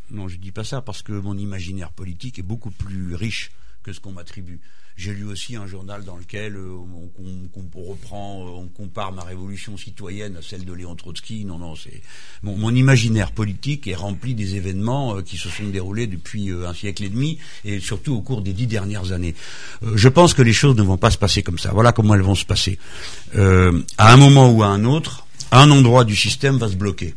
Non, 0.09 0.27
je 0.27 0.37
dis 0.37 0.51
pas 0.51 0.63
ça 0.63 0.81
parce 0.81 1.01
que 1.01 1.11
mon 1.11 1.37
imaginaire 1.37 1.91
politique 1.91 2.39
est 2.39 2.43
beaucoup 2.43 2.71
plus 2.71 3.13
riche 3.13 3.51
que 3.83 3.91
ce 3.91 3.99
qu'on 3.99 4.13
m'attribue. 4.13 4.59
J'ai 4.97 5.13
lu 5.13 5.25
aussi 5.25 5.55
un 5.55 5.67
journal 5.67 6.03
dans 6.03 6.15
lequel 6.15 6.55
euh, 6.55 6.71
on, 7.19 7.87
reprend, 7.87 8.41
euh, 8.41 8.61
on 8.63 8.67
compare 8.67 9.11
ma 9.11 9.21
révolution 9.21 9.77
citoyenne 9.77 10.35
à 10.37 10.41
celle 10.41 10.65
de 10.65 10.73
Léon 10.73 10.95
Trotsky. 10.95 11.45
Non, 11.45 11.59
non, 11.59 11.75
c'est 11.75 12.01
mon, 12.41 12.73
imaginaire 12.73 13.31
politique 13.31 13.85
est 13.85 13.93
rempli 13.93 14.33
des 14.33 14.55
événements 14.55 15.17
euh, 15.17 15.21
qui 15.21 15.37
se 15.37 15.49
sont 15.49 15.65
déroulés 15.65 16.07
depuis 16.07 16.49
un 16.49 16.73
siècle 16.73 17.03
et 17.03 17.09
demi 17.09 17.37
et 17.63 17.79
surtout 17.79 18.15
au 18.15 18.21
cours 18.21 18.41
des 18.41 18.53
dix 18.53 18.65
dernières 18.65 19.11
années. 19.11 19.35
je 19.93 20.09
pense 20.09 20.33
que 20.33 20.41
les 20.41 20.53
choses 20.53 20.75
ne 20.75 20.81
vont 20.81 20.97
pas 20.97 21.11
se 21.11 21.19
passer 21.19 21.43
comme 21.43 21.59
ça. 21.59 21.69
Voilà 21.73 21.91
comment 21.91 22.15
elles 22.15 22.21
vont 22.21 22.33
se 22.33 22.45
passer. 22.45 22.79
à 23.35 24.13
un 24.13 24.17
moment 24.17 24.49
ou 24.49 24.63
à 24.63 24.67
un 24.67 24.83
autre, 24.83 25.27
un 25.51 25.69
endroit 25.69 26.05
du 26.05 26.15
système 26.15 26.57
va 26.57 26.69
se 26.69 26.75
bloquer. 26.75 27.13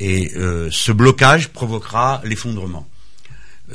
Et 0.00 0.32
ce 0.70 0.90
blocage 0.90 1.50
provoquera 1.50 2.20
l'effondrement. 2.24 2.88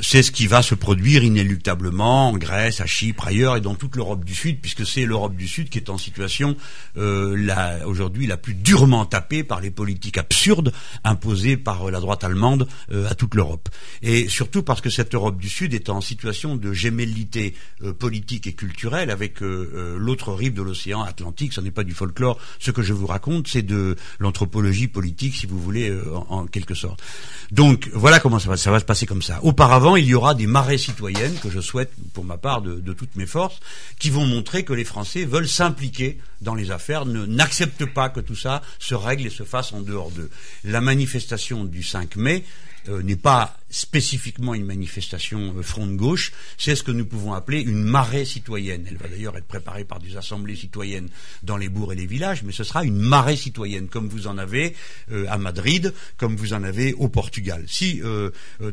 C'est 0.00 0.22
ce 0.22 0.30
qui 0.30 0.46
va 0.46 0.62
se 0.62 0.76
produire 0.76 1.24
inéluctablement 1.24 2.28
en 2.28 2.36
Grèce, 2.36 2.80
à 2.80 2.86
Chypre, 2.86 3.26
ailleurs 3.26 3.56
et 3.56 3.60
dans 3.60 3.74
toute 3.74 3.96
l'Europe 3.96 4.24
du 4.24 4.36
Sud, 4.36 4.60
puisque 4.60 4.86
c'est 4.86 5.04
l'Europe 5.04 5.34
du 5.34 5.48
Sud 5.48 5.68
qui 5.68 5.78
est 5.78 5.90
en 5.90 5.98
situation 5.98 6.56
euh, 6.96 7.84
aujourd'hui 7.84 8.28
la 8.28 8.36
plus 8.36 8.54
durement 8.54 9.04
tapée 9.04 9.42
par 9.42 9.60
les 9.60 9.72
politiques 9.72 10.16
absurdes 10.16 10.72
imposées 11.02 11.56
par 11.56 11.90
la 11.90 11.98
droite 11.98 12.22
allemande 12.22 12.68
euh, 12.92 13.08
à 13.08 13.16
toute 13.16 13.34
l'Europe. 13.34 13.68
Et 14.02 14.28
surtout 14.28 14.62
parce 14.62 14.80
que 14.80 14.90
cette 14.90 15.12
Europe 15.14 15.38
du 15.38 15.48
Sud 15.48 15.74
est 15.74 15.88
en 15.88 16.00
situation 16.00 16.54
de 16.54 16.72
gémellité 16.72 17.54
euh, 17.82 17.92
politique 17.92 18.46
et 18.46 18.52
culturelle 18.52 19.10
avec 19.10 19.40
l'autre 19.40 20.32
rive 20.32 20.54
de 20.54 20.62
l'océan 20.62 21.02
Atlantique. 21.02 21.52
Ce 21.52 21.60
n'est 21.60 21.70
pas 21.70 21.84
du 21.84 21.94
folklore. 21.94 22.38
Ce 22.58 22.70
que 22.70 22.82
je 22.82 22.92
vous 22.92 23.06
raconte, 23.06 23.48
c'est 23.48 23.62
de 23.62 23.96
l'anthropologie 24.18 24.88
politique, 24.88 25.34
si 25.34 25.46
vous 25.46 25.58
voulez, 25.58 25.92
en, 26.14 26.26
en, 26.28 26.46
quelque 26.46 26.74
sorte. 26.74 27.02
Donc 27.50 27.88
voilà 27.92 28.20
comment 28.20 28.38
ça 28.38 28.50
va, 28.50 28.56
ça 28.56 28.70
va 28.70 28.78
se 28.78 28.84
passer 28.84 29.06
comme 29.06 29.22
ça. 29.22 29.40
Auparavant, 29.42 29.79
avant, 29.80 29.96
il 29.96 30.04
y 30.04 30.12
aura 30.12 30.34
des 30.34 30.46
marées 30.46 30.76
citoyennes 30.76 31.38
que 31.38 31.48
je 31.48 31.58
souhaite, 31.58 31.90
pour 32.12 32.22
ma 32.22 32.36
part, 32.36 32.60
de, 32.60 32.92
toutes 32.92 33.16
mes 33.16 33.24
forces, 33.24 33.60
qui 33.98 34.10
vont 34.10 34.26
montrer 34.26 34.62
que 34.62 34.74
les 34.74 34.84
Français 34.84 35.24
veulent 35.24 35.48
s'impliquer 35.48 36.18
dans 36.42 36.54
les 36.54 36.70
affaires, 36.70 37.06
n'acceptent 37.06 37.86
pas 37.86 38.10
que 38.10 38.20
tout 38.20 38.36
ça 38.36 38.60
se 38.78 38.94
règle 38.94 39.26
et 39.26 39.30
se 39.30 39.42
fasse 39.42 39.72
en 39.72 39.80
dehors 39.80 40.10
d'eux. 40.10 40.28
La 40.64 40.82
manifestation 40.82 41.64
du 41.64 41.82
5 41.82 42.16
mai 42.16 42.44
euh, 42.88 43.02
n'est 43.02 43.16
pas 43.16 43.56
spécifiquement 43.68 44.54
une 44.54 44.64
manifestation 44.64 45.54
euh, 45.56 45.62
front 45.62 45.86
de 45.86 45.94
gauche, 45.94 46.32
c'est 46.58 46.74
ce 46.74 46.82
que 46.82 46.90
nous 46.90 47.06
pouvons 47.06 47.34
appeler 47.34 47.60
une 47.60 47.82
marée 47.82 48.24
citoyenne. 48.24 48.86
Elle 48.88 48.96
va 48.96 49.08
d'ailleurs 49.08 49.36
être 49.36 49.46
préparée 49.46 49.84
par 49.84 50.00
des 50.00 50.16
assemblées 50.16 50.56
citoyennes 50.56 51.08
dans 51.42 51.56
les 51.56 51.68
bourgs 51.68 51.92
et 51.92 51.96
les 51.96 52.06
villages, 52.06 52.42
mais 52.42 52.52
ce 52.52 52.64
sera 52.64 52.84
une 52.84 52.96
marée 52.96 53.36
citoyenne, 53.36 53.88
comme 53.88 54.08
vous 54.08 54.26
en 54.26 54.38
avez 54.38 54.74
euh, 55.12 55.26
à 55.28 55.38
Madrid, 55.38 55.92
comme 56.16 56.36
vous 56.36 56.52
en 56.52 56.64
avez 56.64 56.94
au 56.94 57.08
Portugal. 57.08 57.64
Si 57.66 58.02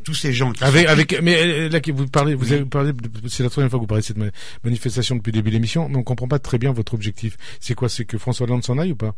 tous 0.03 0.13
ces 0.13 0.33
gens 0.33 0.51
qui 0.51 0.63
avec, 0.63 0.87
avec 0.87 1.21
mais 1.21 1.69
là 1.69 1.79
vous 1.93 2.07
parlez, 2.07 2.33
vous 2.35 2.51
avez 2.51 2.65
parlé, 2.65 2.91
c'est 3.27 3.43
la 3.43 3.49
troisième 3.49 3.69
fois 3.69 3.79
que 3.79 3.83
vous 3.83 3.87
parlez 3.87 4.01
de 4.01 4.07
cette 4.07 4.17
manifestation 4.63 5.15
depuis 5.15 5.31
le 5.31 5.39
début 5.39 5.49
de 5.49 5.55
l'émission, 5.55 5.89
mais 5.89 5.97
on 5.97 6.03
comprend 6.03 6.27
pas 6.27 6.39
très 6.39 6.57
bien 6.57 6.71
votre 6.71 6.93
objectif. 6.93 7.37
C'est 7.59 7.75
quoi 7.75 7.89
C'est 7.89 8.05
que 8.05 8.17
François 8.17 8.45
Hollande 8.45 8.63
s'en 8.63 8.77
aille 8.77 8.91
ou 8.91 8.95
pas? 8.95 9.15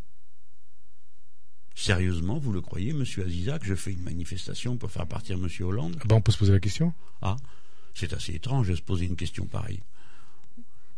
Sérieusement, 1.75 2.39
vous 2.39 2.51
le 2.51 2.61
croyez, 2.61 2.93
Monsieur 2.93 3.25
Aziza, 3.25 3.57
que 3.59 3.65
je 3.65 3.75
fais 3.75 3.93
une 3.93 4.03
manifestation 4.03 4.77
pour 4.77 4.91
faire 4.91 5.07
partir 5.07 5.37
Monsieur 5.37 5.65
Hollande? 5.65 5.97
Ah 6.01 6.05
ben 6.07 6.15
On 6.15 6.21
peut 6.21 6.31
se 6.31 6.37
poser 6.37 6.51
la 6.51 6.59
question. 6.59 6.93
Ah, 7.21 7.37
c'est 7.93 8.13
assez 8.13 8.33
étrange 8.33 8.67
de 8.67 8.75
se 8.75 8.81
poser 8.81 9.05
une 9.05 9.15
question 9.15 9.45
pareille. 9.45 9.81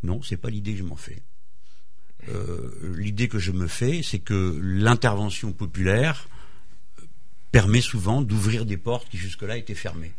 Non, 0.03 0.21
c'est 0.21 0.37
pas 0.37 0.49
l'idée 0.49 0.73
que 0.73 0.79
je 0.79 0.83
m'en 0.83 0.95
fais. 0.95 1.21
Euh, 2.29 2.95
l'idée 2.95 3.27
que 3.27 3.39
je 3.39 3.51
me 3.51 3.67
fais, 3.67 4.01
c'est 4.03 4.19
que 4.19 4.59
l'intervention 4.61 5.53
populaire 5.53 6.27
permet 7.51 7.81
souvent 7.81 8.21
d'ouvrir 8.21 8.65
des 8.65 8.77
portes 8.77 9.09
qui 9.09 9.17
jusque-là 9.17 9.57
étaient 9.57 9.75
fermées. 9.75 10.13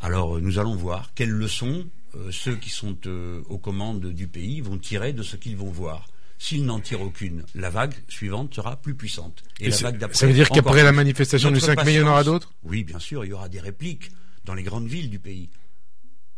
Alors, 0.00 0.40
nous 0.40 0.58
allons 0.58 0.74
voir 0.74 1.12
quelles 1.14 1.30
leçons 1.30 1.86
euh, 2.16 2.30
ceux 2.30 2.56
qui 2.56 2.70
sont 2.70 2.96
euh, 3.06 3.42
aux 3.48 3.58
commandes 3.58 4.06
du 4.06 4.28
pays 4.28 4.60
vont 4.60 4.78
tirer 4.78 5.12
de 5.12 5.22
ce 5.22 5.36
qu'ils 5.36 5.56
vont 5.56 5.70
voir. 5.70 6.06
S'il 6.44 6.66
n'en 6.66 6.78
tire 6.78 7.00
aucune, 7.00 7.42
la 7.54 7.70
vague 7.70 7.94
suivante 8.06 8.54
sera 8.54 8.76
plus 8.76 8.94
puissante. 8.94 9.42
Et, 9.60 9.70
la 9.70 9.76
vague 9.78 9.96
d'après. 9.96 10.18
Ça 10.18 10.26
veut 10.26 10.34
dire 10.34 10.50
qu'après 10.50 10.82
la 10.82 10.92
manifestation 10.92 11.50
du 11.50 11.58
5 11.58 11.82
mai, 11.86 11.94
il 11.94 12.00
y 12.00 12.02
en 12.02 12.06
aura 12.06 12.22
d'autres? 12.22 12.52
Oui, 12.64 12.84
bien 12.84 12.98
sûr, 12.98 13.24
il 13.24 13.28
y 13.28 13.32
aura 13.32 13.48
des 13.48 13.60
répliques 13.60 14.10
dans 14.44 14.52
les 14.52 14.62
grandes 14.62 14.86
villes 14.86 15.08
du 15.08 15.18
pays 15.18 15.48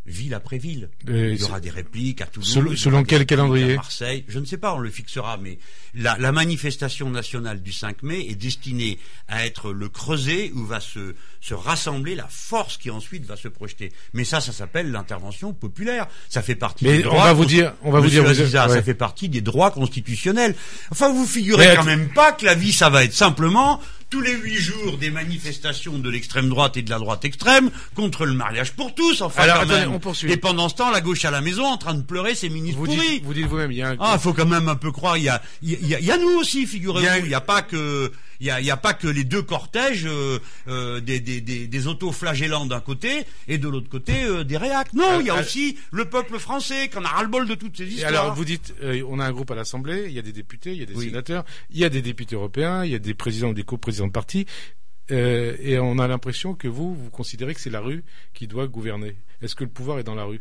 ville 0.07 0.35
après 0.35 0.59
ville. 0.59 0.89
il 1.07 1.37
y 1.37 1.43
aura 1.43 1.61
des 1.61 1.71
répliques 1.71 2.21
à 2.21 2.27
Toulouse. 2.27 2.53
Selon, 2.53 2.77
selon 2.77 3.05
quel 3.05 3.27
calendrier 3.27 3.73
À 3.73 3.77
Marseille. 3.77 4.25
Je 4.29 4.39
ne 4.39 4.45
sais 4.45 4.57
pas, 4.57 4.75
on 4.75 4.79
le 4.79 4.91
fixera, 4.91 5.37
mais 5.37 5.59
la, 5.95 6.17
la, 6.19 6.33
manifestation 6.33 7.11
nationale 7.11 7.63
du 7.63 7.73
5 7.73 8.03
mai 8.03 8.27
est 8.29 8.35
destinée 8.35 8.99
à 9.29 9.47
être 9.47 9.73
le 9.73 9.89
creuset 9.89 10.53
où 10.55 10.65
va 10.65 10.81
se, 10.81 11.15
se 11.41 11.55
rassembler 11.55 12.15
la 12.15 12.27
force 12.29 12.77
qui 12.77 12.91
ensuite 12.91 13.25
va 13.25 13.37
se 13.37 13.49
projeter. 13.49 13.93
Mais 14.13 14.25
ça, 14.25 14.41
ça 14.41 14.53
s'appelle 14.53 14.91
l'intervention 14.91 15.53
populaire. 15.53 16.07
Ça 16.29 16.43
fait 16.43 16.55
partie 16.55 16.85
mais 16.85 16.99
des 16.99 17.03
droits. 17.03 17.21
On 17.21 17.25
va 17.25 17.33
vous 17.33 17.45
dire, 17.45 17.75
on 17.83 17.91
va 17.91 18.01
vous 18.01 18.09
dire, 18.09 18.27
ça 18.29 18.83
fait 18.83 18.95
partie 18.95 19.29
des 19.29 19.41
droits 19.41 19.71
constitutionnels. 19.71 20.55
Enfin, 20.91 21.13
vous 21.13 21.27
figurez 21.27 21.75
quand 21.77 21.85
même 21.85 22.09
pas 22.11 22.33
que 22.33 22.45
la 22.45 22.55
vie, 22.55 22.73
ça 22.73 22.91
va 22.91 23.05
être 23.05 23.15
simplement 23.15 23.81
tous 24.11 24.21
les 24.21 24.35
huit 24.35 24.57
jours 24.57 24.99
des 24.99 25.11
manifestations 25.11 25.99
de 25.99 26.11
l'extrême 26.11 26.49
droite 26.49 26.77
et 26.77 26.83
de 26.83 26.91
la 26.91 26.99
droite 26.99 27.25
extrême 27.25 27.71
contre 27.95 28.25
le 28.27 28.35
mariage 28.35 28.73
pour 28.73 28.95
tous. 28.95 29.21
Enfin, 29.21 29.43
Alors, 29.43 29.61
attendez, 29.61 29.87
on 29.87 29.99
poursuit. 29.99 30.31
Et 30.31 30.37
pendant 30.37 30.69
ce 30.69 30.77
temps, 30.77 30.91
la 30.91 31.01
gauche 31.01 31.25
à 31.25 31.31
la 31.31 31.41
maison 31.41 31.65
en 31.65 31.77
train 31.77 31.95
de 31.95 32.03
pleurer 32.03 32.35
ses 32.35 32.49
ministres 32.49 32.79
vous 32.79 32.87
pourris. 32.87 33.09
Dites, 33.09 33.25
vous 33.25 33.35
dites 33.35 33.47
vous-même, 33.47 33.73
il 33.73 33.79
y 33.79 33.83
a 33.83 33.91
un... 33.91 33.97
Ah, 33.99 34.19
faut 34.19 34.33
quand 34.33 34.47
même 34.47 34.69
un 34.69 34.77
peu 34.77 34.93
croire. 34.93 35.17
Il 35.17 35.25
y 35.25 35.29
a, 35.29 35.43
il 35.63 35.87
y 35.87 35.95
a, 35.95 36.01
il 36.01 36.07
y 36.07 36.11
a 36.11 36.19
nous 36.19 36.39
aussi, 36.39 36.67
figurez-vous. 36.67 37.25
Il 37.25 37.29
n'y 37.29 37.35
a 37.35 37.41
pas 37.41 37.63
que 37.63 38.13
il 38.41 38.53
n'y 38.63 38.71
a, 38.71 38.77
pas 38.77 38.95
que 38.95 39.09
les 39.09 39.25
deux 39.25 39.43
cortèges 39.43 40.07
euh, 40.07 40.39
euh, 40.69 41.01
des, 41.01 41.21
des, 41.21 41.41
des, 41.41 41.67
des 41.67 41.87
autoflagellants 41.87 42.67
d'un 42.67 42.81
côté 42.81 43.25
et 43.49 43.59
de 43.59 43.69
l'autre 43.69 43.89
côté 43.89 44.25
euh, 44.25 44.45
des 44.45 44.57
réacs. 44.57 44.93
Non, 44.93 45.21
il 45.21 45.27
y 45.27 45.31
a 45.31 45.41
aussi 45.41 45.79
le 45.91 46.05
peuple 46.07 46.39
français 46.39 46.89
qui 46.89 46.99
en 46.99 47.05
a 47.05 47.09
ras-le-bol 47.09 47.49
de 47.49 47.55
toutes 47.55 47.77
ces 47.77 47.87
histoires. 47.87 48.09
alors, 48.09 48.35
vous 48.35 48.45
dites, 48.45 48.75
on 49.09 49.19
a 49.19 49.25
un 49.25 49.33
groupe 49.33 49.51
à 49.51 49.55
l'Assemblée, 49.55 50.05
il 50.07 50.13
y 50.13 50.19
a 50.19 50.23
des 50.23 50.33
députés, 50.33 50.73
il 50.73 50.79
y 50.79 50.83
a 50.83 50.87
des 50.87 50.97
sénateurs, 50.97 51.45
il 51.71 51.79
y 51.79 51.85
a 51.85 51.89
des 51.89 52.03
députés 52.03 52.35
européens, 52.35 52.85
il 52.85 52.91
y 52.91 52.95
a 52.95 52.99
des 52.99 53.15
présidents 53.15 53.49
ou 53.49 53.55
des 53.55 53.65
co-présidents 53.65 54.09
de 54.09 54.13
partis. 54.13 54.47
et 55.11 55.79
on 55.79 55.99
a 55.99 56.09
l'impression 56.09 56.55
que 56.55 56.69
vous, 56.69 56.95
vous 56.95 57.11
considérez 57.11 57.55
que 57.55 57.61
c'est 57.61 57.71
la 57.71 57.81
rue 57.81 58.05
qui 58.35 58.47
doit 58.47 58.67
gouverner. 58.67 59.17
Est-ce 59.43 59.55
que 59.55 59.65
le 59.65 59.71
pouvoir 59.71 59.99
est 59.99 60.05
dans 60.05 60.15
la 60.15 60.25
rue? 60.25 60.41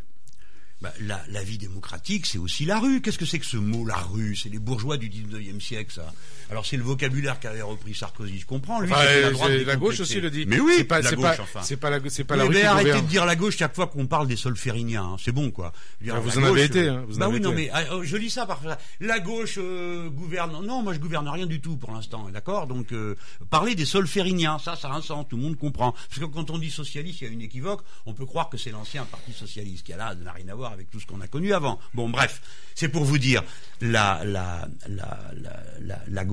Bah, 0.82 0.92
la, 1.00 1.22
la, 1.30 1.42
vie 1.42 1.56
démocratique, 1.56 2.26
c'est 2.26 2.36
aussi 2.36 2.66
la 2.66 2.78
rue. 2.78 3.00
Qu'est-ce 3.00 3.16
que 3.16 3.24
c'est 3.24 3.38
que 3.38 3.46
ce 3.46 3.56
mot, 3.56 3.86
la 3.86 3.96
rue? 3.96 4.36
C'est 4.36 4.50
les 4.50 4.58
bourgeois 4.58 4.98
du 4.98 5.08
19e 5.08 5.58
siècle, 5.58 5.90
ça. 5.90 6.12
Alors 6.50 6.66
c'est 6.66 6.76
le 6.76 6.82
vocabulaire 6.82 7.40
qu'avait 7.40 7.62
repris 7.62 7.94
Sarkozy. 7.94 8.38
Je 8.38 8.46
comprends. 8.46 8.80
Lui, 8.80 8.90
la, 8.90 9.30
droite 9.30 9.52
la 9.52 9.76
gauche 9.76 10.00
aussi 10.00 10.20
le 10.20 10.30
dit. 10.30 10.44
Mais 10.46 10.60
oui, 10.60 10.74
c'est 10.76 10.84
pas, 10.84 11.00
la 11.00 11.12
gauche, 11.12 11.24
pas, 11.24 11.42
enfin. 11.42 11.62
C'est 11.62 11.78
pas 11.78 11.88
la, 11.88 11.98
c'est 12.08 12.24
pas 12.24 12.36
la 12.36 12.44
rue. 12.44 12.50
Mais 12.50 12.64
arrêtez 12.64 13.00
de 13.00 13.06
dire 13.06 13.24
la 13.24 13.36
gauche 13.36 13.56
chaque 13.56 13.74
fois 13.74 13.86
qu'on 13.86 14.06
parle 14.06 14.28
des 14.28 14.36
solfériniens. 14.36 15.02
Hein. 15.02 15.16
C'est 15.18 15.32
bon, 15.32 15.50
quoi. 15.50 15.72
Dire, 16.02 16.14
ah, 16.16 16.20
vous 16.20 16.38
en 16.38 16.44
avez 16.44 16.64
été. 16.64 16.88
Hein, 16.88 17.04
vous 17.08 17.18
bah 17.18 17.28
oui, 17.28 17.36
été. 17.36 17.44
non, 17.44 17.52
mais 17.52 17.70
ah, 17.72 17.82
oh, 17.92 18.04
je 18.04 18.16
lis 18.18 18.30
ça 18.30 18.44
parfois. 18.44 18.76
La 19.00 19.18
gauche 19.18 19.58
euh, 19.58 20.10
gouverne. 20.10 20.64
Non, 20.64 20.82
moi 20.82 20.92
je 20.92 20.98
gouverne 20.98 21.26
rien 21.26 21.46
du 21.46 21.60
tout 21.62 21.78
pour 21.78 21.92
l'instant. 21.92 22.28
D'accord? 22.28 22.66
Donc 22.66 22.92
euh, 22.92 23.16
parler 23.48 23.74
des 23.74 23.86
solfériniens, 23.86 24.58
ça, 24.58 24.76
ça 24.76 24.88
a 24.88 24.92
un 24.94 25.00
sens. 25.02 25.26
Tout 25.28 25.36
le 25.36 25.42
monde 25.42 25.56
comprend. 25.56 25.92
Parce 25.92 26.20
que 26.20 26.26
quand 26.26 26.50
on 26.50 26.58
dit 26.58 26.70
socialiste, 26.70 27.22
il 27.22 27.24
y 27.24 27.30
a 27.30 27.32
une 27.32 27.40
équivoque. 27.40 27.80
On 28.04 28.12
peut 28.12 28.26
croire 28.26 28.50
que 28.50 28.58
c'est 28.58 28.70
l'ancien 28.70 29.04
parti 29.06 29.32
socialiste 29.32 29.86
qui 29.86 29.94
a 29.94 29.96
là 29.96 30.14
n'a 30.14 30.32
rien 30.32 30.48
à 30.48 30.54
voir 30.54 30.65
avec 30.72 30.90
tout 30.90 31.00
ce 31.00 31.06
qu'on 31.06 31.20
a 31.20 31.26
connu 31.26 31.52
avant. 31.52 31.78
Bon, 31.94 32.08
bref, 32.08 32.40
c'est 32.74 32.88
pour 32.88 33.04
vous 33.04 33.18
dire 33.18 33.42
la, 33.80 34.22
la, 34.24 34.68
la, 34.88 35.18
la, 35.80 36.00
la, 36.08 36.24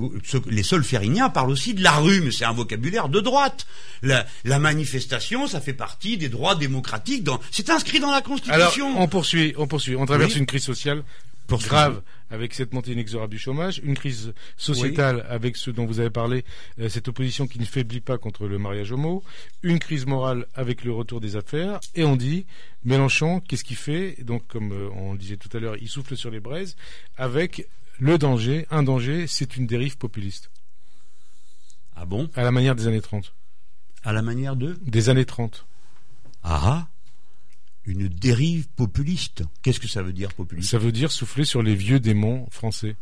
les 0.46 0.62
solfériniens 0.62 1.30
parlent 1.30 1.50
aussi 1.50 1.74
de 1.74 1.82
la 1.82 1.92
rue, 1.92 2.20
mais 2.20 2.30
c'est 2.30 2.44
un 2.44 2.52
vocabulaire 2.52 3.08
de 3.08 3.20
droite. 3.20 3.66
La, 4.02 4.26
manifestation, 4.58 5.46
ça 5.46 5.60
fait 5.60 5.72
partie 5.72 6.16
des 6.16 6.28
droits 6.28 6.54
démocratiques. 6.54 7.26
C'est 7.50 7.70
inscrit 7.70 8.00
dans 8.00 8.10
la 8.10 8.22
Constitution. 8.22 8.86
Alors, 8.88 9.00
on 9.00 9.08
poursuit, 9.08 9.54
on 9.56 9.66
poursuit. 9.66 9.96
On 9.96 10.06
traverse 10.06 10.36
une 10.36 10.46
crise 10.46 10.64
sociale 10.64 11.02
grave 11.48 12.02
avec 12.30 12.54
cette 12.54 12.72
montée 12.72 12.92
inexorable 12.92 13.30
du 13.30 13.38
chômage, 13.38 13.80
une 13.84 13.94
crise 13.94 14.32
sociétale 14.56 15.24
avec 15.28 15.56
ce 15.56 15.70
dont 15.70 15.86
vous 15.86 16.00
avez 16.00 16.10
parlé, 16.10 16.44
euh, 16.80 16.88
cette 16.88 17.08
opposition 17.08 17.46
qui 17.46 17.58
ne 17.58 17.64
faiblit 17.64 18.00
pas 18.00 18.18
contre 18.18 18.46
le 18.48 18.58
mariage 18.58 18.92
homo, 18.92 19.22
une 19.62 19.78
crise 19.78 20.06
morale 20.06 20.46
avec 20.54 20.84
le 20.84 20.92
retour 20.92 21.20
des 21.20 21.36
affaires, 21.36 21.80
et 21.94 22.04
on 22.04 22.16
dit 22.16 22.46
Mélenchon, 22.84 23.40
qu'est-ce 23.40 23.64
qu'il 23.64 23.76
fait? 23.76 24.22
Donc, 24.22 24.46
comme 24.46 24.72
euh, 24.72 24.88
on 24.96 25.12
le 25.12 25.18
disait 25.18 25.36
tout 25.36 25.54
à 25.56 25.60
l'heure, 25.60 25.76
il 25.80 25.88
souffle 25.88 26.16
sur 26.16 26.30
les 26.30 26.40
braises 26.40 26.76
avec 27.16 27.68
le 27.98 28.18
danger, 28.18 28.66
un 28.70 28.82
danger, 28.82 29.26
c'est 29.26 29.56
une 29.56 29.66
dérive 29.66 29.96
populiste. 29.96 30.50
Ah 31.94 32.06
bon? 32.06 32.28
À 32.34 32.42
la 32.42 32.50
manière 32.50 32.74
des 32.74 32.88
années 32.88 33.00
30. 33.00 33.32
À 34.02 34.12
la 34.12 34.22
manière 34.22 34.56
de? 34.56 34.76
Des 34.82 35.08
années 35.08 35.24
30. 35.24 35.66
Ah 36.42 36.60
ah 36.62 36.88
une 37.86 38.08
dérive 38.08 38.68
populiste. 38.76 39.42
Qu'est-ce 39.62 39.80
que 39.80 39.88
ça 39.88 40.02
veut 40.02 40.12
dire 40.12 40.32
populiste 40.32 40.70
Ça 40.70 40.78
veut 40.78 40.92
dire 40.92 41.12
souffler 41.12 41.44
sur 41.44 41.62
les 41.62 41.74
vieux 41.74 42.00
démons 42.00 42.46
français, 42.50 42.96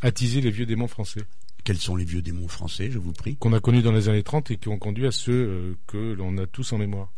attiser 0.00 0.40
les 0.40 0.50
vieux 0.50 0.66
démons 0.66 0.88
français. 0.88 1.22
Quels 1.64 1.78
sont 1.78 1.96
les 1.96 2.04
vieux 2.04 2.20
démons 2.20 2.48
français, 2.48 2.90
je 2.90 2.98
vous 2.98 3.12
prie 3.12 3.36
Qu'on 3.36 3.52
a 3.54 3.60
connus 3.60 3.82
dans 3.82 3.92
les 3.92 4.08
années 4.08 4.22
30 4.22 4.50
et 4.50 4.56
qui 4.58 4.68
ont 4.68 4.78
conduit 4.78 5.06
à 5.06 5.12
ceux 5.12 5.32
euh, 5.32 5.74
que 5.86 6.12
l'on 6.12 6.36
a 6.36 6.46
tous 6.46 6.72
en 6.74 6.78
mémoire. 6.78 7.10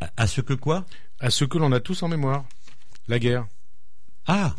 À, 0.00 0.10
à 0.18 0.26
ce 0.26 0.40
que 0.42 0.52
quoi 0.52 0.84
À 1.20 1.30
ceux 1.30 1.46
que 1.46 1.56
l'on 1.56 1.72
a 1.72 1.80
tous 1.80 2.02
en 2.02 2.08
mémoire. 2.08 2.44
La 3.08 3.18
guerre. 3.18 3.46
Ah 4.26 4.54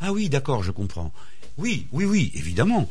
Ah 0.00 0.12
oui, 0.12 0.30
d'accord, 0.30 0.62
je 0.62 0.70
comprends. 0.70 1.12
Oui, 1.58 1.86
oui, 1.92 2.04
oui, 2.04 2.30
évidemment. 2.34 2.88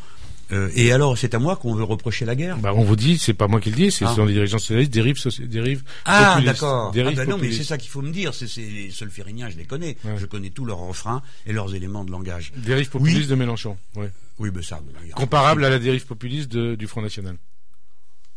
Euh, 0.52 0.70
et 0.76 0.92
alors, 0.92 1.18
c'est 1.18 1.34
à 1.34 1.40
moi 1.40 1.56
qu'on 1.56 1.74
veut 1.74 1.84
reprocher 1.84 2.26
la 2.26 2.36
guerre 2.36 2.58
bah, 2.58 2.74
On 2.76 2.84
vous 2.84 2.96
dit, 2.96 3.18
c'est 3.18 3.34
pas 3.34 3.48
moi 3.48 3.60
qui 3.60 3.70
le 3.70 3.76
dis, 3.76 3.92
c'est 3.92 4.06
ah. 4.06 4.16
les 4.26 4.34
dirigeants 4.34 4.60
socialistes, 4.60 4.92
dérives, 4.92 5.18
dérives 5.48 5.84
Ah, 6.06 6.40
d'accord. 6.44 6.94
Ah, 6.96 7.12
bah 7.16 7.26
non, 7.26 7.38
mais 7.38 7.52
c'est 7.52 7.64
ça 7.64 7.78
qu'il 7.78 7.90
faut 7.90 8.02
me 8.02 8.12
dire. 8.12 8.34
C'est 8.34 8.48
les 8.58 8.92
solfériniens, 8.92 9.50
je 9.50 9.58
les 9.58 9.66
connais. 9.66 9.98
Je 10.18 10.26
connais 10.26 10.50
tous 10.50 10.66
leurs 10.66 10.80
refrains 10.80 11.22
et 11.46 11.54
leurs 11.54 11.74
éléments 11.76 12.04
de 12.04 12.12
langage. 12.12 12.52
Dérive 12.58 12.90
populiste 12.90 13.30
de 13.30 13.36
Mélenchon. 13.36 13.78
Ouais. 13.96 14.12
Oui, 14.38 14.52
ben 14.52 14.62
ça. 14.62 14.82
Comparable 15.16 15.64
à 15.64 15.70
la 15.70 15.80
dérive 15.80 16.06
populiste 16.06 16.52
de, 16.52 16.76
du 16.76 16.88
Front 16.88 17.02
National. 17.02 17.38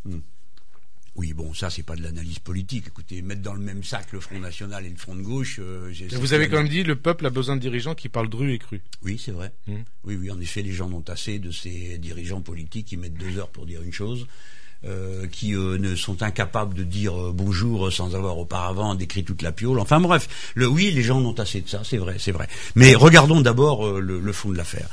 Hmm. 0.05 0.18
Oui, 1.18 1.33
bon, 1.33 1.52
ça, 1.52 1.68
c'est 1.68 1.83
pas 1.83 1.96
de 1.96 2.02
l'analyse 2.02 2.38
politique. 2.38 2.85
Écoutez, 2.87 3.22
mettre 3.22 3.42
dans 3.42 3.52
le 3.54 3.61
même 3.61 3.83
sac 3.83 4.12
le 4.12 4.20
Front 4.20 4.38
National 4.38 4.87
et 4.87 4.88
le 4.88 4.94
Front 4.96 5.16
de 5.16 5.23
gauche. 5.23 5.58
Euh, 5.58 5.92
vous 6.12 6.33
avez 6.33 6.48
quand 6.48 6.58
même 6.58 6.69
dit 6.69 6.85
le 6.85 6.94
peuple 6.94 7.27
a 7.27 7.31
besoin 7.31 7.56
de 7.56 7.60
dirigeants 7.60 7.96
qui 7.96 8.08
parlent 8.08 8.29
dru 8.29 8.52
et 8.52 8.58
cru. 8.60 8.81
Oui, 9.02 9.21
c'est 9.23 9.33
vrai. 9.33 9.50
Hmm. 9.66 9.79
Oui, 10.04 10.14
oui, 10.14 10.31
en 10.31 10.38
effet, 10.40 10.62
les 10.62 10.71
gens 10.73 10.88
ont 10.92 11.02
assez 11.08 11.40
de 11.40 11.50
ces 11.50 11.98
dirigeants 11.98 12.40
politiques 12.40 12.87
qui 12.87 12.96
mettent 12.96 13.19
deux 13.19 13.37
heures 13.37 13.48
pour 13.48 13.66
dire 13.66 13.83
une 13.83 13.92
chose. 13.92 14.29
euh, 14.85 15.27
qui 15.27 15.54
ne 15.54 15.96
sont 15.96 16.23
incapables 16.23 16.73
de 16.73 16.85
dire 16.85 17.33
bonjour 17.33 17.92
sans 17.92 18.14
avoir 18.14 18.38
auparavant 18.38 18.94
décrit 18.94 19.25
toute 19.25 19.42
la 19.42 19.50
piole. 19.50 19.81
Enfin 19.81 19.98
bref, 19.98 20.52
le, 20.54 20.69
oui, 20.69 20.92
les 20.92 21.02
gens 21.02 21.19
ont 21.21 21.33
assez 21.33 21.60
de 21.62 21.69
ça, 21.69 21.83
c'est 21.83 21.96
vrai, 21.98 22.14
c'est 22.21 22.31
vrai. 22.31 22.46
Mais 22.77 22.94
regardons 22.94 23.40
d'abord 23.40 23.98
le, 24.00 24.21
le, 24.21 24.33
fond 24.33 24.50
de 24.50 24.56
l'affaire. 24.56 24.88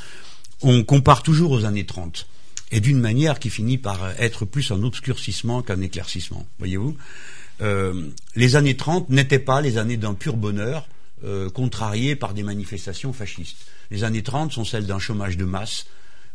On 0.63 0.83
compare 0.83 1.21
toujours 1.21 1.51
aux 1.51 1.65
années 1.65 1.85
30 1.85 2.25
et 2.71 2.79
d'une 2.79 2.99
manière 2.99 3.39
qui 3.39 3.49
finit 3.49 3.77
par 3.77 4.09
être 4.19 4.45
plus 4.45 4.71
un 4.71 4.83
obscurcissement 4.83 5.61
qu'un 5.61 5.81
éclaircissement. 5.81 6.45
Voyez-vous 6.59 6.97
euh, 7.61 8.09
Les 8.35 8.55
années 8.55 8.75
30 8.75 9.09
n'étaient 9.09 9.39
pas 9.39 9.61
les 9.61 9.77
années 9.77 9.97
d'un 9.97 10.13
pur 10.13 10.35
bonheur 10.35 10.87
euh, 11.23 11.49
contrarié 11.49 12.15
par 12.15 12.33
des 12.33 12.43
manifestations 12.43 13.13
fascistes. 13.13 13.57
Les 13.91 14.03
années 14.03 14.23
30 14.23 14.51
sont 14.51 14.65
celles 14.65 14.85
d'un 14.85 14.99
chômage 14.99 15.37
de 15.37 15.45
masse, 15.45 15.85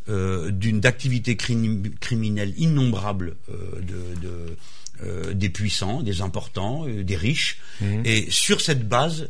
euh, 0.09 0.51
d'une 0.51 0.81
d'activités 0.81 1.37
criminelles 1.37 2.55
innombrables 2.57 3.37
euh, 3.51 3.81
de, 3.83 4.20
de 4.20 4.57
euh, 5.03 5.35
des 5.35 5.51
puissants, 5.51 6.03
des 6.03 6.22
importants, 6.22 6.87
des 6.87 7.16
riches. 7.16 7.59
Mmh. 7.81 8.03
Et 8.07 8.31
sur 8.31 8.61
cette 8.61 8.89
base, 8.89 9.28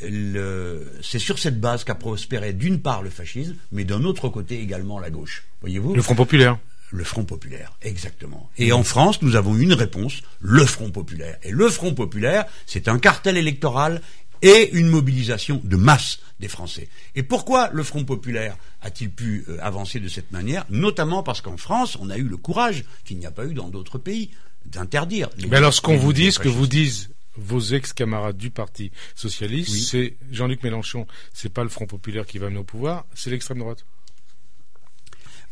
c'est 0.00 1.18
sur 1.18 1.38
cette 1.38 1.60
base 1.60 1.84
qu'a 1.84 1.94
prospéré 1.94 2.52
d'une 2.52 2.80
part 2.80 3.02
le 3.02 3.10
fascisme, 3.10 3.56
mais 3.72 3.84
d'un 3.84 4.04
autre 4.04 4.28
côté 4.28 4.60
également 4.60 4.98
la 4.98 5.10
gauche. 5.10 5.44
Voyez-vous 5.60 5.94
Le 5.94 6.02
Front 6.02 6.14
populaire. 6.14 6.58
Le 6.92 7.04
Front 7.04 7.24
populaire, 7.24 7.76
exactement. 7.82 8.50
Et 8.58 8.72
en 8.72 8.82
France, 8.82 9.22
nous 9.22 9.36
avons 9.36 9.56
une 9.56 9.74
réponse, 9.74 10.22
le 10.40 10.64
Front 10.64 10.90
populaire. 10.90 11.36
Et 11.44 11.52
le 11.52 11.68
Front 11.68 11.94
populaire, 11.94 12.46
c'est 12.66 12.88
un 12.88 12.98
cartel 12.98 13.36
électoral 13.36 14.00
et 14.42 14.70
une 14.72 14.88
mobilisation 14.88 15.60
de 15.62 15.76
masse 15.76 16.18
des 16.40 16.48
Français. 16.48 16.88
Et 17.14 17.22
pourquoi 17.22 17.70
le 17.72 17.82
Front 17.82 18.04
populaire 18.04 18.56
a-t-il 18.82 19.10
pu 19.10 19.44
euh, 19.48 19.58
avancer 19.60 20.00
de 20.00 20.08
cette 20.08 20.32
manière? 20.32 20.64
Notamment 20.70 21.22
parce 21.22 21.42
qu'en 21.42 21.56
France, 21.56 21.96
on 22.00 22.10
a 22.10 22.16
eu 22.16 22.24
le 22.24 22.36
courage, 22.36 22.84
qu'il 23.04 23.18
n'y 23.18 23.26
a 23.26 23.30
pas 23.30 23.44
eu 23.44 23.54
dans 23.54 23.68
d'autres 23.68 23.98
pays, 23.98 24.30
d'interdire. 24.66 25.28
Mais 25.48 25.56
alors, 25.56 25.74
ce 25.74 25.80
qu'on 25.80 25.96
vous 25.96 26.12
dit, 26.12 26.32
ce 26.32 26.38
que 26.38 26.48
vous 26.48 26.66
disent 26.66 27.10
vos 27.40 27.60
ex-camarades 27.60 28.36
du 28.36 28.50
Parti 28.50 28.90
socialiste, 29.14 29.74
c'est 29.90 30.16
Jean-Luc 30.30 30.62
Mélenchon, 30.62 31.06
c'est 31.32 31.52
pas 31.52 31.62
le 31.62 31.68
Front 31.68 31.86
populaire 31.86 32.26
qui 32.26 32.38
va 32.38 32.48
mener 32.48 32.60
au 32.60 32.64
pouvoir, 32.64 33.06
c'est 33.14 33.30
l'extrême 33.30 33.58
droite. 33.58 33.84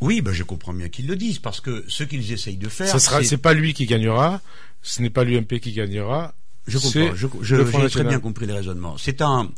Oui, 0.00 0.20
ben 0.20 0.32
je 0.32 0.44
comprends 0.44 0.72
bien 0.72 0.88
qu'ils 0.88 1.06
le 1.06 1.16
disent, 1.16 1.40
parce 1.40 1.60
que 1.60 1.84
ce 1.88 2.04
qu'ils 2.04 2.32
essayent 2.32 2.56
de 2.56 2.68
faire. 2.68 2.92
Ce 2.92 2.98
sera, 2.98 3.22
c'est 3.24 3.38
pas 3.38 3.54
lui 3.54 3.74
qui 3.74 3.86
gagnera, 3.86 4.40
ce 4.82 5.02
n'est 5.02 5.10
pas 5.10 5.24
l'UMP 5.24 5.58
qui 5.60 5.72
gagnera. 5.72 6.34
Je 6.66 6.78
comprends, 6.78 7.14
je, 7.14 7.26
j'ai 7.42 7.88
très 7.88 8.04
bien 8.04 8.20
compris 8.20 8.46
le 8.46 8.54
raisonnement. 8.54 8.96
C'est 8.98 9.22
un, 9.22 9.50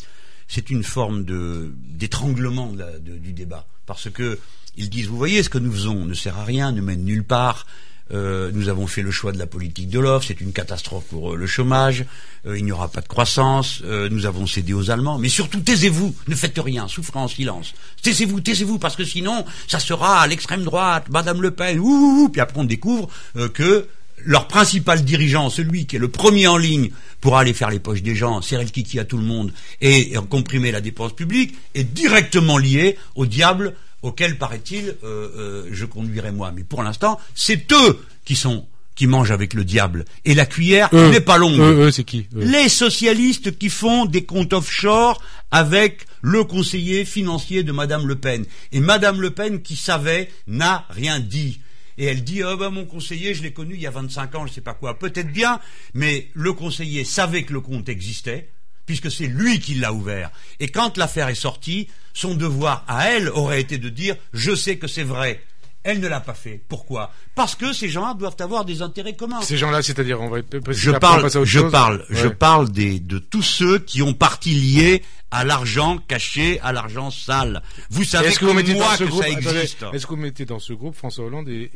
c'est 0.48 0.70
une 0.70 0.84
forme 0.84 1.24
de 1.24 1.74
d'étranglement 1.76 2.72
du 3.00 3.32
débat, 3.32 3.66
parce 3.84 4.08
que 4.08 4.38
ils 4.76 4.88
disent, 4.88 5.08
vous 5.08 5.16
voyez, 5.18 5.42
ce 5.42 5.50
que 5.50 5.58
nous 5.58 5.72
faisons 5.72 6.06
ne 6.06 6.14
sert 6.14 6.38
à 6.38 6.44
rien, 6.44 6.72
ne 6.72 6.80
mène 6.80 7.04
nulle 7.04 7.24
part. 7.24 7.66
Euh, 8.12 8.50
nous 8.52 8.68
avons 8.68 8.86
fait 8.86 9.02
le 9.02 9.10
choix 9.10 9.32
de 9.32 9.38
la 9.38 9.46
politique 9.46 9.88
de 9.88 10.00
l'offre, 10.00 10.26
c'est 10.26 10.40
une 10.40 10.52
catastrophe 10.52 11.04
pour 11.04 11.32
euh, 11.32 11.36
le 11.36 11.46
chômage, 11.46 12.04
euh, 12.46 12.58
il 12.58 12.64
n'y 12.64 12.72
aura 12.72 12.88
pas 12.88 13.00
de 13.00 13.06
croissance, 13.06 13.82
nous 13.82 14.26
avons 14.26 14.46
cédé 14.46 14.72
aux 14.72 14.90
Allemands, 14.90 15.18
mais 15.18 15.28
surtout 15.28 15.60
taisez-vous, 15.60 16.14
ne 16.28 16.34
faites 16.34 16.58
rien, 16.58 16.88
souffrez 16.88 17.18
en 17.18 17.28
silence. 17.28 17.72
Taisez-vous, 18.02 18.40
taisez-vous, 18.40 18.78
parce 18.78 18.96
que 18.96 19.04
sinon, 19.04 19.44
ça 19.68 19.78
sera 19.78 20.20
à 20.20 20.26
l'extrême 20.26 20.64
droite, 20.64 21.06
Madame 21.10 21.40
Le 21.42 21.50
Pen, 21.50 21.78
ouh, 21.78 22.28
puis 22.30 22.40
après 22.40 22.58
on 22.60 22.64
découvre 22.64 23.08
que 23.54 23.86
leur 24.24 24.48
principal 24.48 25.02
dirigeant, 25.04 25.48
celui 25.50 25.86
qui 25.86 25.96
est 25.96 26.00
le 26.00 26.08
premier 26.08 26.46
en 26.46 26.56
ligne 26.56 26.90
pour 27.20 27.36
aller 27.36 27.54
faire 27.54 27.70
les 27.70 27.78
poches 27.78 28.02
des 28.02 28.14
gens, 28.14 28.42
serrer 28.42 28.64
le 28.64 28.70
kiki 28.70 28.98
à 28.98 29.04
tout 29.04 29.16
le 29.16 29.24
monde 29.24 29.52
et 29.80 30.14
comprimer 30.28 30.72
la 30.72 30.80
dépense 30.80 31.14
publique, 31.14 31.54
est 31.74 31.84
directement 31.84 32.58
lié 32.58 32.98
au 33.14 33.26
diable 33.26 33.74
auquel, 34.02 34.38
paraît-il, 34.38 34.96
euh, 35.04 35.28
euh, 35.36 35.68
je 35.70 35.84
conduirai 35.84 36.32
moi. 36.32 36.52
Mais 36.54 36.64
pour 36.64 36.82
l'instant, 36.82 37.18
c'est 37.34 37.72
eux 37.72 37.98
qui 38.24 38.36
sont 38.36 38.66
qui 38.96 39.06
mangent 39.06 39.30
avec 39.30 39.54
le 39.54 39.64
diable. 39.64 40.04
Et 40.26 40.34
la 40.34 40.44
cuillère 40.44 40.92
n'est 40.92 41.22
pas 41.22 41.38
longue. 41.38 41.58
Eux, 41.58 41.90
c'est 41.90 42.04
qui 42.04 42.26
Les 42.34 42.68
socialistes 42.68 43.56
qui 43.56 43.70
font 43.70 44.04
des 44.04 44.24
comptes 44.24 44.52
offshore 44.52 45.22
avec 45.50 46.06
le 46.20 46.44
conseiller 46.44 47.06
financier 47.06 47.62
de 47.62 47.72
Madame 47.72 48.06
Le 48.06 48.16
Pen. 48.16 48.44
Et 48.72 48.80
Madame 48.80 49.22
Le 49.22 49.30
Pen, 49.30 49.62
qui 49.62 49.76
savait, 49.76 50.28
n'a 50.46 50.84
rien 50.90 51.18
dit. 51.18 51.60
Et 51.96 52.04
elle 52.06 52.24
dit, 52.24 52.42
oh 52.42 52.56
ben 52.56 52.70
mon 52.70 52.84
conseiller, 52.84 53.34
je 53.34 53.42
l'ai 53.42 53.52
connu 53.52 53.74
il 53.74 53.80
y 53.80 53.86
a 53.86 53.90
25 53.90 54.34
ans, 54.34 54.46
je 54.46 54.50
ne 54.50 54.54
sais 54.54 54.60
pas 54.60 54.74
quoi. 54.74 54.98
Peut-être 54.98 55.32
bien, 55.32 55.60
mais 55.94 56.28
le 56.34 56.52
conseiller 56.52 57.04
savait 57.04 57.44
que 57.44 57.52
le 57.52 57.60
compte 57.60 57.88
existait, 57.88 58.50
puisque 58.90 59.12
c'est 59.12 59.28
lui 59.28 59.60
qui 59.60 59.74
l'a 59.74 59.92
ouvert. 59.92 60.32
Et 60.58 60.66
quand 60.66 60.96
l'affaire 60.96 61.28
est 61.28 61.36
sortie, 61.36 61.86
son 62.12 62.34
devoir 62.34 62.84
à 62.88 63.08
elle 63.08 63.28
aurait 63.28 63.60
été 63.60 63.78
de 63.78 63.88
dire 63.88 64.16
je 64.32 64.52
sais 64.52 64.78
que 64.78 64.88
c'est 64.88 65.04
vrai. 65.04 65.40
Elle 65.84 66.00
ne 66.00 66.08
l'a 66.08 66.18
pas 66.18 66.34
fait. 66.34 66.60
Pourquoi? 66.68 67.12
Parce 67.36 67.54
que 67.54 67.72
ces 67.72 67.88
gens-là 67.88 68.14
doivent 68.14 68.34
avoir 68.40 68.64
des 68.64 68.82
intérêts 68.82 69.14
communs. 69.14 69.42
Ces 69.42 69.56
gens-là, 69.56 69.80
c'est-à-dire, 69.80 70.20
on 70.20 70.28
va 70.28 70.38
je 70.70 70.90
parle, 70.90 71.30
je 71.44 71.60
parle, 71.60 72.04
je 72.10 72.26
parle 72.26 72.68
des, 72.70 72.98
de 72.98 73.20
tous 73.20 73.42
ceux 73.42 73.78
qui 73.78 74.02
ont 74.02 74.12
partie 74.12 74.54
liée 74.54 75.04
à 75.30 75.44
l'argent 75.44 75.98
caché, 75.98 76.58
à 76.60 76.72
l'argent 76.72 77.12
sale. 77.12 77.62
Vous 77.90 78.02
savez 78.02 78.32
que, 78.32 78.44
vous 78.44 78.54
mettez 78.54 78.74
moi 78.74 78.96
que 78.96 79.08
ça 79.08 79.28
existe. 79.28 79.84
Est-ce 79.92 80.04
que 80.04 80.14
vous 80.14 80.20
mettez 80.20 80.46
dans 80.46 80.58
ce 80.58 80.72
groupe 80.72 80.96
François 80.96 81.26
Hollande 81.26 81.48
et, 81.48 81.70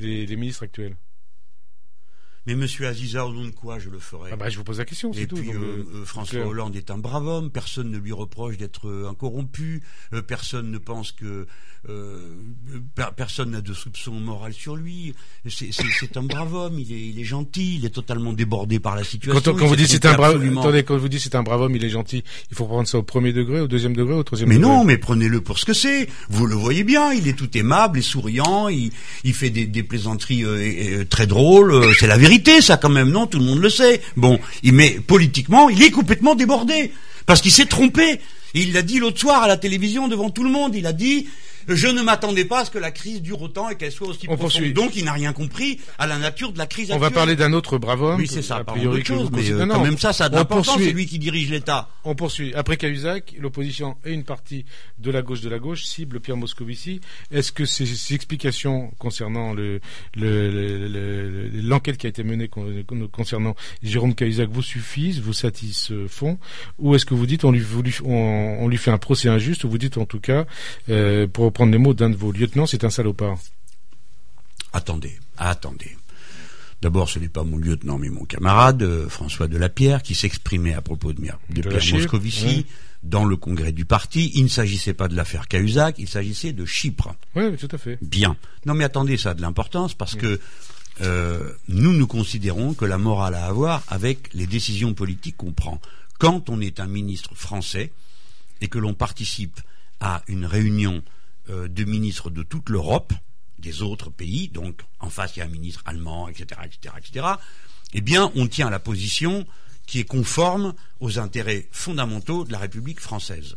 les 0.00 0.36
ministres 0.36 0.64
actuels? 0.64 0.96
Mais 2.46 2.54
Monsieur 2.54 2.86
Aziza, 2.86 3.26
au 3.26 3.32
nom 3.32 3.44
de 3.44 3.50
quoi 3.50 3.80
je 3.80 3.90
le 3.90 3.98
ferai 3.98 4.30
ah 4.32 4.36
bah, 4.36 4.48
Je 4.48 4.56
vous 4.56 4.64
pose 4.64 4.78
la 4.78 4.84
question, 4.84 5.12
c'est 5.12 5.26
tout. 5.26 5.36
Et 5.36 5.40
puis 5.40 5.52
euh, 5.52 5.84
euh, 5.94 6.04
François 6.04 6.46
Hollande 6.46 6.76
est 6.76 6.92
un 6.92 6.98
brave 6.98 7.26
homme, 7.26 7.50
personne 7.50 7.90
ne 7.90 7.98
lui 7.98 8.12
reproche 8.12 8.56
d'être 8.56 8.88
euh, 8.88 9.08
un 9.10 9.14
corrompu, 9.14 9.82
personne 10.26 10.70
ne 10.70 10.78
pense 10.78 11.10
que 11.10 11.46
personne 13.14 13.50
n'a 13.50 13.60
de 13.60 13.72
soupçon 13.72 14.12
moral 14.12 14.52
sur 14.52 14.74
lui. 14.74 15.14
C'est 15.48 16.16
un 16.16 16.22
brave 16.22 16.52
homme, 16.54 16.78
il 16.78 16.92
est, 16.92 17.08
il 17.08 17.20
est, 17.20 17.24
gentil, 17.24 17.76
il 17.76 17.84
est 17.84 17.90
totalement 17.90 18.32
débordé 18.32 18.80
par 18.80 18.96
la 18.96 19.04
situation. 19.04 19.40
Quand, 19.54 19.66
vous 19.66 19.76
dites 19.76 19.88
c'est 19.88 20.06
un 20.06 20.14
brave, 20.14 20.42
attendez, 20.58 20.82
quand 20.82 20.96
vous 20.96 21.08
dites 21.08 21.20
c'est 21.20 21.34
un 21.34 21.42
brave 21.42 21.62
homme, 21.62 21.76
il 21.76 21.84
est 21.84 21.90
gentil, 21.90 22.24
il 22.50 22.56
faut 22.56 22.66
prendre 22.66 22.88
ça 22.88 22.98
au 22.98 23.02
premier 23.02 23.32
degré, 23.32 23.60
au 23.60 23.68
deuxième 23.68 23.94
degré, 23.94 24.14
au 24.14 24.22
troisième 24.24 24.48
mais 24.48 24.56
degré? 24.56 24.68
Mais 24.68 24.76
non, 24.76 24.84
mais 24.84 24.98
prenez-le 24.98 25.40
pour 25.40 25.58
ce 25.58 25.64
que 25.64 25.74
c'est. 25.74 26.08
Vous 26.28 26.46
le 26.46 26.54
voyez 26.54 26.84
bien, 26.84 27.12
il 27.12 27.28
est 27.28 27.36
tout 27.38 27.56
aimable 27.56 27.98
et 27.98 28.02
souriant, 28.02 28.68
il, 28.68 28.90
il 29.22 29.34
fait 29.34 29.50
des, 29.50 29.66
des 29.66 29.82
plaisanteries 29.82 30.44
très 31.08 31.26
drôles, 31.26 31.94
c'est 31.94 32.06
la 32.06 32.18
vérité 32.18 32.35
ça 32.60 32.76
quand 32.76 32.88
même, 32.88 33.10
non 33.10 33.26
Tout 33.26 33.38
le 33.38 33.44
monde 33.44 33.60
le 33.60 33.70
sait. 33.70 34.00
Bon, 34.16 34.38
mais 34.62 34.98
politiquement, 35.06 35.68
il 35.68 35.82
est 35.82 35.90
complètement 35.90 36.34
débordé 36.34 36.92
parce 37.26 37.40
qu'il 37.40 37.52
s'est 37.52 37.66
trompé. 37.66 38.20
il 38.54 38.72
l'a 38.72 38.82
dit 38.82 38.98
l'autre 38.98 39.18
soir 39.18 39.42
à 39.42 39.48
la 39.48 39.56
télévision 39.56 40.08
devant 40.08 40.30
tout 40.30 40.44
le 40.44 40.50
monde. 40.50 40.74
Il 40.74 40.86
a 40.86 40.92
dit 40.92 41.26
je 41.68 41.88
ne 41.88 42.02
m'attendais 42.02 42.44
pas 42.44 42.60
à 42.60 42.64
ce 42.64 42.70
que 42.70 42.78
la 42.78 42.90
crise 42.90 43.22
dure 43.22 43.42
autant 43.42 43.68
et 43.68 43.76
qu'elle 43.76 43.92
soit 43.92 44.08
aussi 44.08 44.26
profonde. 44.26 44.72
Donc, 44.72 44.96
il 44.96 45.04
n'a 45.04 45.12
rien 45.12 45.32
compris 45.32 45.80
à 45.98 46.06
la 46.06 46.18
nature 46.18 46.52
de 46.52 46.58
la 46.58 46.66
crise 46.66 46.90
On 46.92 46.98
va 46.98 47.10
parler 47.10 47.36
d'un 47.36 47.52
autre 47.52 47.78
brave 47.78 48.02
homme. 48.02 48.20
Oui, 48.20 48.28
c'est 48.28 48.42
ça. 48.42 48.56
A 48.56 48.64
priori, 48.64 49.04
chose, 49.04 49.30
mais 49.32 49.50
euh, 49.50 49.66
quand 49.66 49.82
même 49.82 49.98
ça, 49.98 50.12
ça 50.12 50.26
a 50.26 50.28
de 50.28 50.36
l'importance. 50.36 50.78
C'est 50.78 50.92
lui 50.92 51.06
qui 51.06 51.18
dirige 51.18 51.50
l'État. 51.50 51.88
On 52.04 52.14
poursuit. 52.14 52.54
Après 52.54 52.76
Cahuzac, 52.76 53.34
l'opposition 53.38 53.96
et 54.04 54.12
une 54.12 54.24
partie 54.24 54.64
de 54.98 55.10
la 55.10 55.22
gauche 55.22 55.40
de 55.40 55.48
la 55.48 55.58
gauche 55.58 55.84
cible 55.84 56.20
Pierre 56.20 56.36
Moscovici. 56.36 57.00
Est-ce 57.30 57.52
que 57.52 57.64
ces, 57.64 58.14
explications 58.14 58.92
concernant 58.98 59.52
le, 59.52 59.80
l'enquête 60.16 61.96
qui 61.96 62.06
a 62.06 62.08
été 62.08 62.22
menée 62.22 62.48
concernant 63.12 63.54
Jérôme 63.82 64.14
Cahuzac 64.14 64.48
vous 64.50 64.62
suffisent, 64.62 65.20
vous 65.20 65.32
satisfont, 65.32 66.38
ou 66.78 66.94
est-ce 66.94 67.04
que 67.04 67.14
vous 67.14 67.26
dites 67.26 67.44
on 67.44 67.52
lui, 67.52 67.64
on, 68.04 68.68
lui 68.68 68.76
fait 68.76 68.90
un 68.90 68.98
procès 68.98 69.28
injuste, 69.28 69.64
ou 69.64 69.70
vous 69.70 69.78
dites 69.78 69.98
en 69.98 70.06
tout 70.06 70.20
cas 70.20 70.46
euh, 70.88 71.26
pour 71.26 71.52
prendre 71.56 71.72
les 71.72 71.78
mots 71.78 71.94
d'un 71.94 72.10
de 72.10 72.16
vos 72.16 72.32
lieutenants, 72.32 72.66
c'est 72.66 72.84
un 72.84 72.90
salopard. 72.90 73.38
Attendez, 74.74 75.18
attendez. 75.38 75.96
D'abord, 76.82 77.08
ce 77.08 77.18
n'est 77.18 77.30
pas 77.30 77.44
mon 77.44 77.56
lieutenant, 77.56 77.96
mais 77.96 78.10
mon 78.10 78.26
camarade, 78.26 78.82
euh, 78.82 79.08
François 79.08 79.48
Delapierre, 79.48 80.02
qui 80.02 80.14
s'exprimait 80.14 80.74
à 80.74 80.82
propos 80.82 81.14
de, 81.14 81.22
de, 81.22 81.62
Pierre 81.62 81.94
Moscovici 81.94 82.66
dans 83.02 83.24
le 83.24 83.36
congrès 83.38 83.72
du 83.72 83.86
parti. 83.86 84.32
Il 84.34 84.42
ne 84.42 84.48
s'agissait 84.48 84.92
pas 84.92 85.08
de 85.08 85.16
l'affaire 85.16 85.48
Cahuzac, 85.48 85.94
il 85.98 86.08
s'agissait 86.08 86.52
de 86.52 86.66
Chypre. 86.66 87.14
Oui, 87.34 87.56
tout 87.56 87.68
à 87.72 87.78
fait. 87.78 87.98
Bien. 88.02 88.36
Non, 88.66 88.74
mais 88.74 88.84
attendez, 88.84 89.16
ça 89.16 89.30
a 89.30 89.34
de 89.34 89.40
l'importance 89.40 89.94
parce 89.94 90.14
que 90.14 90.38
euh, 91.00 91.52
nous, 91.68 91.94
nous 91.94 92.06
considérons 92.06 92.74
que 92.74 92.84
la 92.84 92.98
morale 92.98 93.34
à 93.34 93.46
avoir 93.46 93.82
avec 93.88 94.28
les 94.34 94.46
décisions 94.46 94.92
politiques 94.92 95.38
qu'on 95.38 95.52
prend. 95.52 95.80
Quand 96.18 96.50
on 96.50 96.60
est 96.60 96.80
un 96.80 96.86
ministre 96.86 97.34
français 97.34 97.92
et 98.60 98.68
que 98.68 98.78
l'on 98.78 98.92
participe 98.92 99.58
à 100.00 100.22
une 100.28 100.44
réunion 100.44 101.02
euh, 101.50 101.68
de 101.68 101.84
ministres 101.84 102.30
de 102.30 102.42
toute 102.42 102.68
l'Europe, 102.68 103.12
des 103.58 103.82
autres 103.82 104.10
pays, 104.10 104.48
donc 104.48 104.82
en 105.00 105.10
face 105.10 105.36
il 105.36 105.40
y 105.40 105.42
a 105.42 105.46
un 105.46 105.48
ministre 105.48 105.82
allemand, 105.86 106.28
etc., 106.28 106.60
etc., 106.64 106.94
etc., 106.98 107.26
eh 107.94 108.00
bien 108.00 108.30
on 108.34 108.46
tient 108.46 108.70
la 108.70 108.78
position 108.78 109.46
qui 109.86 110.00
est 110.00 110.04
conforme 110.04 110.74
aux 111.00 111.18
intérêts 111.18 111.68
fondamentaux 111.70 112.44
de 112.44 112.52
la 112.52 112.58
République 112.58 113.00
française. 113.00 113.56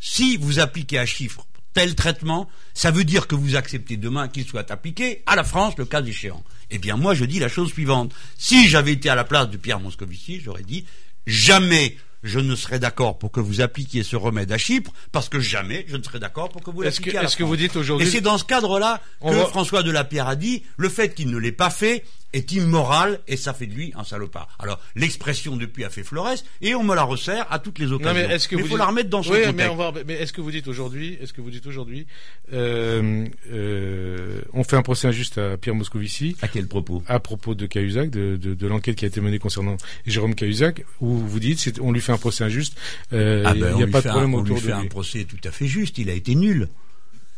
Si 0.00 0.36
vous 0.36 0.60
appliquez 0.60 0.98
à 0.98 1.06
chiffre 1.06 1.46
tel 1.74 1.94
traitement, 1.94 2.48
ça 2.74 2.90
veut 2.90 3.04
dire 3.04 3.26
que 3.26 3.34
vous 3.34 3.56
acceptez 3.56 3.96
demain 3.96 4.28
qu'il 4.28 4.46
soit 4.46 4.70
appliqué 4.70 5.22
à 5.26 5.36
la 5.36 5.44
France, 5.44 5.74
le 5.76 5.84
cas 5.84 6.02
échéant. 6.02 6.42
Eh 6.70 6.78
bien, 6.78 6.96
moi, 6.96 7.14
je 7.14 7.24
dis 7.24 7.38
la 7.38 7.48
chose 7.48 7.72
suivante. 7.72 8.12
Si 8.36 8.68
j'avais 8.68 8.92
été 8.92 9.08
à 9.08 9.14
la 9.14 9.24
place 9.24 9.50
de 9.50 9.56
Pierre 9.56 9.80
Moscovici, 9.80 10.40
j'aurais 10.40 10.62
dit 10.62 10.84
jamais 11.26 11.96
je 12.22 12.38
ne 12.40 12.54
serai 12.56 12.78
d'accord 12.78 13.18
pour 13.18 13.30
que 13.30 13.40
vous 13.40 13.60
appliquiez 13.60 14.02
ce 14.02 14.16
remède 14.16 14.50
à 14.52 14.58
Chypre, 14.58 14.92
parce 15.12 15.28
que 15.28 15.40
jamais 15.40 15.84
je 15.88 15.96
ne 15.96 16.02
serai 16.02 16.18
d'accord 16.18 16.48
pour 16.48 16.62
que 16.62 16.70
vous 16.70 16.82
l'appliquiez 16.82 17.18
à 17.18 17.24
Est-ce 17.24 17.36
que 17.36 17.44
vous 17.44 17.56
dites 17.56 17.76
aujourd'hui... 17.76 18.06
Et 18.06 18.10
c'est 18.10 18.20
dans 18.20 18.38
ce 18.38 18.44
cadre-là 18.44 19.00
que 19.22 19.44
François 19.46 19.82
de 19.82 19.90
la 19.90 20.04
Pierre 20.04 20.28
a 20.28 20.36
dit, 20.36 20.62
le 20.76 20.88
fait 20.88 21.14
qu'il 21.14 21.30
ne 21.30 21.38
l'ait 21.38 21.52
pas 21.52 21.70
fait 21.70 22.04
est 22.32 22.52
immoral 22.52 23.20
et 23.26 23.36
ça 23.36 23.54
fait 23.54 23.66
de 23.66 23.72
lui 23.72 23.92
un 23.96 24.04
salopard. 24.04 24.48
Alors 24.58 24.78
l'expression 24.94 25.56
depuis 25.56 25.84
a 25.84 25.90
fait 25.90 26.02
Flores 26.02 26.36
et 26.60 26.74
on 26.74 26.82
me 26.82 26.94
la 26.94 27.02
resserre 27.02 27.46
à 27.50 27.58
toutes 27.58 27.78
les 27.78 27.90
occasions. 27.90 28.12
mais 28.14 28.34
est-ce 28.34 28.48
que 28.48 28.58
faut 28.58 28.76
la 28.76 28.86
remettre 28.86 29.08
dans 29.08 29.22
son 29.22 29.32
oui, 29.32 29.40
Mais, 29.54 29.68
mais 30.06 30.14
est-ce 30.14 30.32
que 30.32 30.42
vous 30.42 30.50
dites 30.50 30.68
aujourd'hui, 30.68 31.16
est-ce 31.22 31.32
que 31.32 31.40
vous 31.40 31.50
dites 31.50 31.66
aujourd'hui, 31.66 32.06
euh, 32.52 33.26
euh, 33.50 34.42
on 34.52 34.62
fait 34.62 34.76
un 34.76 34.82
procès 34.82 35.08
injuste 35.08 35.38
à 35.38 35.56
Pierre 35.56 35.74
Moscovici 35.74 36.36
À 36.42 36.48
quel 36.48 36.66
propos? 36.66 37.02
À 37.06 37.18
propos 37.18 37.54
de 37.54 37.64
Cahuzac, 37.64 38.10
de, 38.10 38.36
de, 38.36 38.52
de 38.52 38.66
l'enquête 38.66 38.96
qui 38.96 39.06
a 39.06 39.08
été 39.08 39.20
menée 39.22 39.38
concernant 39.38 39.78
Jérôme 40.06 40.34
Cahuzac, 40.34 40.84
où 41.00 41.08
vous 41.08 41.40
dites, 41.40 41.78
on 41.80 41.92
lui 41.92 42.00
fait 42.02 42.07
un 42.12 42.18
procès 42.18 42.44
injuste. 42.44 42.76
Euh, 43.12 43.42
ah 43.46 43.54
ben, 43.54 43.70
il 43.72 43.76
n'y 43.76 43.82
a 43.82 43.86
pas 43.86 44.02
de 44.02 44.08
problème 44.08 44.34
un, 44.34 44.38
autour 44.38 44.56
on 44.56 44.60
lui 44.60 44.66
fait 44.66 44.72
un 44.72 44.86
procès 44.86 45.24
tout 45.24 45.38
à 45.44 45.50
fait 45.50 45.66
juste. 45.66 45.98
Il 45.98 46.10
a 46.10 46.14
été 46.14 46.34
nul. 46.34 46.68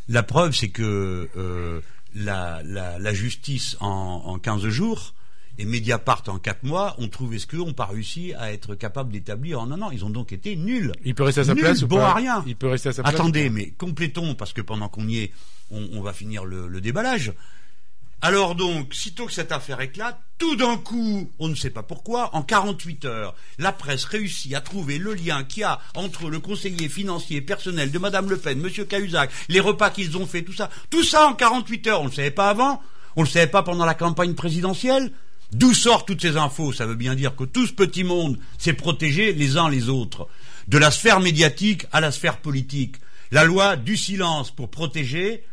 La 0.09 0.23
preuve, 0.23 0.53
c'est 0.55 0.69
que 0.69 1.29
euh, 1.37 1.79
la, 2.15 2.61
la, 2.63 2.99
la 2.99 3.13
justice 3.13 3.77
en, 3.79 3.87
en 4.25 4.39
15 4.39 4.67
jours 4.67 5.13
et 5.57 5.65
Mediapart 5.65 6.23
en 6.27 6.39
4 6.39 6.63
mois 6.63 6.95
ont 6.97 7.07
trouvé 7.07 7.37
ce 7.37 7.45
qu'eux 7.45 7.57
n'ont 7.57 7.73
pas 7.73 7.85
réussi 7.85 8.33
à 8.33 8.51
être 8.51 8.75
capables 8.75 9.11
d'établir 9.11 9.59
en 9.61 9.71
un 9.71 9.81
an. 9.81 9.91
Ils 9.91 10.05
ont 10.05 10.09
donc 10.09 10.31
été 10.31 10.55
nuls. 10.55 10.91
Il 11.03 11.13
peut 11.13 11.23
rester 11.23 11.41
à 11.41 11.43
sa 11.45 11.55
place 11.55 11.81
ou 11.83 11.87
bon 11.87 11.99
à 11.99 12.13
rien. 12.13 12.43
Il 12.47 12.55
peut 12.55 12.67
rester 12.67 12.89
à 12.89 12.93
sa 12.93 13.03
place. 13.03 13.13
Attendez, 13.13 13.49
mais 13.49 13.71
complétons 13.71 14.33
parce 14.35 14.53
que 14.53 14.61
pendant 14.61 14.89
qu'on 14.89 15.07
y 15.07 15.19
est, 15.19 15.31
on, 15.69 15.87
on 15.93 16.01
va 16.01 16.13
finir 16.13 16.45
le, 16.45 16.67
le 16.67 16.81
déballage. 16.81 17.33
Alors 18.23 18.53
donc, 18.53 18.93
sitôt 18.93 19.25
que 19.25 19.33
cette 19.33 19.51
affaire 19.51 19.81
éclate, 19.81 20.19
tout 20.37 20.55
d'un 20.55 20.77
coup, 20.77 21.31
on 21.39 21.47
ne 21.47 21.55
sait 21.55 21.71
pas 21.71 21.81
pourquoi, 21.81 22.35
en 22.35 22.43
48 22.43 23.05
heures, 23.05 23.35
la 23.57 23.71
presse 23.71 24.05
réussit 24.05 24.53
à 24.53 24.61
trouver 24.61 24.99
le 24.99 25.15
lien 25.15 25.43
qu'il 25.43 25.61
y 25.61 25.63
a 25.63 25.79
entre 25.95 26.29
le 26.29 26.39
conseiller 26.39 26.87
financier 26.87 27.41
personnel 27.41 27.89
de 27.89 27.97
Madame 27.97 28.29
Le 28.29 28.37
Pen, 28.37 28.59
Monsieur 28.59 28.85
Cahuzac, 28.85 29.31
les 29.49 29.59
repas 29.59 29.89
qu'ils 29.89 30.17
ont 30.17 30.27
fait, 30.27 30.43
tout 30.43 30.53
ça. 30.53 30.69
Tout 30.91 31.03
ça 31.03 31.27
en 31.27 31.33
48 31.33 31.87
heures, 31.87 32.01
on 32.01 32.05
ne 32.05 32.09
le 32.09 32.15
savait 32.15 32.29
pas 32.29 32.51
avant, 32.51 32.79
on 33.15 33.21
ne 33.21 33.25
le 33.25 33.31
savait 33.31 33.47
pas 33.47 33.63
pendant 33.63 33.85
la 33.85 33.95
campagne 33.95 34.35
présidentielle. 34.35 35.11
D'où 35.51 35.73
sortent 35.73 36.07
toutes 36.07 36.21
ces 36.21 36.37
infos? 36.37 36.73
Ça 36.73 36.85
veut 36.85 36.95
bien 36.95 37.15
dire 37.15 37.35
que 37.35 37.43
tout 37.43 37.65
ce 37.65 37.73
petit 37.73 38.03
monde 38.03 38.37
s'est 38.59 38.73
protégé 38.73 39.33
les 39.33 39.57
uns 39.57 39.67
les 39.67 39.89
autres. 39.89 40.27
De 40.67 40.77
la 40.77 40.91
sphère 40.91 41.21
médiatique 41.21 41.87
à 41.91 41.99
la 41.99 42.11
sphère 42.11 42.37
politique. 42.37 42.97
La 43.31 43.45
loi 43.45 43.77
du 43.77 43.97
silence 43.97 44.51
pour 44.51 44.69
protéger, 44.69 45.43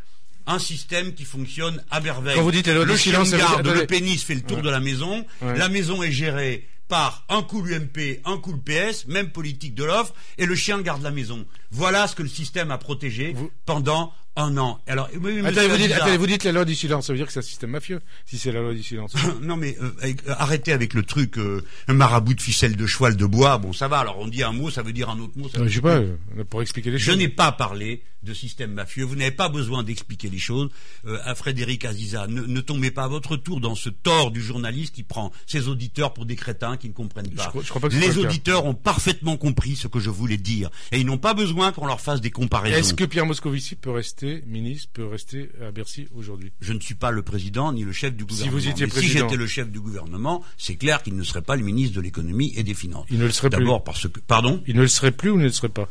un 0.48 0.58
système 0.58 1.14
qui 1.14 1.24
fonctionne 1.24 1.82
à 1.90 2.00
merveille. 2.00 2.34
Quand 2.34 2.42
vous 2.42 2.50
dites 2.50 2.66
le 2.66 2.96
silence, 2.96 3.30
garde, 3.30 3.66
le 3.66 3.86
pénis 3.86 4.22
fait 4.22 4.34
le 4.34 4.40
tour 4.40 4.62
de 4.62 4.70
la 4.70 4.80
maison. 4.80 5.24
La 5.42 5.68
maison 5.68 6.02
est 6.02 6.12
gérée 6.12 6.66
par 6.88 7.24
un 7.28 7.42
coup 7.42 7.62
l'UMP, 7.62 8.20
un 8.24 8.38
coup 8.38 8.52
le 8.52 8.58
PS, 8.58 9.06
même 9.06 9.30
politique 9.30 9.74
de 9.74 9.84
l'offre, 9.84 10.14
et 10.38 10.46
le 10.46 10.54
chien 10.54 10.80
garde 10.80 11.02
la 11.02 11.10
maison. 11.10 11.44
Voilà 11.70 12.08
ce 12.08 12.16
que 12.16 12.22
le 12.22 12.28
système 12.30 12.70
a 12.70 12.78
protégé 12.78 13.34
pendant 13.66 14.12
un 14.36 14.56
an. 14.56 14.80
Alors, 14.86 15.08
oui, 15.20 15.40
attendez, 15.40 15.68
vous 15.68 15.76
dites, 15.76 15.92
attendez, 15.92 16.16
vous 16.16 16.26
dites, 16.26 16.44
la 16.44 16.52
loi 16.52 16.64
du 16.64 16.74
silence, 16.74 17.06
ça 17.06 17.12
veut 17.12 17.18
dire 17.18 17.26
que 17.26 17.32
c'est 17.32 17.40
un 17.40 17.42
système 17.42 17.70
mafieux, 17.70 18.00
si 18.24 18.38
c'est 18.38 18.52
la 18.52 18.60
loi 18.60 18.72
du 18.72 18.82
silence. 18.82 19.14
non, 19.42 19.56
mais 19.56 19.76
euh, 19.82 19.90
euh, 20.04 20.14
arrêtez 20.28 20.72
avec 20.72 20.94
le 20.94 21.02
truc 21.02 21.38
euh, 21.38 21.62
un 21.88 21.94
marabout 21.94 22.34
de 22.34 22.40
ficelle 22.40 22.76
de 22.76 22.86
cheval 22.86 23.16
de 23.16 23.26
bois. 23.26 23.58
Bon, 23.58 23.72
ça 23.72 23.88
va. 23.88 23.98
Alors, 23.98 24.18
on 24.18 24.28
dit 24.28 24.42
un 24.42 24.52
mot, 24.52 24.70
ça 24.70 24.82
veut 24.82 24.92
dire 24.92 25.10
un 25.10 25.18
autre 25.18 25.32
mot. 25.36 25.48
Ça 25.48 25.58
je 25.66 25.74
sais 25.74 25.80
pas, 25.80 26.00
pour 26.48 26.62
expliquer 26.62 26.90
les 26.90 26.98
choses. 26.98 27.14
Je 27.14 27.18
n'ai 27.18 27.28
pas 27.28 27.52
parlé 27.52 28.02
de 28.28 28.34
système 28.34 28.72
mafieux. 28.72 29.04
Vous 29.04 29.16
n'avez 29.16 29.30
pas 29.30 29.48
besoin 29.48 29.82
d'expliquer 29.82 30.28
les 30.28 30.38
choses. 30.38 30.68
à 31.24 31.34
Frédéric 31.34 31.84
Aziza, 31.84 32.26
ne, 32.26 32.42
ne, 32.42 32.60
tombez 32.60 32.90
pas 32.90 33.04
à 33.04 33.08
votre 33.08 33.36
tour 33.36 33.60
dans 33.60 33.74
ce 33.74 33.88
tort 33.88 34.30
du 34.30 34.42
journaliste 34.42 34.94
qui 34.94 35.02
prend 35.02 35.32
ses 35.46 35.68
auditeurs 35.68 36.12
pour 36.12 36.26
des 36.26 36.36
crétins 36.36 36.76
qui 36.76 36.88
ne 36.88 36.94
comprennent 36.94 37.30
pas. 37.30 37.50
Je, 37.62 37.68
crois 37.68 37.80
pas 37.80 37.88
que 37.88 37.96
les 37.96 38.18
auditeurs 38.18 38.66
ont 38.66 38.74
parfaitement 38.74 39.36
compris 39.36 39.76
ce 39.76 39.88
que 39.88 39.98
je 39.98 40.10
voulais 40.10 40.36
dire 40.36 40.70
et 40.92 41.00
ils 41.00 41.06
n'ont 41.06 41.18
pas 41.18 41.34
besoin 41.34 41.72
qu'on 41.72 41.86
leur 41.86 42.00
fasse 42.00 42.20
des 42.20 42.30
comparaisons. 42.30 42.76
Est-ce 42.76 42.94
que 42.94 43.04
Pierre 43.04 43.26
Moscovici 43.26 43.74
peut 43.74 43.90
rester 43.90 44.42
ministre, 44.46 44.88
peut 44.92 45.06
rester 45.06 45.50
à 45.66 45.70
Bercy 45.70 46.08
aujourd'hui? 46.14 46.52
Je 46.60 46.72
ne 46.72 46.80
suis 46.80 46.94
pas 46.94 47.10
le 47.10 47.22
président 47.22 47.72
ni 47.72 47.84
le 47.84 47.92
chef 47.92 48.14
du 48.14 48.24
gouvernement. 48.24 48.58
Si 48.58 48.66
vous 48.66 48.68
étiez 48.68 48.86
président... 48.86 49.12
si 49.12 49.18
j'étais 49.18 49.36
le 49.36 49.46
chef 49.46 49.70
du 49.70 49.80
gouvernement, 49.80 50.44
c'est 50.56 50.76
clair 50.76 51.02
qu'il 51.02 51.16
ne 51.16 51.22
serait 51.22 51.42
pas 51.42 51.56
le 51.56 51.64
ministre 51.64 51.96
de 51.96 52.00
l'économie 52.00 52.52
et 52.56 52.62
des 52.62 52.74
finances. 52.74 53.06
Il 53.10 53.18
ne 53.18 53.24
le 53.24 53.30
serait 53.30 53.48
D'abord 53.48 53.82
parce 53.82 54.06
que, 54.08 54.20
pardon? 54.20 54.62
Il 54.66 54.76
ne 54.76 54.82
le 54.82 54.88
serait 54.88 55.12
plus 55.12 55.30
ou 55.30 55.38
ne 55.38 55.44
le 55.44 55.52
serait 55.52 55.68
pas? 55.68 55.88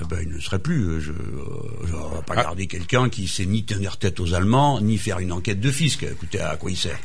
Ben, 0.00 0.18
il 0.22 0.28
ne 0.30 0.40
serait 0.40 0.58
plus. 0.58 1.00
Je 1.00 1.12
ne 1.12 1.16
vais 1.16 2.22
pas 2.26 2.34
ah. 2.36 2.42
garder 2.42 2.66
quelqu'un 2.66 3.08
qui 3.08 3.28
sait 3.28 3.46
ni 3.46 3.64
tenir 3.64 3.96
tête 3.96 4.20
aux 4.20 4.34
Allemands, 4.34 4.80
ni 4.80 4.98
faire 4.98 5.20
une 5.20 5.32
enquête 5.32 5.60
de 5.60 5.70
fisc. 5.70 6.02
Écoutez, 6.02 6.40
à 6.40 6.56
quoi 6.56 6.70
il 6.70 6.76
sert? 6.76 6.98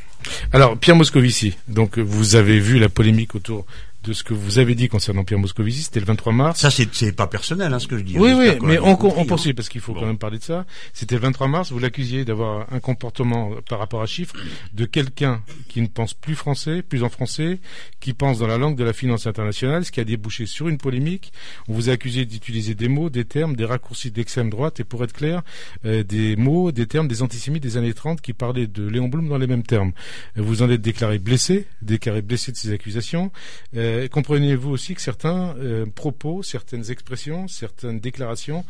Alors, 0.52 0.78
Pierre 0.78 0.96
Moscovici, 0.96 1.56
donc 1.68 1.98
vous 1.98 2.36
avez 2.36 2.60
vu 2.60 2.80
la 2.80 2.90
polémique 2.90 3.36
autour 3.36 3.66
de 4.04 4.14
ce 4.14 4.24
que 4.24 4.34
vous 4.34 4.60
avez 4.60 4.76
dit 4.76 4.88
concernant 4.88 5.24
Pierre 5.24 5.40
Moscovici, 5.40 5.84
c'était 5.84 6.00
le 6.00 6.06
23 6.06 6.32
mars. 6.32 6.60
Ça, 6.60 6.70
c'est 6.72 7.12
pas 7.12 7.28
personnel, 7.28 7.74
hein, 7.74 7.80
ce 7.80 7.88
que 7.88 7.98
je 7.98 8.04
dis. 8.04 8.18
Oui, 8.18 8.32
oui, 8.34 8.52
mais 8.62 8.80
on, 8.80 8.92
on, 8.92 9.26
poursuit 9.26 9.54
parce 9.54 9.68
qu'il 9.68 9.82
faut 9.82 9.94
quand 9.94 10.06
même 10.06 10.18
parler 10.18 10.38
de 10.38 10.44
ça. 10.44 10.66
C'était 10.94 11.16
le 11.16 11.22
23 11.22 11.48
mars, 11.48 11.72
vous 11.72 11.80
l'accusiez 11.80 12.24
d'avoir 12.24 12.66
un 12.72 12.80
comportement 12.80 13.52
par 13.68 13.80
rapport 13.80 14.02
à 14.02 14.06
chiffres 14.06 14.36
de 14.74 14.86
quelqu'un 14.86 15.42
qui 15.68 15.82
ne 15.82 15.88
pense 15.88 16.14
plus 16.14 16.36
français, 16.36 16.82
plus 16.82 17.04
en 17.04 17.10
français, 17.10 17.60
qui 18.00 18.14
pense 18.14 18.40
dans 18.40 18.48
la 18.48 18.58
langue 18.58 18.78
de 18.78 18.84
la 18.84 18.94
finance 18.94 19.28
internationale, 19.28 19.84
ce 19.84 19.92
qui 19.92 20.00
a 20.00 20.06
débouché 20.06 20.46
sur 20.46 20.70
une 20.70 20.78
polémique. 20.78 21.34
On 21.68 21.74
vous 21.74 21.90
a 21.90 21.94
accusé 21.94 22.26
d'utiliser 22.26 22.76
des 22.76 22.88
mots, 22.88 23.10
des 23.10 23.26
termes, 23.26 23.56
des 23.56 23.66
raccourcis 23.66 24.12
d'extrême 24.12 24.50
droite 24.50 24.80
et 24.80 24.86
pour 24.86 25.04
être 25.04 25.14
clair, 25.14 25.42
euh, 25.86 26.04
des 26.04 26.38
mots, 26.38 26.72
des 26.72 26.88
termes 26.88 27.08
des 27.08 27.22
antisémites 27.22 27.64
des 27.64 27.76
années 27.76 27.94
30 27.94 28.22
qui 28.22 28.34
parlaient 28.34 28.68
de 28.68 28.88
Léon 28.88 29.10
Blum 29.10 29.28
dans 29.28 29.38
les 29.38 29.48
mêmes 29.48 29.64
termes. 29.64 29.92
Vous 30.36 30.62
en 30.62 30.70
êtes 30.70 30.82
déclaré 30.82 31.20
blessé, 31.20 31.68
déclaré 31.82 32.22
blessé 32.22 32.52
de 32.52 32.58
ces 32.58 32.72
accusations. 32.72 33.32
Euh, 33.76 33.89
euh, 33.90 34.08
comprenez-vous 34.08 34.70
aussi 34.70 34.96
que 34.96 35.02
certains 35.02 35.56
euh, 35.58 35.86
propos, 35.86 36.44
certaines 36.44 36.90
expressions, 36.92 37.48
certaines 37.48 38.00
déclarations 38.00 38.66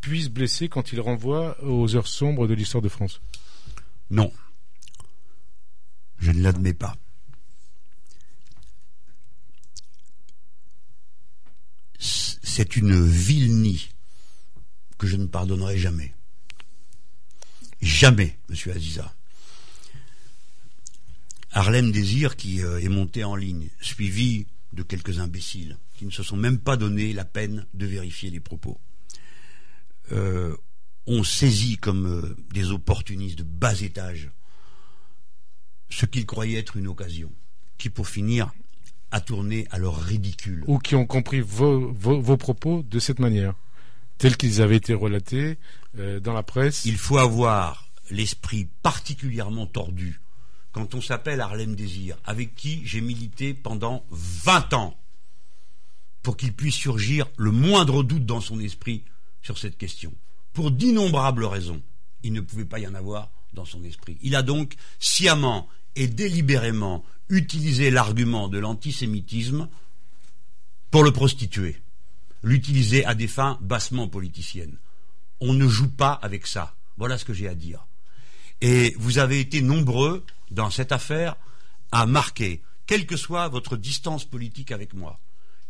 puissent 0.00 0.28
blesser 0.28 0.68
quand 0.68 0.92
ils 0.92 1.00
renvoient 1.00 1.56
aux 1.64 1.96
heures 1.96 2.06
sombres 2.06 2.46
de 2.46 2.54
l'histoire 2.54 2.82
de 2.82 2.88
France? 2.88 3.20
Non. 4.10 4.32
Je 6.18 6.30
ne 6.30 6.42
l'admets 6.42 6.74
pas. 6.74 6.96
C'est 11.98 12.76
une 12.76 13.06
vilenie 13.06 13.90
que 14.98 15.06
je 15.06 15.16
ne 15.16 15.26
pardonnerai 15.26 15.76
jamais. 15.76 16.14
Jamais, 17.82 18.38
monsieur 18.48 18.72
Aziza. 18.72 19.15
Harlem 21.56 21.90
Désir 21.90 22.36
qui 22.36 22.62
euh, 22.62 22.78
est 22.80 22.90
monté 22.90 23.24
en 23.24 23.34
ligne, 23.34 23.70
suivi 23.80 24.46
de 24.74 24.82
quelques 24.82 25.20
imbéciles 25.20 25.78
qui 25.94 26.04
ne 26.04 26.10
se 26.10 26.22
sont 26.22 26.36
même 26.36 26.58
pas 26.58 26.76
donné 26.76 27.14
la 27.14 27.24
peine 27.24 27.66
de 27.72 27.86
vérifier 27.86 28.28
les 28.28 28.40
propos. 28.40 28.78
Euh, 30.12 30.54
ont 31.06 31.24
saisi 31.24 31.78
comme 31.78 32.06
euh, 32.06 32.36
des 32.52 32.72
opportunistes 32.72 33.38
de 33.38 33.42
bas 33.42 33.80
étage 33.80 34.30
ce 35.88 36.04
qu'ils 36.04 36.26
croyaient 36.26 36.58
être 36.58 36.76
une 36.76 36.88
occasion, 36.88 37.32
qui 37.78 37.88
pour 37.88 38.06
finir 38.06 38.52
a 39.10 39.22
tourné 39.22 39.66
à 39.70 39.78
leur 39.78 39.98
ridicule. 39.98 40.62
Ou 40.66 40.78
qui 40.78 40.94
ont 40.94 41.06
compris 41.06 41.40
vos, 41.40 41.90
vos, 41.90 42.36
propos 42.36 42.82
de 42.82 42.98
cette 42.98 43.18
manière, 43.18 43.54
tels 44.18 44.36
qu'ils 44.36 44.60
avaient 44.60 44.76
été 44.76 44.92
relatés 44.92 45.58
dans 45.94 46.34
la 46.34 46.42
presse. 46.42 46.84
Il 46.84 46.98
faut 46.98 47.16
avoir 47.16 47.88
l'esprit 48.10 48.68
particulièrement 48.82 49.66
tordu 49.66 50.20
quand 50.76 50.94
on 50.94 51.00
s'appelle 51.00 51.40
Harlem 51.40 51.74
Désir, 51.74 52.18
avec 52.26 52.54
qui 52.54 52.82
j'ai 52.84 53.00
milité 53.00 53.54
pendant 53.54 54.04
20 54.10 54.74
ans, 54.74 54.94
pour 56.22 56.36
qu'il 56.36 56.52
puisse 56.52 56.74
surgir 56.74 57.26
le 57.38 57.50
moindre 57.50 58.02
doute 58.02 58.26
dans 58.26 58.42
son 58.42 58.60
esprit 58.60 59.02
sur 59.40 59.56
cette 59.56 59.78
question. 59.78 60.12
Pour 60.52 60.70
d'innombrables 60.70 61.46
raisons, 61.46 61.80
il 62.24 62.34
ne 62.34 62.42
pouvait 62.42 62.66
pas 62.66 62.78
y 62.78 62.86
en 62.86 62.92
avoir 62.92 63.30
dans 63.54 63.64
son 63.64 63.84
esprit. 63.84 64.18
Il 64.20 64.36
a 64.36 64.42
donc 64.42 64.74
sciemment 64.98 65.66
et 65.94 66.08
délibérément 66.08 67.06
utilisé 67.30 67.90
l'argument 67.90 68.48
de 68.48 68.58
l'antisémitisme 68.58 69.70
pour 70.90 71.04
le 71.04 71.10
prostituer, 71.10 71.80
l'utiliser 72.42 73.02
à 73.06 73.14
des 73.14 73.28
fins 73.28 73.56
bassement 73.62 74.08
politiciennes. 74.08 74.76
On 75.40 75.54
ne 75.54 75.68
joue 75.68 75.88
pas 75.88 76.12
avec 76.12 76.46
ça. 76.46 76.74
Voilà 76.98 77.16
ce 77.16 77.24
que 77.24 77.32
j'ai 77.32 77.48
à 77.48 77.54
dire. 77.54 77.86
Et 78.60 78.94
vous 78.98 79.16
avez 79.16 79.40
été 79.40 79.62
nombreux 79.62 80.22
dans 80.50 80.70
cette 80.70 80.92
affaire 80.92 81.36
à 81.92 82.06
marquer, 82.06 82.62
quelle 82.86 83.06
que 83.06 83.16
soit 83.16 83.48
votre 83.48 83.76
distance 83.76 84.24
politique 84.24 84.72
avec 84.72 84.94
moi, 84.94 85.20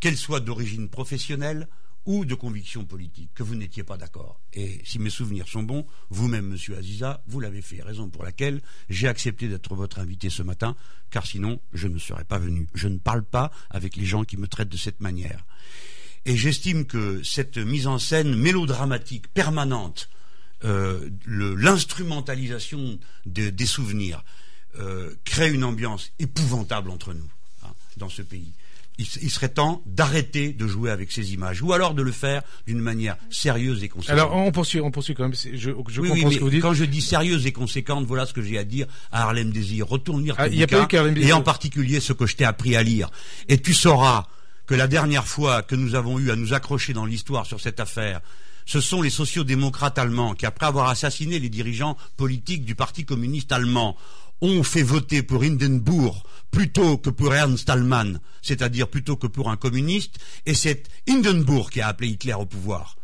qu'elle 0.00 0.16
soit 0.16 0.40
d'origine 0.40 0.88
professionnelle 0.88 1.68
ou 2.06 2.24
de 2.24 2.34
conviction 2.36 2.84
politique, 2.84 3.30
que 3.34 3.42
vous 3.42 3.56
n'étiez 3.56 3.82
pas 3.82 3.96
d'accord. 3.96 4.40
Et 4.52 4.80
si 4.84 5.00
mes 5.00 5.10
souvenirs 5.10 5.48
sont 5.48 5.64
bons, 5.64 5.86
vous-même, 6.08 6.46
Monsieur 6.46 6.78
Aziza, 6.78 7.22
vous 7.26 7.40
l'avez 7.40 7.62
fait, 7.62 7.82
raison 7.82 8.08
pour 8.08 8.22
laquelle 8.22 8.62
j'ai 8.88 9.08
accepté 9.08 9.48
d'être 9.48 9.74
votre 9.74 9.98
invité 9.98 10.30
ce 10.30 10.44
matin, 10.44 10.76
car 11.10 11.26
sinon 11.26 11.60
je 11.72 11.88
ne 11.88 11.98
serais 11.98 12.24
pas 12.24 12.38
venu. 12.38 12.68
Je 12.74 12.86
ne 12.86 12.98
parle 12.98 13.24
pas 13.24 13.50
avec 13.70 13.96
les 13.96 14.04
gens 14.04 14.22
qui 14.22 14.36
me 14.36 14.46
traitent 14.46 14.68
de 14.68 14.76
cette 14.76 15.00
manière. 15.00 15.44
Et 16.26 16.36
j'estime 16.36 16.86
que 16.86 17.22
cette 17.24 17.58
mise 17.58 17.88
en 17.88 17.98
scène 17.98 18.36
mélodramatique 18.36 19.28
permanente 19.32 20.08
euh, 20.64 21.10
l'instrumentalisation 21.26 22.98
des 23.26 23.66
souvenirs 23.66 24.24
euh, 24.78 25.14
crée 25.24 25.50
une 25.50 25.64
ambiance 25.64 26.12
épouvantable 26.18 26.90
entre 26.90 27.14
nous 27.14 27.28
hein, 27.64 27.70
dans 27.96 28.08
ce 28.08 28.22
pays. 28.22 28.52
il, 28.98 29.30
serait 29.30 29.48
temps 29.48 29.82
d'arrêter 29.86 30.52
de 30.52 30.66
jouer 30.66 30.90
avec 30.90 31.12
ces 31.12 31.34
images, 31.34 31.62
ou 31.62 31.72
alors 31.72 31.94
de 31.94 32.02
le 32.02 32.12
faire 32.12 32.42
d'une 32.66 32.80
manière 32.80 33.16
sérieuse 33.30 33.82
et 33.84 33.88
conséquente. 33.88 34.18
Alors 34.18 34.34
on 34.34 34.52
poursuit, 34.52 34.80
on 34.80 34.90
poursuit 34.90 35.14
quand 35.14 35.24
même. 35.24 35.34
Je, 35.34 35.58
je 35.58 35.72
comprends 35.72 36.30
ce 36.30 36.36
que 36.36 36.40
vous 36.40 36.50
dites. 36.50 36.62
Quand 36.62 36.74
je 36.74 36.84
dis 36.84 37.02
sérieuse 37.02 37.46
et 37.46 37.52
conséquente, 37.52 38.06
voilà 38.06 38.26
ce 38.26 38.32
que 38.32 38.42
j'ai 38.42 38.58
à 38.58 38.64
dire 38.64 38.86
à 39.12 39.22
Harlem 39.22 39.50
Désir. 39.50 39.86
Retourne 39.86 40.22
lire 40.22 40.34
ah, 40.38 40.48
et 40.48 41.32
en 41.32 41.42
particulier 41.42 42.00
ce 42.00 42.12
que 42.12 42.26
je 42.26 42.36
t'ai 42.36 42.44
appris 42.44 42.76
à 42.76 42.82
lire. 42.82 43.10
Et 43.48 43.60
tu 43.60 43.74
sauras 43.74 44.26
que 44.66 44.74
la 44.74 44.88
dernière 44.88 45.26
fois 45.26 45.62
que 45.62 45.74
nous 45.74 45.94
avons 45.94 46.18
eu 46.18 46.30
à 46.30 46.36
nous 46.36 46.52
accrocher 46.54 46.92
dans 46.92 47.04
l'histoire 47.04 47.46
sur 47.46 47.60
cette 47.60 47.80
affaire, 47.80 48.20
ce 48.66 48.80
sont 48.80 49.00
les 49.00 49.10
sociaux-démocrates 49.10 49.98
allemands 49.98 50.34
qui, 50.34 50.44
après 50.44 50.66
avoir 50.66 50.88
assassiné 50.88 51.38
les 51.38 51.48
dirigeants 51.48 51.96
politiques 52.16 52.64
du 52.64 52.74
Parti 52.74 53.04
communiste 53.04 53.52
allemand, 53.52 53.96
ont 54.40 54.62
fait 54.62 54.82
voter 54.82 55.22
pour 55.22 55.42
Hindenburg 55.42 56.16
plutôt 56.50 56.98
que 56.98 57.10
pour 57.10 57.34
Ernst 57.34 57.68
Allmann, 57.68 58.20
c'est-à-dire 58.42 58.88
plutôt 58.88 59.16
que 59.16 59.26
pour 59.26 59.50
un 59.50 59.56
communiste, 59.56 60.16
et 60.46 60.54
c'est 60.54 60.84
Hindenburg 61.08 61.70
qui 61.70 61.80
a 61.80 61.88
appelé 61.88 62.08
Hitler 62.08 62.34
au 62.34 62.46
pouvoir. 62.46 62.96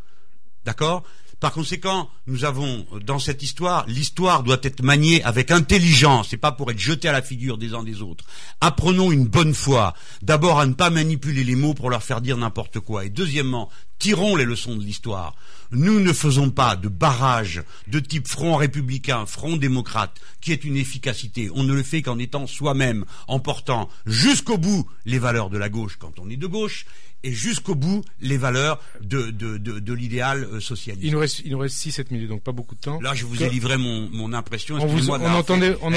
D'accord? 0.65 1.03
Par 1.39 1.51
conséquent, 1.51 2.09
nous 2.25 2.45
avons 2.45 2.85
dans 3.05 3.19
cette 3.19 3.43
histoire, 3.43 3.85
l'histoire 3.87 4.43
doit 4.43 4.61
être 4.63 4.81
maniée 4.81 5.21
avec 5.23 5.51
intelligence 5.51 6.31
et 6.31 6.37
pas 6.37 6.53
pour 6.53 6.71
être 6.71 6.79
jetée 6.79 7.09
à 7.09 7.11
la 7.11 7.21
figure 7.21 7.57
des 7.57 7.73
uns 7.73 7.83
des 7.83 8.01
autres. 8.01 8.23
Apprenons 8.61 9.11
une 9.11 9.27
bonne 9.27 9.53
fois, 9.53 9.93
d'abord 10.21 10.61
à 10.61 10.65
ne 10.65 10.73
pas 10.73 10.89
manipuler 10.89 11.43
les 11.43 11.55
mots 11.55 11.73
pour 11.73 11.89
leur 11.89 12.01
faire 12.01 12.21
dire 12.21 12.37
n'importe 12.37 12.79
quoi, 12.79 13.03
et 13.03 13.09
deuxièmement, 13.09 13.69
tirons 14.03 14.35
les 14.35 14.43
leçons 14.43 14.75
de 14.75 14.83
l'histoire. 14.83 15.33
Nous 15.71 16.01
ne 16.01 16.11
faisons 16.11 16.49
pas 16.49 16.75
de 16.75 16.89
barrage 16.89 17.63
de 17.87 17.99
type 18.01 18.27
front 18.27 18.57
républicain, 18.57 19.25
front 19.25 19.55
démocrate, 19.55 20.19
qui 20.41 20.51
est 20.51 20.65
une 20.65 20.75
efficacité. 20.75 21.49
On 21.55 21.63
ne 21.63 21.73
le 21.73 21.83
fait 21.83 22.01
qu'en 22.01 22.19
étant 22.19 22.45
soi-même, 22.45 23.05
en 23.29 23.39
portant 23.39 23.89
jusqu'au 24.05 24.57
bout 24.57 24.85
les 25.05 25.19
valeurs 25.19 25.49
de 25.49 25.57
la 25.57 25.69
gauche 25.69 25.95
quand 25.97 26.19
on 26.19 26.29
est 26.29 26.35
de 26.35 26.47
gauche, 26.47 26.85
et 27.23 27.31
jusqu'au 27.31 27.75
bout 27.75 28.03
les 28.19 28.37
valeurs 28.37 28.79
de, 29.01 29.31
de, 29.31 29.57
de, 29.57 29.79
de 29.79 29.93
l'idéal 29.93 30.43
euh, 30.43 30.59
socialiste. 30.59 31.05
Il 31.05 31.13
nous 31.13 31.19
reste, 31.19 31.39
il 31.45 31.51
nous 31.51 31.59
reste 31.59 31.77
6-7 31.77 32.07
minutes, 32.11 32.27
donc 32.29 32.43
pas 32.43 32.51
beaucoup 32.51 32.75
de 32.75 32.81
temps. 32.81 32.99
Là, 32.99 33.13
je 33.13 33.25
vous 33.25 33.41
ai 33.41 33.49
livré 33.49 33.77
mon, 33.77 34.09
mon 34.11 34.33
impression. 34.33 34.75
On, 34.75 34.85
vous, 34.85 35.09
on 35.09 35.33
entendait, 35.33 35.77
on, 35.81 35.93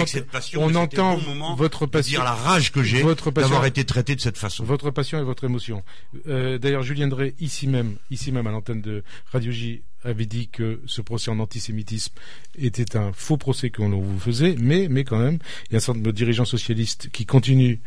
on 0.56 0.74
entend 0.76 1.18
votre 1.56 1.86
passion, 1.86 2.18
dire 2.20 2.24
la 2.24 2.34
rage 2.34 2.70
que 2.70 2.82
j'ai 2.82 3.02
d'avoir 3.34 3.66
été 3.66 3.84
traité 3.84 4.14
de 4.14 4.20
cette 4.20 4.38
façon. 4.38 4.64
Votre 4.64 4.90
passion 4.92 5.18
et 5.18 5.24
votre 5.24 5.44
émotion. 5.44 5.82
Euh, 6.28 6.58
D'ailleurs, 6.58 6.82
Julien 6.82 7.08
Drey, 7.08 7.34
ici 7.40 7.66
même, 7.66 7.95
ici 8.10 8.32
même 8.32 8.46
à 8.46 8.50
l'antenne 8.50 8.80
de 8.80 9.02
Radio 9.32 9.52
J, 9.52 9.82
avait 10.04 10.26
dit 10.26 10.48
que 10.48 10.80
ce 10.86 11.00
procès 11.00 11.30
en 11.30 11.38
antisémitisme 11.40 12.12
était 12.58 12.96
un 12.96 13.12
faux 13.12 13.36
procès 13.36 13.70
qu'on 13.70 13.88
vous 13.88 14.18
faisait, 14.20 14.54
mais, 14.58 14.88
mais 14.88 15.04
quand 15.04 15.18
même, 15.18 15.38
il 15.68 15.72
y 15.72 15.74
a 15.74 15.78
un 15.78 15.80
certain 15.80 15.98
nombre 15.98 16.06
de 16.06 16.16
dirigeants 16.16 16.44
socialistes 16.44 17.08
qui 17.12 17.26
continuent 17.26 17.78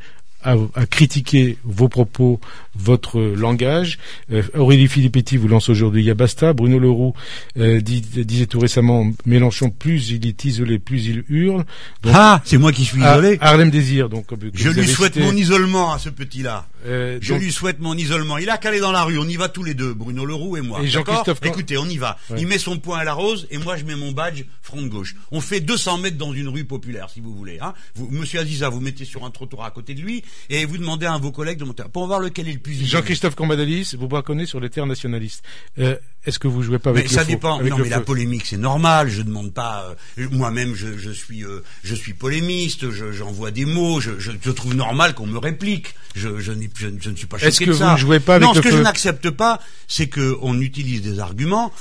à, 0.43 0.55
critiquer 0.89 1.57
vos 1.63 1.89
propos, 1.89 2.39
votre 2.75 3.19
langage. 3.19 3.99
Euh, 4.31 4.41
Aurélie 4.53 4.87
Filippetti 4.87 5.37
vous 5.37 5.47
lance 5.47 5.69
aujourd'hui 5.69 6.03
Yabasta. 6.03 6.53
Bruno 6.53 6.79
Leroux 6.79 7.13
euh, 7.57 7.81
disait 7.81 8.45
tout 8.45 8.59
récemment 8.59 9.11
Mélenchon, 9.25 9.69
plus 9.69 10.11
il 10.11 10.25
est 10.25 10.45
isolé, 10.45 10.79
plus 10.79 11.07
il 11.07 11.23
hurle. 11.27 11.65
ah, 12.05 12.41
c'est 12.45 12.57
moi 12.57 12.71
qui 12.71 12.85
suis 12.85 13.01
isolé. 13.01 13.37
Harlem 13.41 13.69
Désir, 13.69 14.07
donc. 14.09 14.27
Je 14.53 14.69
lui 14.69 14.87
souhaite 14.87 15.17
mon 15.17 15.35
isolement 15.35 15.91
à 15.91 15.99
ce 15.99 16.09
petit-là. 16.09 16.67
Euh, 16.85 17.19
je 17.21 17.33
lui 17.33 17.51
souhaite 17.51 17.79
mon 17.79 17.95
isolement. 17.95 18.37
Il 18.37 18.49
a 18.49 18.57
qu'à 18.57 18.69
aller 18.69 18.79
dans 18.79 18.91
la 18.91 19.03
rue. 19.03 19.17
On 19.17 19.27
y 19.27 19.35
va 19.35 19.49
tous 19.49 19.63
les 19.63 19.73
deux, 19.73 19.93
Bruno 19.93 20.25
Leroux 20.25 20.57
et 20.57 20.61
moi. 20.61 20.81
Et 20.81 20.87
Jean-Christophe. 20.87 21.39
Écoutez, 21.43 21.77
on 21.77 21.85
y 21.85 21.97
va. 21.97 22.17
Il 22.37 22.47
met 22.47 22.57
son 22.57 22.77
poing 22.77 22.99
à 22.99 23.03
la 23.03 23.13
rose 23.13 23.47
et 23.51 23.57
moi 23.57 23.77
je 23.77 23.85
mets 23.85 23.95
mon 23.95 24.11
badge 24.11 24.43
front 24.61 24.81
de 24.81 24.87
gauche. 24.87 25.15
On 25.31 25.41
fait 25.41 25.59
200 25.59 25.99
mètres 25.99 26.17
dans 26.17 26.33
une 26.33 26.47
rue 26.47 26.65
populaire, 26.65 27.09
si 27.09 27.21
vous 27.21 27.33
voulez. 27.35 27.59
Hein. 27.61 27.73
Vous, 27.95 28.07
Monsieur 28.09 28.39
Aziza, 28.39 28.69
vous 28.69 28.81
mettez 28.81 29.05
sur 29.05 29.25
un 29.25 29.31
trottoir 29.31 29.65
à 29.65 29.71
côté 29.71 29.93
de 29.93 30.01
lui 30.01 30.23
et 30.49 30.65
vous 30.65 30.77
demandez 30.77 31.05
à 31.05 31.13
un 31.13 31.17
de 31.17 31.23
vos 31.23 31.31
collègues 31.31 31.59
de 31.59 31.65
monter 31.65 31.83
pour 31.91 32.07
voir 32.07 32.19
lequel 32.19 32.47
est 32.47 32.53
le 32.53 32.59
plus. 32.59 32.85
Jean-Christophe 32.85 33.35
Cambadalis, 33.35 33.95
vous 33.97 34.07
braconnez 34.07 34.45
sur 34.45 34.59
les 34.59 34.69
terres 34.69 34.85
nationalistes. 34.85 35.43
Euh, 35.79 35.95
est-ce 36.25 36.37
que 36.37 36.47
vous 36.49 36.61
jouez 36.61 36.79
pas 36.79 36.89
avec 36.89 37.05
mais 37.05 37.09
ça 37.09 37.23
dépend. 37.23 37.61
non, 37.63 37.77
mais 37.77 37.89
la 37.89 38.01
polémique 38.01 38.45
c'est 38.45 38.57
normal. 38.57 39.09
Je 39.09 39.21
demande 39.21 39.53
pas. 39.53 39.95
Euh, 40.17 40.27
moi-même, 40.31 40.75
je, 40.75 40.97
je, 40.97 41.11
suis, 41.11 41.45
euh, 41.45 41.63
je 41.83 41.95
suis 41.95 42.13
polémiste. 42.13 42.91
J'envoie 42.91 43.51
des 43.51 43.65
mots. 43.65 44.01
Je, 44.01 44.19
je, 44.19 44.31
je, 44.41 44.51
trouve 44.51 44.75
normal 44.75 45.13
qu'on 45.15 45.27
me 45.27 45.37
réplique. 45.37 45.95
Je, 46.15 46.39
je, 46.39 46.51
ne 46.51 47.15
suis 47.15 47.25
pas 47.25 47.37
choqué 47.37 47.47
Est-ce 47.47 47.61
que 47.61 47.71
vous 47.71 47.83
ne 47.83 47.97
jouez 47.97 48.19
pas 48.19 48.35
avec 48.35 48.47
Non, 48.47 48.53
ce 48.53 48.59
que 48.59 48.71
je 48.71 48.77
n'accepte 48.77 49.29
pas, 49.29 49.61
c'est 49.87 50.09
qu'on 50.09 50.59
utilise 50.59 51.01
des 51.01 51.19
arguments. 51.19 51.71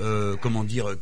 Euh, 0.00 0.36
comment 0.40 0.62
dire 0.62 0.94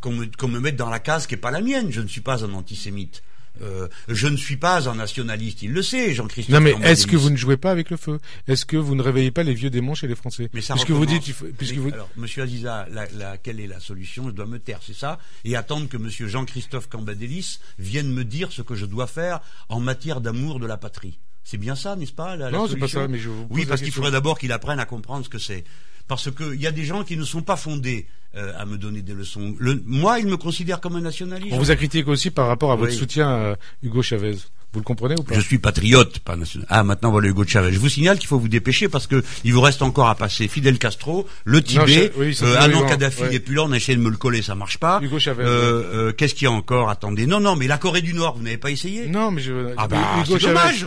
qu'on 0.00 0.12
me, 0.12 0.26
qu 0.26 0.46
me 0.46 0.60
mette 0.60 0.76
dans 0.76 0.90
la 0.90 1.00
case 1.00 1.26
qui 1.26 1.34
est 1.34 1.38
pas 1.38 1.50
la 1.50 1.60
mienne. 1.60 1.88
Je 1.90 2.00
ne 2.00 2.06
suis 2.06 2.20
pas 2.20 2.44
un 2.44 2.54
antisémite. 2.54 3.22
Euh, 3.62 3.88
je 4.08 4.26
ne 4.26 4.36
suis 4.36 4.56
pas 4.56 4.88
un 4.88 4.96
nationaliste, 4.96 5.62
il 5.62 5.72
le 5.72 5.82
sait, 5.82 6.12
Jean-Christophe. 6.12 6.54
Non, 6.54 6.60
mais 6.60 6.74
est-ce 6.82 7.06
que 7.06 7.16
vous 7.16 7.30
ne 7.30 7.36
jouez 7.36 7.56
pas 7.56 7.70
avec 7.70 7.90
le 7.90 7.96
feu? 7.96 8.18
Est-ce 8.48 8.66
que 8.66 8.76
vous 8.76 8.94
ne 8.94 9.02
réveillez 9.02 9.30
pas 9.30 9.42
les 9.42 9.54
vieux 9.54 9.70
démons 9.70 9.94
chez 9.94 10.08
les 10.08 10.16
Français? 10.16 10.50
Mais 10.52 10.60
ça 10.60 10.74
puisque 10.74 10.90
vous 10.90 11.06
dites, 11.06 11.32
puisque 11.56 11.76
vous... 11.76 11.92
Alors, 11.92 12.10
Monsieur 12.16 12.42
Aziza, 12.42 12.86
la, 12.90 13.36
quelle 13.38 13.60
est 13.60 13.66
la 13.66 13.80
solution? 13.80 14.26
Je 14.26 14.32
dois 14.32 14.46
me 14.46 14.58
taire, 14.58 14.80
c'est 14.84 14.96
ça, 14.96 15.18
et 15.44 15.56
attendre 15.56 15.88
que 15.88 15.96
Monsieur 15.96 16.26
Jean-Christophe 16.26 16.88
Cambadélis 16.88 17.60
vienne 17.78 18.12
me 18.12 18.24
dire 18.24 18.50
ce 18.50 18.62
que 18.62 18.74
je 18.74 18.86
dois 18.86 19.06
faire 19.06 19.40
en 19.68 19.80
matière 19.80 20.20
d'amour 20.20 20.58
de 20.58 20.66
la 20.66 20.76
patrie. 20.76 21.18
C'est 21.44 21.58
bien 21.58 21.76
ça, 21.76 21.94
n'est-ce 21.94 22.12
pas 22.12 22.36
la, 22.36 22.50
Non, 22.50 22.66
c'est 22.66 22.76
pas 22.76 22.88
ça, 22.88 23.06
mais 23.06 23.18
je 23.18 23.28
vous 23.28 23.46
Oui, 23.50 23.66
parce 23.66 23.82
qu'il 23.82 23.92
faudrait 23.92 24.10
d'abord 24.10 24.38
qu'il 24.38 24.50
apprenne 24.50 24.80
à 24.80 24.86
comprendre 24.86 25.24
ce 25.24 25.28
que 25.28 25.38
c'est. 25.38 25.64
Parce 26.06 26.30
qu'il 26.30 26.60
y 26.60 26.66
a 26.66 26.72
des 26.72 26.84
gens 26.84 27.02
qui 27.04 27.16
ne 27.16 27.24
sont 27.24 27.42
pas 27.42 27.56
fondés 27.56 28.06
euh, 28.34 28.52
à 28.58 28.66
me 28.66 28.76
donner 28.76 29.00
des 29.02 29.14
leçons. 29.14 29.54
Le, 29.58 29.82
moi, 29.86 30.18
il 30.18 30.26
me 30.26 30.36
considère 30.36 30.80
comme 30.80 30.96
un 30.96 31.00
nationaliste. 31.00 31.52
On 31.52 31.58
vous 31.58 31.70
a 31.70 31.76
critiqué 31.76 32.10
aussi 32.10 32.30
par 32.30 32.48
rapport 32.48 32.72
à 32.72 32.76
votre 32.76 32.92
soutien 32.92 33.28
à 33.28 33.56
Hugo 33.82 34.02
Chavez. 34.02 34.36
Vous 34.74 34.80
le 34.80 34.84
comprenez 34.84 35.14
ou 35.16 35.22
pas 35.22 35.36
Je 35.36 35.40
suis 35.40 35.58
patriote, 35.58 36.18
pas 36.18 36.34
national. 36.34 36.66
Ah, 36.68 36.82
maintenant 36.82 37.12
voilà 37.12 37.28
Hugo 37.28 37.44
Chavez. 37.46 37.72
Je 37.72 37.78
vous 37.78 37.88
signale 37.88 38.18
qu'il 38.18 38.26
faut 38.26 38.40
vous 38.40 38.48
dépêcher 38.48 38.88
parce 38.88 39.06
que 39.06 39.22
il 39.44 39.54
vous 39.54 39.60
reste 39.60 39.82
encore 39.82 40.08
à 40.08 40.16
passer 40.16 40.48
Fidel 40.48 40.80
Castro, 40.80 41.28
le 41.44 41.62
Tibet, 41.62 42.12
euh, 42.18 42.56
ah 42.58 42.66
non 42.66 42.84
Kadhafi 42.84 43.22
et 43.30 43.38
puis 43.38 43.54
là 43.54 43.62
on 43.62 43.70
a 43.70 43.76
essayé 43.76 43.96
de 43.96 44.02
me 44.02 44.10
le 44.10 44.16
coller, 44.16 44.42
ça 44.42 44.56
marche 44.56 44.78
pas. 44.78 44.98
Hugo 45.00 45.20
Chavez. 45.20 45.44
Euh, 45.44 46.08
euh, 46.08 46.12
Qu'est-ce 46.12 46.34
qu'il 46.34 46.46
y 46.46 46.48
a 46.48 46.52
encore? 46.52 46.90
Attendez, 46.90 47.26
non 47.26 47.38
non, 47.38 47.54
mais 47.54 47.68
la 47.68 47.78
Corée 47.78 48.02
du 48.02 48.14
Nord, 48.14 48.36
vous 48.36 48.42
n'avez 48.42 48.58
pas 48.58 48.72
essayé? 48.72 49.06
Non, 49.06 49.30
mais 49.30 49.42
je. 49.42 49.74
Ah 49.76 49.86
bah 49.86 50.24
c'est 50.26 50.42
dommage. 50.42 50.86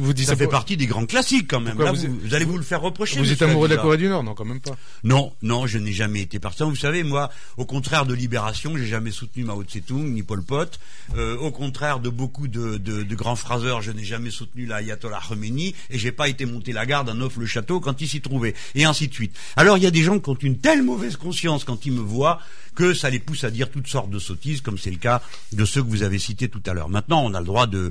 Vous 0.00 0.12
dites 0.14 0.28
ça, 0.28 0.36
fait 0.36 0.48
partie 0.48 0.78
des 0.78 0.86
grands 0.86 1.04
classiques 1.04 1.48
quand 1.50 1.60
même. 1.60 1.78
Là, 1.78 1.92
vous, 1.92 2.34
allez 2.34 2.46
vous 2.46 2.56
le 2.56 2.62
faire 2.62 2.80
reprocher. 2.80 3.18
Vous 3.18 3.30
êtes 3.30 3.42
amoureux 3.42 3.68
de 3.68 3.74
la 3.74 3.82
Corée 3.82 3.98
du 3.98 4.08
Nord, 4.08 4.24
non 4.24 4.34
quand 4.34 4.46
même 4.46 4.60
pas. 4.60 4.76
Non, 5.04 5.34
non, 5.42 5.66
je 5.66 5.76
n'ai 5.76 5.92
jamais 5.92 6.22
été 6.22 6.38
partisan. 6.38 6.70
Vous 6.70 6.76
savez, 6.76 7.02
moi, 7.02 7.30
au 7.58 7.66
contraire 7.66 8.06
de 8.06 8.14
Libération, 8.14 8.76
j'ai 8.78 8.86
jamais 8.86 9.10
soutenu 9.10 9.44
Mao 9.44 9.62
Tse-tung 9.62 10.04
ni 10.04 10.22
Pol 10.22 10.42
Pot. 10.42 10.80
Au 11.16 11.50
contraire 11.50 12.00
de 12.00 12.08
beaucoup 12.08 12.48
de, 12.48 12.78
de, 12.78 13.02
de 13.02 13.14
grands 13.26 13.34
phraseurs, 13.34 13.82
je 13.82 13.90
n'ai 13.90 14.04
jamais 14.04 14.30
soutenu 14.30 14.66
l'ayatollah 14.66 15.18
Khomeini 15.28 15.74
et 15.90 15.98
j'ai 15.98 16.12
pas 16.12 16.28
été 16.28 16.46
monter 16.46 16.72
la 16.72 16.86
garde 16.86 17.08
à 17.08 17.14
Neuf-le-Château 17.14 17.80
quand 17.80 18.00
il 18.00 18.06
s'y 18.06 18.20
trouvait, 18.20 18.54
et 18.76 18.84
ainsi 18.84 19.08
de 19.08 19.14
suite. 19.14 19.34
Alors 19.56 19.76
il 19.76 19.82
y 19.82 19.86
a 19.86 19.90
des 19.90 20.04
gens 20.04 20.20
qui 20.20 20.30
ont 20.30 20.36
une 20.36 20.58
telle 20.58 20.84
mauvaise 20.84 21.16
conscience 21.16 21.64
quand 21.64 21.86
ils 21.86 21.92
me 21.92 22.00
voient 22.00 22.38
que 22.76 22.94
ça 22.94 23.10
les 23.10 23.18
pousse 23.18 23.42
à 23.42 23.50
dire 23.50 23.68
toutes 23.68 23.88
sortes 23.88 24.10
de 24.10 24.20
sottises, 24.20 24.60
comme 24.60 24.78
c'est 24.78 24.92
le 24.92 24.98
cas 24.98 25.22
de 25.52 25.64
ceux 25.64 25.82
que 25.82 25.88
vous 25.88 26.04
avez 26.04 26.20
cités 26.20 26.48
tout 26.48 26.62
à 26.66 26.72
l'heure. 26.72 26.88
Maintenant, 26.88 27.24
on 27.24 27.34
a 27.34 27.40
le 27.40 27.46
droit 27.46 27.66
de 27.66 27.90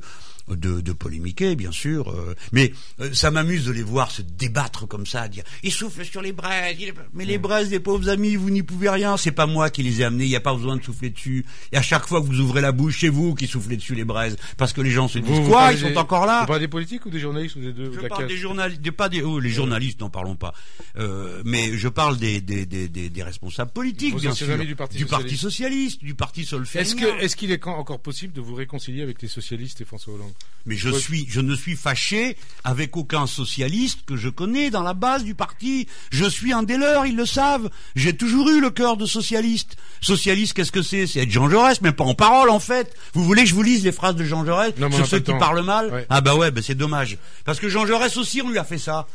de, 0.49 0.81
de 0.81 0.93
polémiquer, 0.93 1.55
bien 1.55 1.71
sûr, 1.71 2.09
euh, 2.09 2.35
mais 2.51 2.71
euh, 3.01 3.11
ça 3.13 3.31
m'amuse 3.31 3.65
de 3.65 3.71
les 3.71 3.81
voir 3.81 4.11
se 4.11 4.21
débattre 4.21 4.87
comme 4.87 5.05
ça, 5.05 5.27
dire 5.27 5.43
ils 5.63 5.71
soufflent 5.71 6.05
sur 6.05 6.21
les 6.21 6.33
braises, 6.33 6.77
mais 7.13 7.25
les 7.25 7.37
braises 7.37 7.69
des 7.69 7.79
pauvres 7.79 8.09
amis, 8.09 8.35
vous 8.35 8.51
n'y 8.51 8.63
pouvez 8.63 8.89
rien, 8.89 9.17
c'est 9.17 9.31
pas 9.31 9.47
moi 9.47 9.69
qui 9.69 9.81
les 9.81 10.01
ai 10.01 10.05
amenés, 10.05 10.25
il 10.25 10.29
n'y 10.29 10.35
a 10.35 10.41
pas 10.41 10.53
besoin 10.53 10.77
de 10.77 10.83
souffler 10.83 11.09
dessus. 11.09 11.45
Et 11.71 11.77
à 11.77 11.81
chaque 11.81 12.07
fois 12.07 12.21
que 12.21 12.27
vous 12.27 12.39
ouvrez 12.39 12.61
la 12.61 12.71
bouche, 12.71 12.99
c'est 13.01 13.09
vous 13.09 13.33
qui 13.33 13.47
soufflez 13.47 13.75
dessus 13.75 13.95
les 13.95 14.05
braises, 14.05 14.37
parce 14.57 14.73
que 14.73 14.81
les 14.81 14.91
gens 14.91 15.07
se 15.07 15.19
disent 15.19 15.47
quoi, 15.47 15.71
ils 15.73 15.79
sont 15.79 15.95
encore 15.97 16.25
là. 16.25 16.41
Vous 16.41 16.47
parlez 16.47 16.61
des 16.61 16.67
politiques 16.67 17.05
ou 17.05 17.09
des 17.09 17.19
journalistes 17.19 17.55
ou 17.55 17.61
des 17.61 17.73
deux 17.73 17.91
Je 17.91 18.07
parle 18.07 18.27
des 18.27 18.37
journalistes, 18.37 18.91
pas 18.91 19.09
des, 19.09 19.23
oh, 19.23 19.39
les 19.39 19.49
journalistes, 19.49 19.99
n'en 19.99 20.09
parlons 20.09 20.35
pas, 20.35 20.53
euh, 20.97 21.41
mais 21.43 21.75
je 21.75 21.87
parle 21.87 22.17
des 22.17 22.41
des, 22.41 22.65
des, 22.65 22.87
des, 22.87 23.23
responsables 23.23 23.71
politiques, 23.71 24.15
bien 24.15 24.33
sûr, 24.33 24.47
du, 24.59 24.75
parti, 24.75 24.97
du 24.97 25.05
parti, 25.05 25.37
socialiste, 25.37 26.03
du 26.03 26.13
parti 26.13 26.45
solféenien. 26.45 26.83
Est-ce 26.85 26.95
que 26.95 27.23
est-ce 27.23 27.35
qu'il 27.35 27.51
est 27.51 27.65
encore 27.65 27.99
possible 27.99 28.33
de 28.33 28.41
vous 28.41 28.55
réconcilier 28.55 29.01
avec 29.01 29.21
les 29.21 29.27
socialistes 29.27 29.81
et 29.81 29.85
François 29.85 30.13
Hollande 30.13 30.34
Mais 30.67 30.75
je 30.77 30.89
suis 30.89 31.27
je 31.29 31.41
ne 31.41 31.53
suis 31.55 31.75
fâché 31.75 32.37
avec 32.63 32.97
aucun 32.97 33.27
socialiste 33.27 33.99
que 34.07 34.15
je 34.15 34.29
connais 34.29 34.71
dans 34.71 34.81
la 34.81 34.95
base 34.95 35.23
du 35.23 35.35
parti. 35.35 35.87
Je 36.09 36.25
suis 36.25 36.53
un 36.53 36.63
des 36.63 36.77
leurs, 36.77 37.05
ils 37.05 37.15
le 37.15 37.27
savent. 37.27 37.69
J'ai 37.95 38.17
toujours 38.17 38.49
eu 38.49 38.59
le 38.59 38.71
cœur 38.71 38.97
de 38.97 39.05
socialiste. 39.05 39.77
Socialiste, 40.01 40.53
qu'est-ce 40.53 40.71
que 40.71 40.81
c'est? 40.81 41.05
C'est 41.05 41.19
être 41.19 41.29
Jean 41.29 41.49
Jaurès, 41.49 41.81
même 41.81 41.93
pas 41.93 42.03
en 42.03 42.15
parole 42.15 42.49
en 42.49 42.59
fait. 42.59 42.95
Vous 43.13 43.23
voulez 43.23 43.43
que 43.43 43.49
je 43.49 43.53
vous 43.53 43.61
lise 43.61 43.83
les 43.83 43.91
phrases 43.91 44.15
de 44.15 44.25
Jean 44.25 44.43
Jaurès 44.43 44.73
sur 44.91 45.05
ceux 45.05 45.19
qui 45.19 45.33
parlent 45.33 45.63
mal? 45.63 46.07
Ah 46.09 46.21
bah 46.21 46.35
ouais, 46.35 46.49
bah 46.49 46.61
c'est 46.63 46.73
dommage. 46.75 47.19
Parce 47.43 47.59
que 47.59 47.69
Jean 47.69 47.85
Jaurès 47.85 48.17
aussi, 48.17 48.41
on 48.41 48.49
lui 48.49 48.57
a 48.57 48.63
fait 48.63 48.79
ça. 48.79 49.07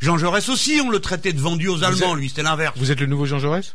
Jean 0.00 0.18
Jaurès 0.18 0.46
aussi, 0.48 0.80
on 0.84 0.90
le 0.90 1.00
traitait 1.00 1.32
de 1.32 1.40
vendu 1.40 1.68
aux 1.68 1.84
Allemands, 1.84 2.14
lui, 2.14 2.28
c'était 2.28 2.42
l'inverse. 2.42 2.76
Vous 2.76 2.92
êtes 2.92 3.00
le 3.00 3.06
nouveau 3.06 3.24
Jean 3.24 3.38
Jaurès? 3.38 3.74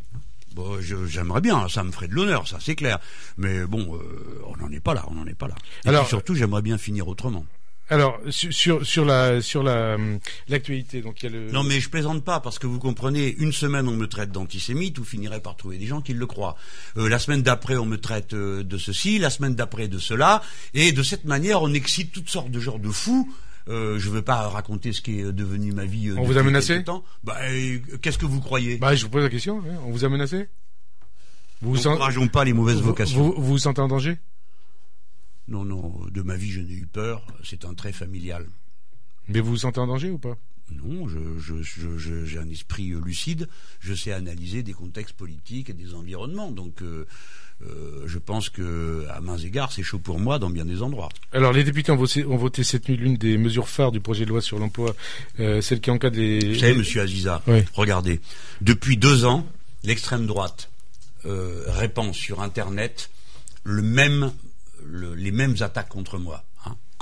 Bon, 0.54 0.80
j'aimerais 0.82 1.41
bien, 1.41 1.68
ça 1.68 1.84
me 1.84 1.91
ferait 1.91 2.08
de 2.08 2.14
l'honneur, 2.14 2.47
ça 2.47 2.58
c'est 2.62 2.76
clair. 2.76 2.99
Mais 3.38 3.66
bon, 3.66 3.95
euh, 3.95 4.41
on 4.47 4.58
n'en 4.58 4.72
est 4.72 4.80
pas 4.80 4.93
là, 4.93 5.06
on 5.10 5.16
n'en 5.16 5.26
est 5.26 5.34
pas 5.34 5.47
là. 5.47 5.56
Et 5.86 5.89
Alors, 5.89 6.08
surtout, 6.08 6.36
j'aimerais 6.36 6.62
bien 6.62 6.78
finir 6.78 7.08
autrement. 7.08 7.45
Alors 7.89 8.18
sur 8.30 8.86
sur 8.86 9.04
la 9.04 9.41
sur 9.41 9.62
la 9.62 9.97
l'actualité 10.47 11.01
donc 11.01 11.22
il 11.22 11.26
y 11.26 11.28
a 11.28 11.38
le 11.38 11.51
non 11.51 11.64
mais 11.64 11.82
je 11.82 11.89
plaisante 11.89 12.24
pas 12.24 12.39
parce 12.39 12.58
que 12.58 12.66
vous 12.66 12.80
comprenez 12.80 13.36
une 13.38 13.51
semaine 13.51 13.89
on 13.89 13.95
me 13.95 14.08
traite 14.08 14.32
d'antisémite 14.32 14.97
vous 14.97 15.04
finirez 15.04 15.41
par 15.41 15.58
trouver 15.58 15.78
des 15.78 15.86
gens 15.86 15.99
qui 15.99 16.14
le 16.14 16.26
croient 16.26 16.56
euh, 16.95 17.10
la 17.10 17.20
semaine 17.20 17.41
d'après 17.41 17.76
on 17.76 17.86
me 17.86 17.97
traite 17.97 18.34
euh, 18.34 18.64
de 18.64 18.78
ceci 18.78 19.20
la 19.20 19.30
semaine 19.30 19.54
d'après 19.54 19.89
de 19.89 19.99
cela 19.99 20.41
et 20.74 20.93
de 20.93 21.04
cette 21.04 21.26
manière 21.26 21.62
on 21.62 21.74
excite 21.74 22.14
toutes 22.14 22.30
sortes 22.30 22.49
de 22.49 22.60
genres 22.62 22.80
de 22.80 22.89
fous 22.89 23.30
Euh, 23.70 23.97
je 23.97 24.09
veux 24.09 24.22
pas 24.22 24.49
raconter 24.49 24.91
ce 24.91 25.01
qui 25.01 25.20
est 25.20 25.32
devenu 25.32 25.72
ma 25.72 25.86
vie. 25.86 26.11
on 26.18 26.24
vous 26.24 26.38
a 26.38 26.43
menacé 26.43 26.84
bah, 27.24 27.38
Qu'est-ce 28.01 28.18
que 28.18 28.26
vous 28.26 28.41
croyez? 28.41 28.78
Bah, 28.78 28.95
je 28.95 29.03
vous 29.03 29.09
pose 29.09 29.24
la 29.24 29.30
question. 29.30 29.59
Hein. 29.59 29.80
On 29.86 29.91
vous 29.91 30.03
a 30.03 30.09
menacé? 30.09 30.49
Vous 31.61 31.78
N'encourageons 31.78 32.28
pas 32.28 32.43
les 32.43 32.51
mauvaises 32.51 32.82
vocations. 32.82 33.22
Vous, 33.22 33.41
vous 33.41 33.57
sentez 33.57 33.80
en 33.80 33.88
danger? 33.88 34.18
Non, 35.47 35.64
non. 35.64 35.93
De 36.11 36.22
ma 36.22 36.36
vie, 36.36 36.51
je 36.51 36.59
n'ai 36.59 36.74
eu 36.74 36.88
peur. 36.88 37.26
C'est 37.43 37.64
un 37.64 37.74
trait 37.74 37.93
familial. 37.93 38.45
Mais 39.30 39.39
vous 39.39 39.51
vous 39.51 39.57
sentez 39.57 39.80
en 39.80 39.88
danger 39.88 40.09
ou 40.09 40.18
pas? 40.18 40.36
Non, 40.72 41.07
j'ai 41.07 42.38
un 42.38 42.49
esprit 42.49 42.93
lucide, 43.03 43.47
je 43.80 43.93
sais 43.93 44.11
analyser 44.11 44.64
des 44.64 44.74
contextes 44.74 45.16
politiques 45.16 45.70
et 45.70 45.74
des 45.74 45.93
environnements. 45.93 46.51
Donc, 46.51 46.82
euh, 46.82 47.05
euh, 47.64 48.03
je 48.05 48.18
pense 48.18 48.49
que, 48.49 49.05
à 49.09 49.22
mains 49.22 49.38
égards, 49.38 49.72
c'est 49.72 49.84
chaud 49.84 49.99
pour 49.99 50.20
moi 50.20 50.39
dans 50.39 50.49
bien 50.49 50.66
des 50.66 50.82
endroits. 50.82 51.09
Alors, 51.32 51.53
les 51.53 51.64
députés 51.64 51.91
ont 51.91 51.97
voté, 52.38 52.64
cette 52.64 52.88
nuit 52.89 52.97
l'une 52.97 53.18
des 53.18 53.38
mesures 53.38 53.68
phares 53.68 53.91
du 53.91 53.99
projet 53.99 54.26
de 54.26 54.30
loi 54.30 54.41
sur 54.41 54.59
l'emploi, 54.59 54.95
euh, 55.39 55.61
celle 55.61 55.80
qui 55.80 55.91
encadre 55.91 56.18
les. 56.18 56.53
Vous 56.53 56.59
savez, 56.59 56.76
Monsieur 56.76 57.01
Aziza, 57.01 57.41
regardez, 57.74 58.20
depuis 58.61 58.97
deux 58.97 59.26
ans, 59.26 59.45
l'extrême 59.84 60.26
droite 60.26 60.70
répand 61.26 62.14
sur 62.14 62.41
Internet 62.41 63.09
le 63.64 63.82
même, 63.82 64.34
les 65.16 65.32
mêmes 65.32 65.55
attaques 65.61 65.88
contre 65.88 66.18
moi 66.18 66.43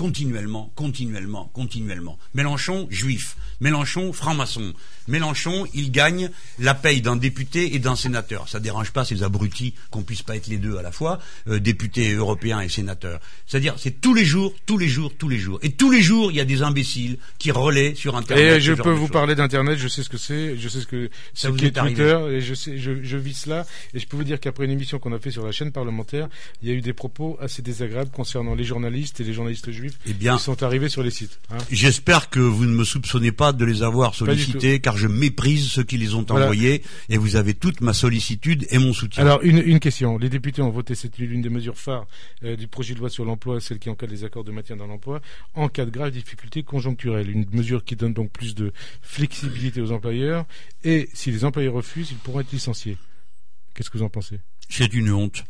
continuellement, 0.01 0.71
continuellement, 0.73 1.51
continuellement. 1.53 2.17
Mélenchon, 2.33 2.87
juif. 2.89 3.37
Mélenchon, 3.59 4.13
franc-maçon. 4.13 4.73
Mélenchon, 5.07 5.67
il 5.75 5.91
gagne 5.91 6.31
la 6.57 6.73
paye 6.73 7.01
d'un 7.01 7.15
député 7.15 7.75
et 7.75 7.79
d'un 7.79 7.95
sénateur. 7.95 8.49
Ça 8.49 8.59
dérange 8.59 8.89
pas 8.93 9.05
ces 9.05 9.21
abrutis 9.21 9.75
qu'on 9.91 10.01
puisse 10.01 10.23
pas 10.23 10.35
être 10.35 10.47
les 10.47 10.57
deux 10.57 10.77
à 10.77 10.81
la 10.81 10.91
fois, 10.91 11.19
euh, 11.47 11.59
député 11.59 12.13
européen 12.13 12.61
et 12.61 12.69
sénateur. 12.69 13.19
C'est-à-dire, 13.45 13.75
c'est 13.77 14.01
tous 14.01 14.15
les 14.15 14.25
jours, 14.25 14.55
tous 14.65 14.79
les 14.79 14.87
jours, 14.87 15.13
tous 15.15 15.29
les 15.29 15.37
jours. 15.37 15.59
Et 15.61 15.71
tous 15.71 15.91
les 15.91 16.01
jours, 16.01 16.31
il 16.31 16.37
y 16.37 16.41
a 16.41 16.45
des 16.45 16.63
imbéciles 16.63 17.19
qui 17.37 17.51
relaient 17.51 17.93
sur 17.93 18.15
Internet. 18.15 18.57
Et 18.57 18.59
je 18.59 18.73
peux 18.73 18.89
vous 18.89 19.07
parler 19.07 19.35
d'Internet, 19.35 19.77
je 19.77 19.87
sais 19.87 20.01
ce 20.01 20.09
que 20.09 20.17
c'est, 20.17 20.57
je 20.57 20.67
sais 20.67 20.81
ce 20.81 20.87
que 20.87 21.11
c'est 21.35 21.51
Twitter, 21.51 22.17
et 22.31 22.41
je 22.41 22.55
sais, 22.55 22.79
je, 22.79 23.03
je 23.03 23.17
vis 23.17 23.35
cela. 23.35 23.67
Et 23.93 23.99
je 23.99 24.07
peux 24.07 24.17
vous 24.17 24.23
dire 24.23 24.39
qu'après 24.39 24.65
une 24.65 24.71
émission 24.71 24.97
qu'on 24.97 25.13
a 25.13 25.19
fait 25.19 25.31
sur 25.31 25.45
la 25.45 25.51
chaîne 25.51 25.71
parlementaire, 25.71 26.27
il 26.63 26.69
y 26.69 26.71
a 26.71 26.73
eu 26.73 26.81
des 26.81 26.93
propos 26.93 27.37
assez 27.39 27.61
désagréables 27.61 28.09
concernant 28.09 28.55
les 28.55 28.63
journalistes 28.63 29.19
et 29.19 29.23
les 29.23 29.33
journalistes 29.33 29.69
juifs 29.69 29.90
eh 30.05 30.13
bien, 30.13 30.37
qui 30.37 30.43
sont 30.43 30.63
arrivés 30.63 30.89
sur 30.89 31.03
les 31.03 31.11
sites. 31.11 31.39
Hein. 31.49 31.57
J'espère 31.71 32.29
que 32.29 32.39
vous 32.39 32.65
ne 32.65 32.73
me 32.73 32.83
soupçonnez 32.83 33.31
pas 33.31 33.53
de 33.53 33.63
les 33.63 33.83
avoir 33.83 34.15
sollicités, 34.15 34.79
car 34.79 34.97
je 34.97 35.07
méprise 35.07 35.69
ceux 35.69 35.83
qui 35.83 35.97
les 35.97 36.15
ont 36.15 36.25
envoyés 36.29 36.83
et 37.09 37.17
vous 37.17 37.35
avez 37.35 37.53
toute 37.53 37.81
ma 37.81 37.93
sollicitude 37.93 38.65
et 38.69 38.77
mon 38.77 38.93
soutien. 38.93 39.23
Alors 39.23 39.39
une, 39.43 39.59
une 39.59 39.79
question. 39.79 40.17
Les 40.17 40.29
députés 40.29 40.61
ont 40.61 40.71
voté 40.71 40.95
cette 40.95 41.17
l'une 41.17 41.41
des 41.41 41.49
mesures 41.49 41.77
phares 41.77 42.07
euh, 42.43 42.55
du 42.55 42.67
projet 42.67 42.93
de 42.93 42.99
loi 42.99 43.09
sur 43.09 43.25
l'emploi, 43.25 43.59
celle 43.59 43.79
qui 43.79 43.89
encadre 43.89 44.11
les 44.11 44.23
accords 44.23 44.43
de 44.43 44.51
maintien 44.51 44.75
dans 44.75 44.87
l'emploi, 44.87 45.21
en 45.55 45.69
cas 45.69 45.85
de 45.85 45.91
graves 45.91 46.11
difficultés 46.11 46.63
conjoncturelles. 46.63 47.29
Une 47.29 47.45
mesure 47.51 47.83
qui 47.83 47.95
donne 47.95 48.13
donc 48.13 48.31
plus 48.31 48.55
de 48.55 48.71
flexibilité 49.01 49.81
aux 49.81 49.91
employeurs 49.91 50.45
et 50.83 51.09
si 51.13 51.31
les 51.31 51.45
employeurs 51.45 51.73
refusent, 51.73 52.11
ils 52.11 52.17
pourront 52.17 52.39
être 52.39 52.51
licenciés. 52.51 52.97
Qu'est-ce 53.73 53.89
que 53.89 53.97
vous 53.97 54.03
en 54.03 54.09
pensez? 54.09 54.39
C'est 54.69 54.93
une 54.93 55.11
honte. 55.11 55.43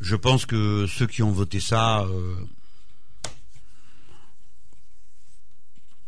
Je 0.00 0.16
pense 0.16 0.46
que 0.46 0.86
ceux 0.88 1.06
qui 1.06 1.22
ont 1.22 1.30
voté 1.30 1.60
ça 1.60 2.02
euh, 2.02 2.34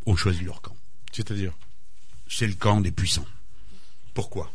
ont 0.07 0.17
choisi 0.17 0.45
leur 0.45 0.61
camp. 0.61 0.77
C'est-à-dire 1.13 1.53
c'est 2.29 2.47
le 2.47 2.55
camp 2.55 2.81
des 2.81 2.91
puissants. 2.91 3.27
Pourquoi? 4.15 4.51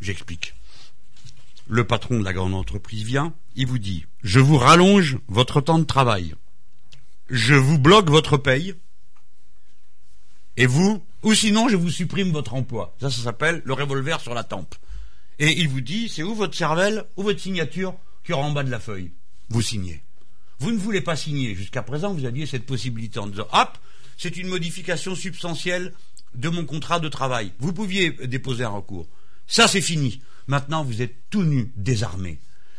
J'explique. 0.00 0.54
Le 1.68 1.86
patron 1.86 2.18
de 2.18 2.24
la 2.24 2.32
grande 2.32 2.54
entreprise 2.54 3.04
vient, 3.04 3.34
il 3.54 3.66
vous 3.66 3.78
dit 3.78 4.06
Je 4.22 4.40
vous 4.40 4.58
rallonge 4.58 5.18
votre 5.28 5.60
temps 5.60 5.78
de 5.78 5.84
travail. 5.84 6.34
Je 7.30 7.54
vous 7.54 7.78
bloque 7.78 8.10
votre 8.10 8.36
paye. 8.36 8.74
Et 10.56 10.66
vous, 10.66 11.02
ou 11.22 11.34
sinon 11.34 11.68
je 11.68 11.76
vous 11.76 11.90
supprime 11.90 12.30
votre 12.30 12.54
emploi. 12.54 12.94
Ça, 13.00 13.10
ça 13.10 13.22
s'appelle 13.22 13.62
le 13.64 13.72
revolver 13.72 14.20
sur 14.20 14.34
la 14.34 14.44
tempe. 14.44 14.74
Et 15.38 15.60
il 15.60 15.68
vous 15.68 15.80
dit 15.80 16.08
C'est 16.08 16.22
où 16.22 16.34
votre 16.34 16.56
cervelle 16.56 17.04
ou 17.16 17.22
votre 17.22 17.40
signature 17.40 17.94
qui 18.24 18.32
aura 18.32 18.44
en 18.44 18.52
bas 18.52 18.64
de 18.64 18.70
la 18.70 18.80
feuille? 18.80 19.12
Vous 19.48 19.62
signez. 19.62 20.02
Vous 20.58 20.70
ne 20.70 20.78
voulez 20.78 21.00
pas 21.00 21.16
signer. 21.16 21.54
Jusqu'à 21.54 21.82
présent, 21.82 22.12
vous 22.12 22.24
aviez 22.24 22.46
cette 22.46 22.66
possibilité 22.66 23.18
en 23.18 23.26
disant 23.26 23.48
Hop, 23.52 23.78
c'est 24.22 24.36
une 24.36 24.46
modification 24.46 25.16
substantielle 25.16 25.92
de 26.36 26.48
mon 26.48 26.64
contrat 26.64 27.00
de 27.00 27.08
travail. 27.08 27.50
Vous 27.58 27.72
pouviez 27.72 28.12
déposer 28.24 28.62
un 28.62 28.68
recours. 28.68 29.08
Ça, 29.48 29.66
c'est 29.66 29.80
fini. 29.80 30.20
Maintenant, 30.46 30.84
vous 30.84 31.02
êtes 31.02 31.16
tout 31.28 31.42
nu, 31.42 31.72
désarmé. 31.76 32.38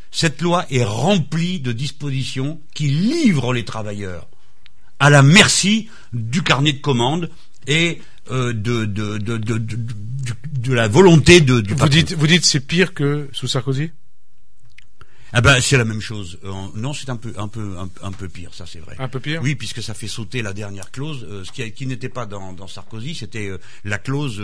Cette 0.09 0.41
loi 0.41 0.65
est 0.71 0.85
remplie 0.85 1.59
de 1.59 1.73
dispositions 1.73 2.61
qui 2.73 2.87
livrent 2.87 3.51
les 3.51 3.65
travailleurs 3.65 4.29
à 4.99 5.09
la 5.09 5.21
merci 5.21 5.89
du 6.13 6.43
carnet 6.43 6.71
de 6.71 6.79
commandes 6.79 7.29
et 7.67 7.99
euh, 8.31 8.53
de, 8.53 8.85
de, 8.85 9.17
de, 9.17 9.37
de, 9.37 10.73
la 10.73 10.87
volonté 10.87 11.41
de, 11.41 11.59
du 11.59 11.73
vous 11.73 11.89
dites, 11.89 12.13
vous 12.13 12.27
dites 12.27 12.45
c'est 12.45 12.61
pire 12.61 12.93
que 12.93 13.27
sous 13.33 13.47
Sarkozy? 13.47 13.91
Ah 15.35 15.41
ben 15.41 15.59
c'est 15.59 15.77
la 15.77 15.85
même 15.85 15.99
chose. 15.99 16.37
Euh, 16.43 16.51
non, 16.75 16.93
c'est 16.93 17.09
un 17.09 17.15
peu 17.15 17.33
un 17.37 17.47
peu 17.47 17.75
un, 17.79 18.11
peu 18.11 18.29
pire, 18.29 18.53
ça 18.53 18.65
c'est 18.67 18.79
vrai. 18.79 18.95
Un 18.99 19.07
peu 19.07 19.19
pire? 19.19 19.41
Oui, 19.41 19.55
puisque 19.55 19.81
ça 19.81 19.95
fait 19.95 20.07
sauter 20.07 20.43
la 20.43 20.53
dernière 20.53 20.91
clause, 20.91 21.25
euh, 21.27 21.43
ce 21.43 21.51
qui, 21.51 21.71
qui 21.71 21.87
n'était 21.87 22.09
pas 22.09 22.27
dans, 22.27 22.53
dans 22.53 22.67
Sarkozy, 22.67 23.15
c'était 23.15 23.47
euh, 23.47 23.57
la 23.83 23.97
clause 23.97 24.41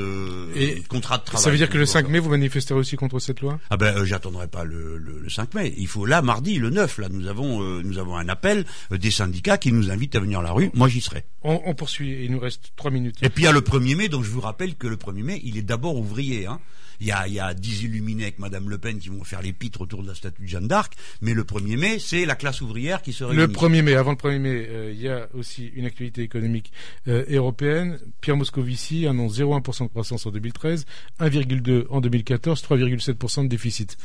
et 0.55 0.81
contrat 0.89 1.19
de 1.19 1.25
travail. 1.25 1.43
Ça 1.43 1.51
veut 1.51 1.57
dire 1.57 1.69
que 1.69 1.77
le 1.77 1.85
5 1.85 2.09
mai 2.09 2.17
vous 2.17 2.31
manifesterez 2.31 2.79
aussi 2.79 2.95
contre 2.95 3.19
cette 3.19 3.41
loi? 3.41 3.59
Ah 3.69 3.77
ben 3.77 4.03
j'attendrai 4.03 4.47
pas 4.47 4.63
le, 4.63 4.97
le, 4.97 5.29
5 5.29 5.53
mai. 5.53 5.73
Il 5.77 5.87
faut 5.87 6.05
là 6.05 6.23
mardi 6.23 6.57
le 6.57 6.71
9 6.71 6.97
là 6.97 7.09
nous 7.09 7.27
avons 7.27 7.61
nous 7.61 7.99
avons 7.99 8.17
un 8.17 8.27
appel 8.27 8.65
des 8.89 9.11
syndicats 9.11 9.59
qui 9.59 9.71
nous 9.71 9.91
invitent 9.91 10.15
à 10.15 10.19
venir 10.19 10.39
à 10.39 10.43
la 10.43 10.51
rue. 10.51 10.71
Moi 10.73 10.87
j'y 10.87 11.01
serai. 11.01 11.23
On, 11.43 11.61
on, 11.65 11.75
poursuit. 11.75 12.25
Il 12.25 12.31
nous 12.31 12.39
reste 12.39 12.73
trois 12.75 12.91
minutes. 12.91 13.17
Et 13.21 13.29
puis 13.29 13.43
il 13.43 13.45
y 13.45 13.49
a 13.49 13.51
le 13.51 13.61
1er 13.61 13.95
mai, 13.95 14.09
donc 14.09 14.23
je 14.23 14.29
vous 14.29 14.41
rappelle 14.41 14.75
que 14.75 14.87
le 14.87 14.95
1er 14.95 15.23
mai, 15.23 15.41
il 15.43 15.57
est 15.57 15.61
d'abord 15.61 15.95
ouvrier. 15.95 16.47
Hein. 16.47 16.59
Il 16.99 17.07
y 17.07 17.11
a, 17.11 17.27
il 17.27 17.33
y 17.33 17.39
a 17.39 17.53
dix 17.53 17.83
illuminés 17.83 18.23
avec 18.23 18.39
Madame 18.39 18.69
Le 18.69 18.77
Pen 18.77 18.99
qui 18.99 19.09
vont 19.09 19.23
faire 19.23 19.41
les 19.41 19.53
pitres 19.53 19.81
autour 19.81 20.03
de 20.03 20.07
la 20.07 20.15
statue 20.15 20.43
de 20.43 20.47
Jeanne 20.47 20.67
d'Arc, 20.67 20.93
mais 21.21 21.33
le 21.33 21.43
1er 21.43 21.77
mai, 21.77 21.99
c'est 21.99 22.25
la 22.25 22.35
classe 22.35 22.61
ouvrière 22.61 23.01
qui 23.01 23.13
se 23.13 23.23
réunit. 23.23 23.41
Le 23.41 23.47
1er 23.47 23.81
mai, 23.81 23.95
avant 23.95 24.11
le 24.11 24.17
1er 24.17 24.39
mai, 24.39 24.67
euh, 24.69 24.91
il 24.93 25.01
y 25.01 25.07
a 25.07 25.29
aussi 25.33 25.67
une 25.67 25.85
activité 25.85 26.21
économique 26.21 26.71
euh, 27.07 27.25
européenne. 27.29 27.99
Pierre 28.21 28.37
Moscovici 28.37 29.07
annonce 29.07 29.39
0,1% 29.39 29.83
de 29.83 29.87
croissance 29.87 30.25
en 30.25 30.31
2013, 30.31 30.85
1,2% 31.19 31.85
en 31.89 32.01
2014, 32.01 32.61
3,7% 32.63 33.43
de 33.43 33.47
déficit. 33.47 33.97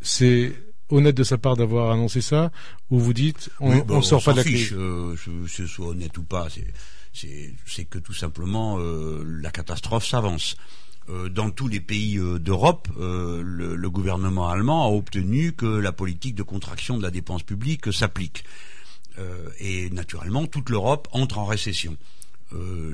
C'est 0.00 0.52
honnête 0.88 1.16
de 1.16 1.24
sa 1.24 1.38
part 1.38 1.56
d'avoir 1.56 1.90
annoncé 1.90 2.20
ça, 2.20 2.52
ou 2.90 2.98
vous 2.98 3.12
dites 3.12 3.50
on 3.60 3.74
ne 3.74 3.82
bah, 3.82 4.02
sort 4.02 4.22
pas 4.22 4.32
de 4.32 4.38
la 4.38 4.44
crise 4.44 4.72
euh, 4.72 5.14
ce 5.46 5.66
soit 5.66 5.88
honnête 5.88 6.16
ou 6.18 6.22
pas, 6.22 6.48
c'est 7.12 7.84
que 7.84 7.98
tout 7.98 8.12
simplement 8.12 8.78
la 8.78 9.50
catastrophe 9.50 10.06
s'avance. 10.06 10.56
Euh, 11.10 11.28
dans 11.28 11.50
tous 11.50 11.66
les 11.68 11.80
pays 11.80 12.18
euh, 12.18 12.38
d'Europe, 12.38 12.88
euh, 12.98 13.42
le, 13.44 13.90
gouvernement 13.90 14.48
allemand 14.48 14.84
a 14.84 14.90
obtenu 14.90 15.52
que 15.52 15.66
la 15.66 15.92
politique 15.92 16.36
de 16.36 16.42
contraction 16.42 16.96
de 16.98 17.02
la 17.02 17.10
dépense 17.10 17.42
publique 17.42 17.92
s'applique. 17.92 18.44
et 19.58 19.90
naturellement, 19.90 20.46
toute 20.46 20.70
l'Europe 20.70 21.08
entre 21.12 21.38
en 21.38 21.44
récession. 21.44 21.96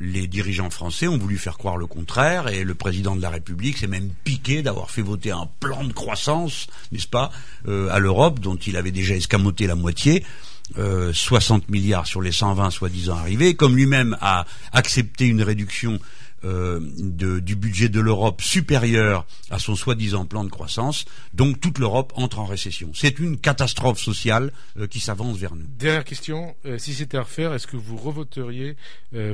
les 0.01 0.27
dirigeants 0.27 0.71
français 0.71 1.07
ont 1.07 1.19
voulu 1.19 1.39
faire 1.39 1.57
croire 1.57 1.77
le 1.77 1.87
contraire 1.87 2.49
et 2.49 2.65
le 2.65 2.75
président 2.75 3.15
de 3.15 3.23
la 3.23 3.31
République 3.31 3.77
s'est 3.79 3.87
même 3.87 4.11
piqué 4.25 4.63
d'avoir 4.63 4.91
fait 4.91 5.03
voter 5.03 5.31
un 5.31 5.49
plan 5.61 5.85
de 5.85 5.93
croissance, 5.93 6.67
n'est-ce 6.91 7.07
pas, 7.07 7.31
à 7.69 7.99
l'Europe 8.01 8.41
dont 8.41 8.57
il 8.57 8.77
avait 8.77 8.91
déjà 8.91 9.15
escamoté 9.15 9.67
la 9.69 9.77
moitié. 9.77 10.25
60 11.13 11.69
milliards 11.69 12.09
sur 12.09 12.23
les 12.23 12.33
120 12.33 12.71
soi-disant 12.71 13.17
arrivés, 13.17 13.55
comme 13.55 13.77
lui-même 13.77 14.17
a 14.21 14.47
accepté 14.73 15.27
une 15.27 15.43
réduction 15.43 16.01
euh, 16.45 16.81
du 17.41 17.57
budget 17.57 17.89
de 17.89 17.99
l'Europe 17.99 18.43
supérieur 18.43 19.27
à 19.51 19.59
son 19.59 19.75
soi-disant 19.75 20.27
plan 20.27 20.45
de 20.45 20.51
croissance. 20.51 21.07
Donc 21.33 21.61
toute 21.61 21.79
l'Europe 21.79 22.13
entre 22.15 22.39
en 22.39 22.45
récession. 22.45 22.91
C'est 22.95 23.19
une 23.19 23.39
catastrophe 23.39 23.99
sociale 23.99 24.53
euh, 24.79 24.87
qui 24.87 25.01
s'avance 25.01 25.39
vers 25.39 25.55
nous. 25.55 25.67
Dernière 25.79 26.05
question. 26.05 26.55
Euh, 26.67 26.79
si 26.79 26.95
c'était 26.95 27.17
à 27.17 27.23
refaire, 27.23 27.55
est-ce 27.55 27.67
que 27.67 27.77
vous 27.77 27.97
revoteriez 27.97 28.77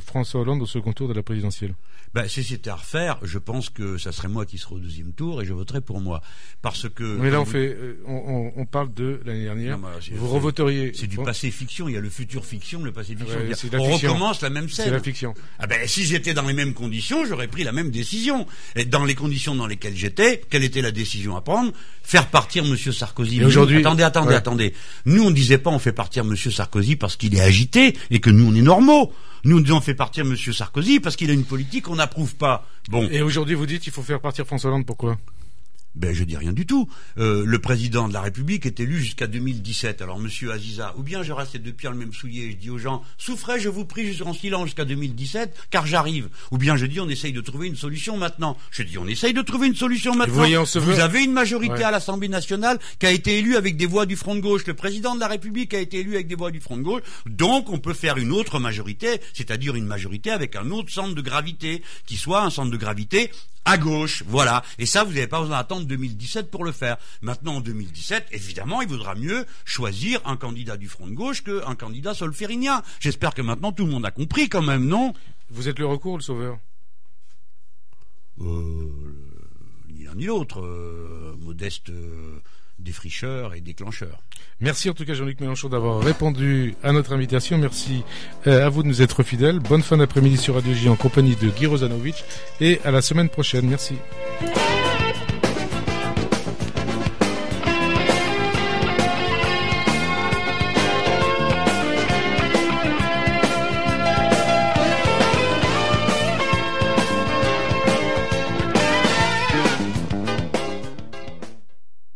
François 0.04 0.42
Hollande 0.42 0.62
au 0.62 0.66
second 0.66 0.92
tour 0.92 1.08
de 1.08 1.12
la 1.12 1.22
présidentielle? 1.22 1.74
Ben, 2.14 2.28
si 2.28 2.44
c'était 2.44 2.68
à 2.68 2.76
refaire, 2.76 3.18
je 3.22 3.38
pense 3.38 3.70
que 3.70 3.96
ça 3.96 4.12
serait 4.12 4.28
moi 4.28 4.44
qui 4.44 4.58
serais 4.58 4.74
au 4.74 4.78
deuxième 4.78 5.12
tour 5.12 5.40
et 5.40 5.46
je 5.46 5.54
voterais 5.54 5.80
pour 5.80 6.00
moi. 6.00 6.20
Parce 6.60 6.86
que. 6.88 7.04
Mais 7.04 7.30
là, 7.30 7.40
on, 7.40 7.46
fait, 7.46 7.76
on, 8.06 8.52
on, 8.54 8.66
parle 8.66 8.92
de 8.92 9.20
l'année 9.24 9.44
dernière. 9.44 9.78
vous 10.12 10.28
revoteriez. 10.28 10.92
C'est 10.94 11.06
du 11.06 11.16
passé 11.16 11.50
fiction. 11.50 11.88
Il 11.88 11.94
y 11.94 11.96
a 11.96 12.00
le 12.00 12.10
futur 12.10 12.44
fiction, 12.44 12.82
le 12.82 12.92
passé 12.92 13.16
fiction. 13.16 13.38
on 13.78 13.94
recommence 13.94 14.42
la 14.42 14.50
même 14.50 14.68
scène. 14.68 14.86
C'est 14.86 14.90
la 14.90 15.00
fiction. 15.00 15.32
Ah 15.58 15.66
ben, 15.66 15.88
si 15.88 16.04
j'étais 16.04 16.34
dans 16.34 16.46
les 16.46 16.52
mêmes 16.52 16.74
conditions, 16.74 17.24
j'aurais 17.24 17.48
pris 17.48 17.64
la 17.64 17.72
même 17.72 17.90
décision. 17.90 18.46
Et 18.76 18.84
dans 18.84 19.04
les 19.04 19.14
conditions 19.14 19.54
dans 19.54 19.66
lesquelles 19.66 19.96
j'étais, 19.96 20.42
quelle 20.50 20.64
était 20.64 20.82
la 20.82 20.92
décision 20.92 21.36
à 21.36 21.40
prendre? 21.40 21.72
Faire 22.02 22.28
partir 22.28 22.64
M. 22.66 22.76
Sarkozy. 22.76 23.42
aujourd'hui. 23.42 23.78
Attendez, 23.78 24.02
attendez, 24.02 24.34
attendez. 24.34 24.74
Nous, 25.06 25.24
on 25.24 25.30
disait 25.30 25.58
pas 25.58 25.70
on 25.70 25.78
fait 25.78 25.92
partir 25.92 26.24
M. 26.24 26.36
Sarkozy 26.36 26.96
parce 26.96 27.16
qu'il 27.16 27.34
est 27.34 27.40
agité 27.40 27.96
et 28.10 28.20
que 28.20 28.28
nous, 28.28 28.52
on 28.52 28.54
est 28.54 28.62
normaux. 28.62 29.12
Nous, 29.44 29.60
nous 29.60 29.74
on 29.74 29.80
fait 29.80 29.94
partir 29.94 30.24
M. 30.24 30.36
Sarkozy 30.36 31.00
parce 31.00 31.16
qu'il 31.16 31.30
a 31.30 31.32
une 31.32 31.44
politique 31.44 31.84
qu'on 31.84 31.96
n'approuve 31.96 32.34
pas. 32.36 32.66
Bon. 32.88 33.08
Et 33.10 33.22
aujourd'hui, 33.22 33.54
vous 33.54 33.66
dites 33.66 33.82
qu'il 33.82 33.92
faut 33.92 34.02
faire 34.02 34.20
partir 34.20 34.46
François 34.46 34.70
Hollande, 34.70 34.86
pourquoi? 34.86 35.18
Ben 35.94 36.14
je 36.14 36.24
dis 36.24 36.36
rien 36.36 36.52
du 36.52 36.66
tout. 36.66 36.88
Euh, 37.18 37.44
le 37.44 37.58
président 37.58 38.08
de 38.08 38.14
la 38.14 38.20
République 38.22 38.66
est 38.66 38.80
élu 38.80 38.98
jusqu'à 38.98 39.26
2017. 39.26 40.02
Alors 40.02 40.18
Monsieur 40.18 40.52
Aziza, 40.52 40.94
ou 40.96 41.02
bien 41.02 41.22
je 41.22 41.32
reste 41.32 41.56
deux 41.56 41.72
pieds 41.72 41.88
dans 41.88 41.94
le 41.94 41.98
même 41.98 42.12
soulier, 42.12 42.50
je 42.52 42.56
dis 42.56 42.70
aux 42.70 42.78
gens, 42.78 43.02
souffrez, 43.18 43.60
je 43.60 43.68
vous 43.68 43.84
prie, 43.84 44.20
en 44.22 44.32
silence 44.32 44.66
jusqu'à 44.66 44.84
2017, 44.84 45.54
car 45.70 45.86
j'arrive. 45.86 46.28
Ou 46.50 46.58
bien 46.58 46.76
je 46.76 46.86
dis, 46.86 47.00
on 47.00 47.08
essaye 47.08 47.32
de 47.32 47.40
trouver 47.40 47.68
une 47.68 47.76
solution 47.76 48.16
maintenant. 48.16 48.56
Je 48.70 48.82
dis, 48.82 48.98
on 48.98 49.06
essaye 49.06 49.34
de 49.34 49.42
trouver 49.42 49.66
une 49.66 49.76
solution 49.76 50.14
maintenant. 50.14 50.44
Vous 50.74 51.00
avez 51.00 51.24
une 51.24 51.32
majorité 51.32 51.84
à 51.84 51.90
l'Assemblée 51.90 52.28
nationale 52.28 52.78
qui 52.98 53.06
a 53.06 53.10
été 53.10 53.38
élue 53.38 53.56
avec 53.56 53.76
des 53.76 53.86
voix 53.86 54.06
du 54.06 54.16
Front 54.16 54.34
de 54.34 54.40
gauche. 54.40 54.66
Le 54.66 54.74
président 54.74 55.14
de 55.14 55.20
la 55.20 55.28
République 55.28 55.74
a 55.74 55.78
été 55.78 56.00
élu 56.00 56.14
avec 56.14 56.26
des 56.26 56.34
voix 56.34 56.50
du 56.50 56.60
Front 56.60 56.76
de 56.76 56.82
gauche. 56.82 57.02
Donc 57.26 57.68
on 57.70 57.78
peut 57.78 57.94
faire 57.94 58.16
une 58.16 58.32
autre 58.32 58.58
majorité, 58.58 59.20
c'est-à-dire 59.34 59.74
une 59.74 59.86
majorité 59.86 60.30
avec 60.30 60.56
un 60.56 60.70
autre 60.70 60.90
centre 60.90 61.14
de 61.14 61.20
gravité, 61.20 61.82
qui 62.06 62.16
soit 62.16 62.42
un 62.42 62.50
centre 62.50 62.70
de 62.70 62.76
gravité 62.76 63.30
à 63.64 63.78
gauche, 63.78 64.24
voilà. 64.26 64.62
Et 64.78 64.86
ça, 64.86 65.04
vous 65.04 65.12
n'avez 65.12 65.26
pas 65.26 65.40
besoin 65.40 65.56
d'attendre 65.58 65.86
2017 65.86 66.50
pour 66.50 66.64
le 66.64 66.72
faire. 66.72 66.96
Maintenant, 67.20 67.56
en 67.56 67.60
2017, 67.60 68.26
évidemment, 68.32 68.82
il 68.82 68.88
vaudra 68.88 69.14
mieux 69.14 69.46
choisir 69.64 70.20
un 70.24 70.36
candidat 70.36 70.76
du 70.76 70.88
Front 70.88 71.06
de 71.06 71.14
gauche 71.14 71.44
qu'un 71.44 71.74
candidat 71.74 72.14
solférinien. 72.14 72.82
J'espère 73.00 73.34
que 73.34 73.42
maintenant 73.42 73.72
tout 73.72 73.84
le 73.84 73.92
monde 73.92 74.04
a 74.06 74.10
compris 74.10 74.48
quand 74.48 74.62
même, 74.62 74.86
non? 74.86 75.14
Vous 75.50 75.68
êtes 75.68 75.78
le 75.78 75.86
recours, 75.86 76.16
le 76.16 76.22
sauveur? 76.22 76.58
Euh, 78.40 78.90
Ni 79.90 80.04
l'un 80.04 80.14
ni 80.14 80.24
l'autre. 80.24 80.60
Euh, 80.60 81.36
modeste... 81.40 81.90
Euh, 81.90 82.40
défricheur 82.82 83.54
et 83.54 83.60
déclencheur. 83.60 84.22
Merci 84.60 84.90
en 84.90 84.94
tout 84.94 85.04
cas 85.04 85.14
Jean-Luc 85.14 85.40
Mélenchon 85.40 85.68
d'avoir 85.68 86.00
répondu 86.00 86.74
à 86.82 86.92
notre 86.92 87.12
invitation. 87.12 87.58
Merci 87.58 88.04
euh, 88.46 88.66
à 88.66 88.68
vous 88.68 88.82
de 88.82 88.88
nous 88.88 89.02
être 89.02 89.22
fidèles. 89.22 89.58
Bonne 89.58 89.82
fin 89.82 89.96
d'après-midi 89.96 90.36
sur 90.36 90.54
Radio 90.54 90.72
J 90.72 90.88
en 90.88 90.96
compagnie 90.96 91.36
de 91.36 91.48
Guy 91.48 91.66
Rosanovic 91.66 92.24
et 92.60 92.80
à 92.84 92.90
la 92.90 93.02
semaine 93.02 93.28
prochaine. 93.28 93.68
Merci. 93.68 93.94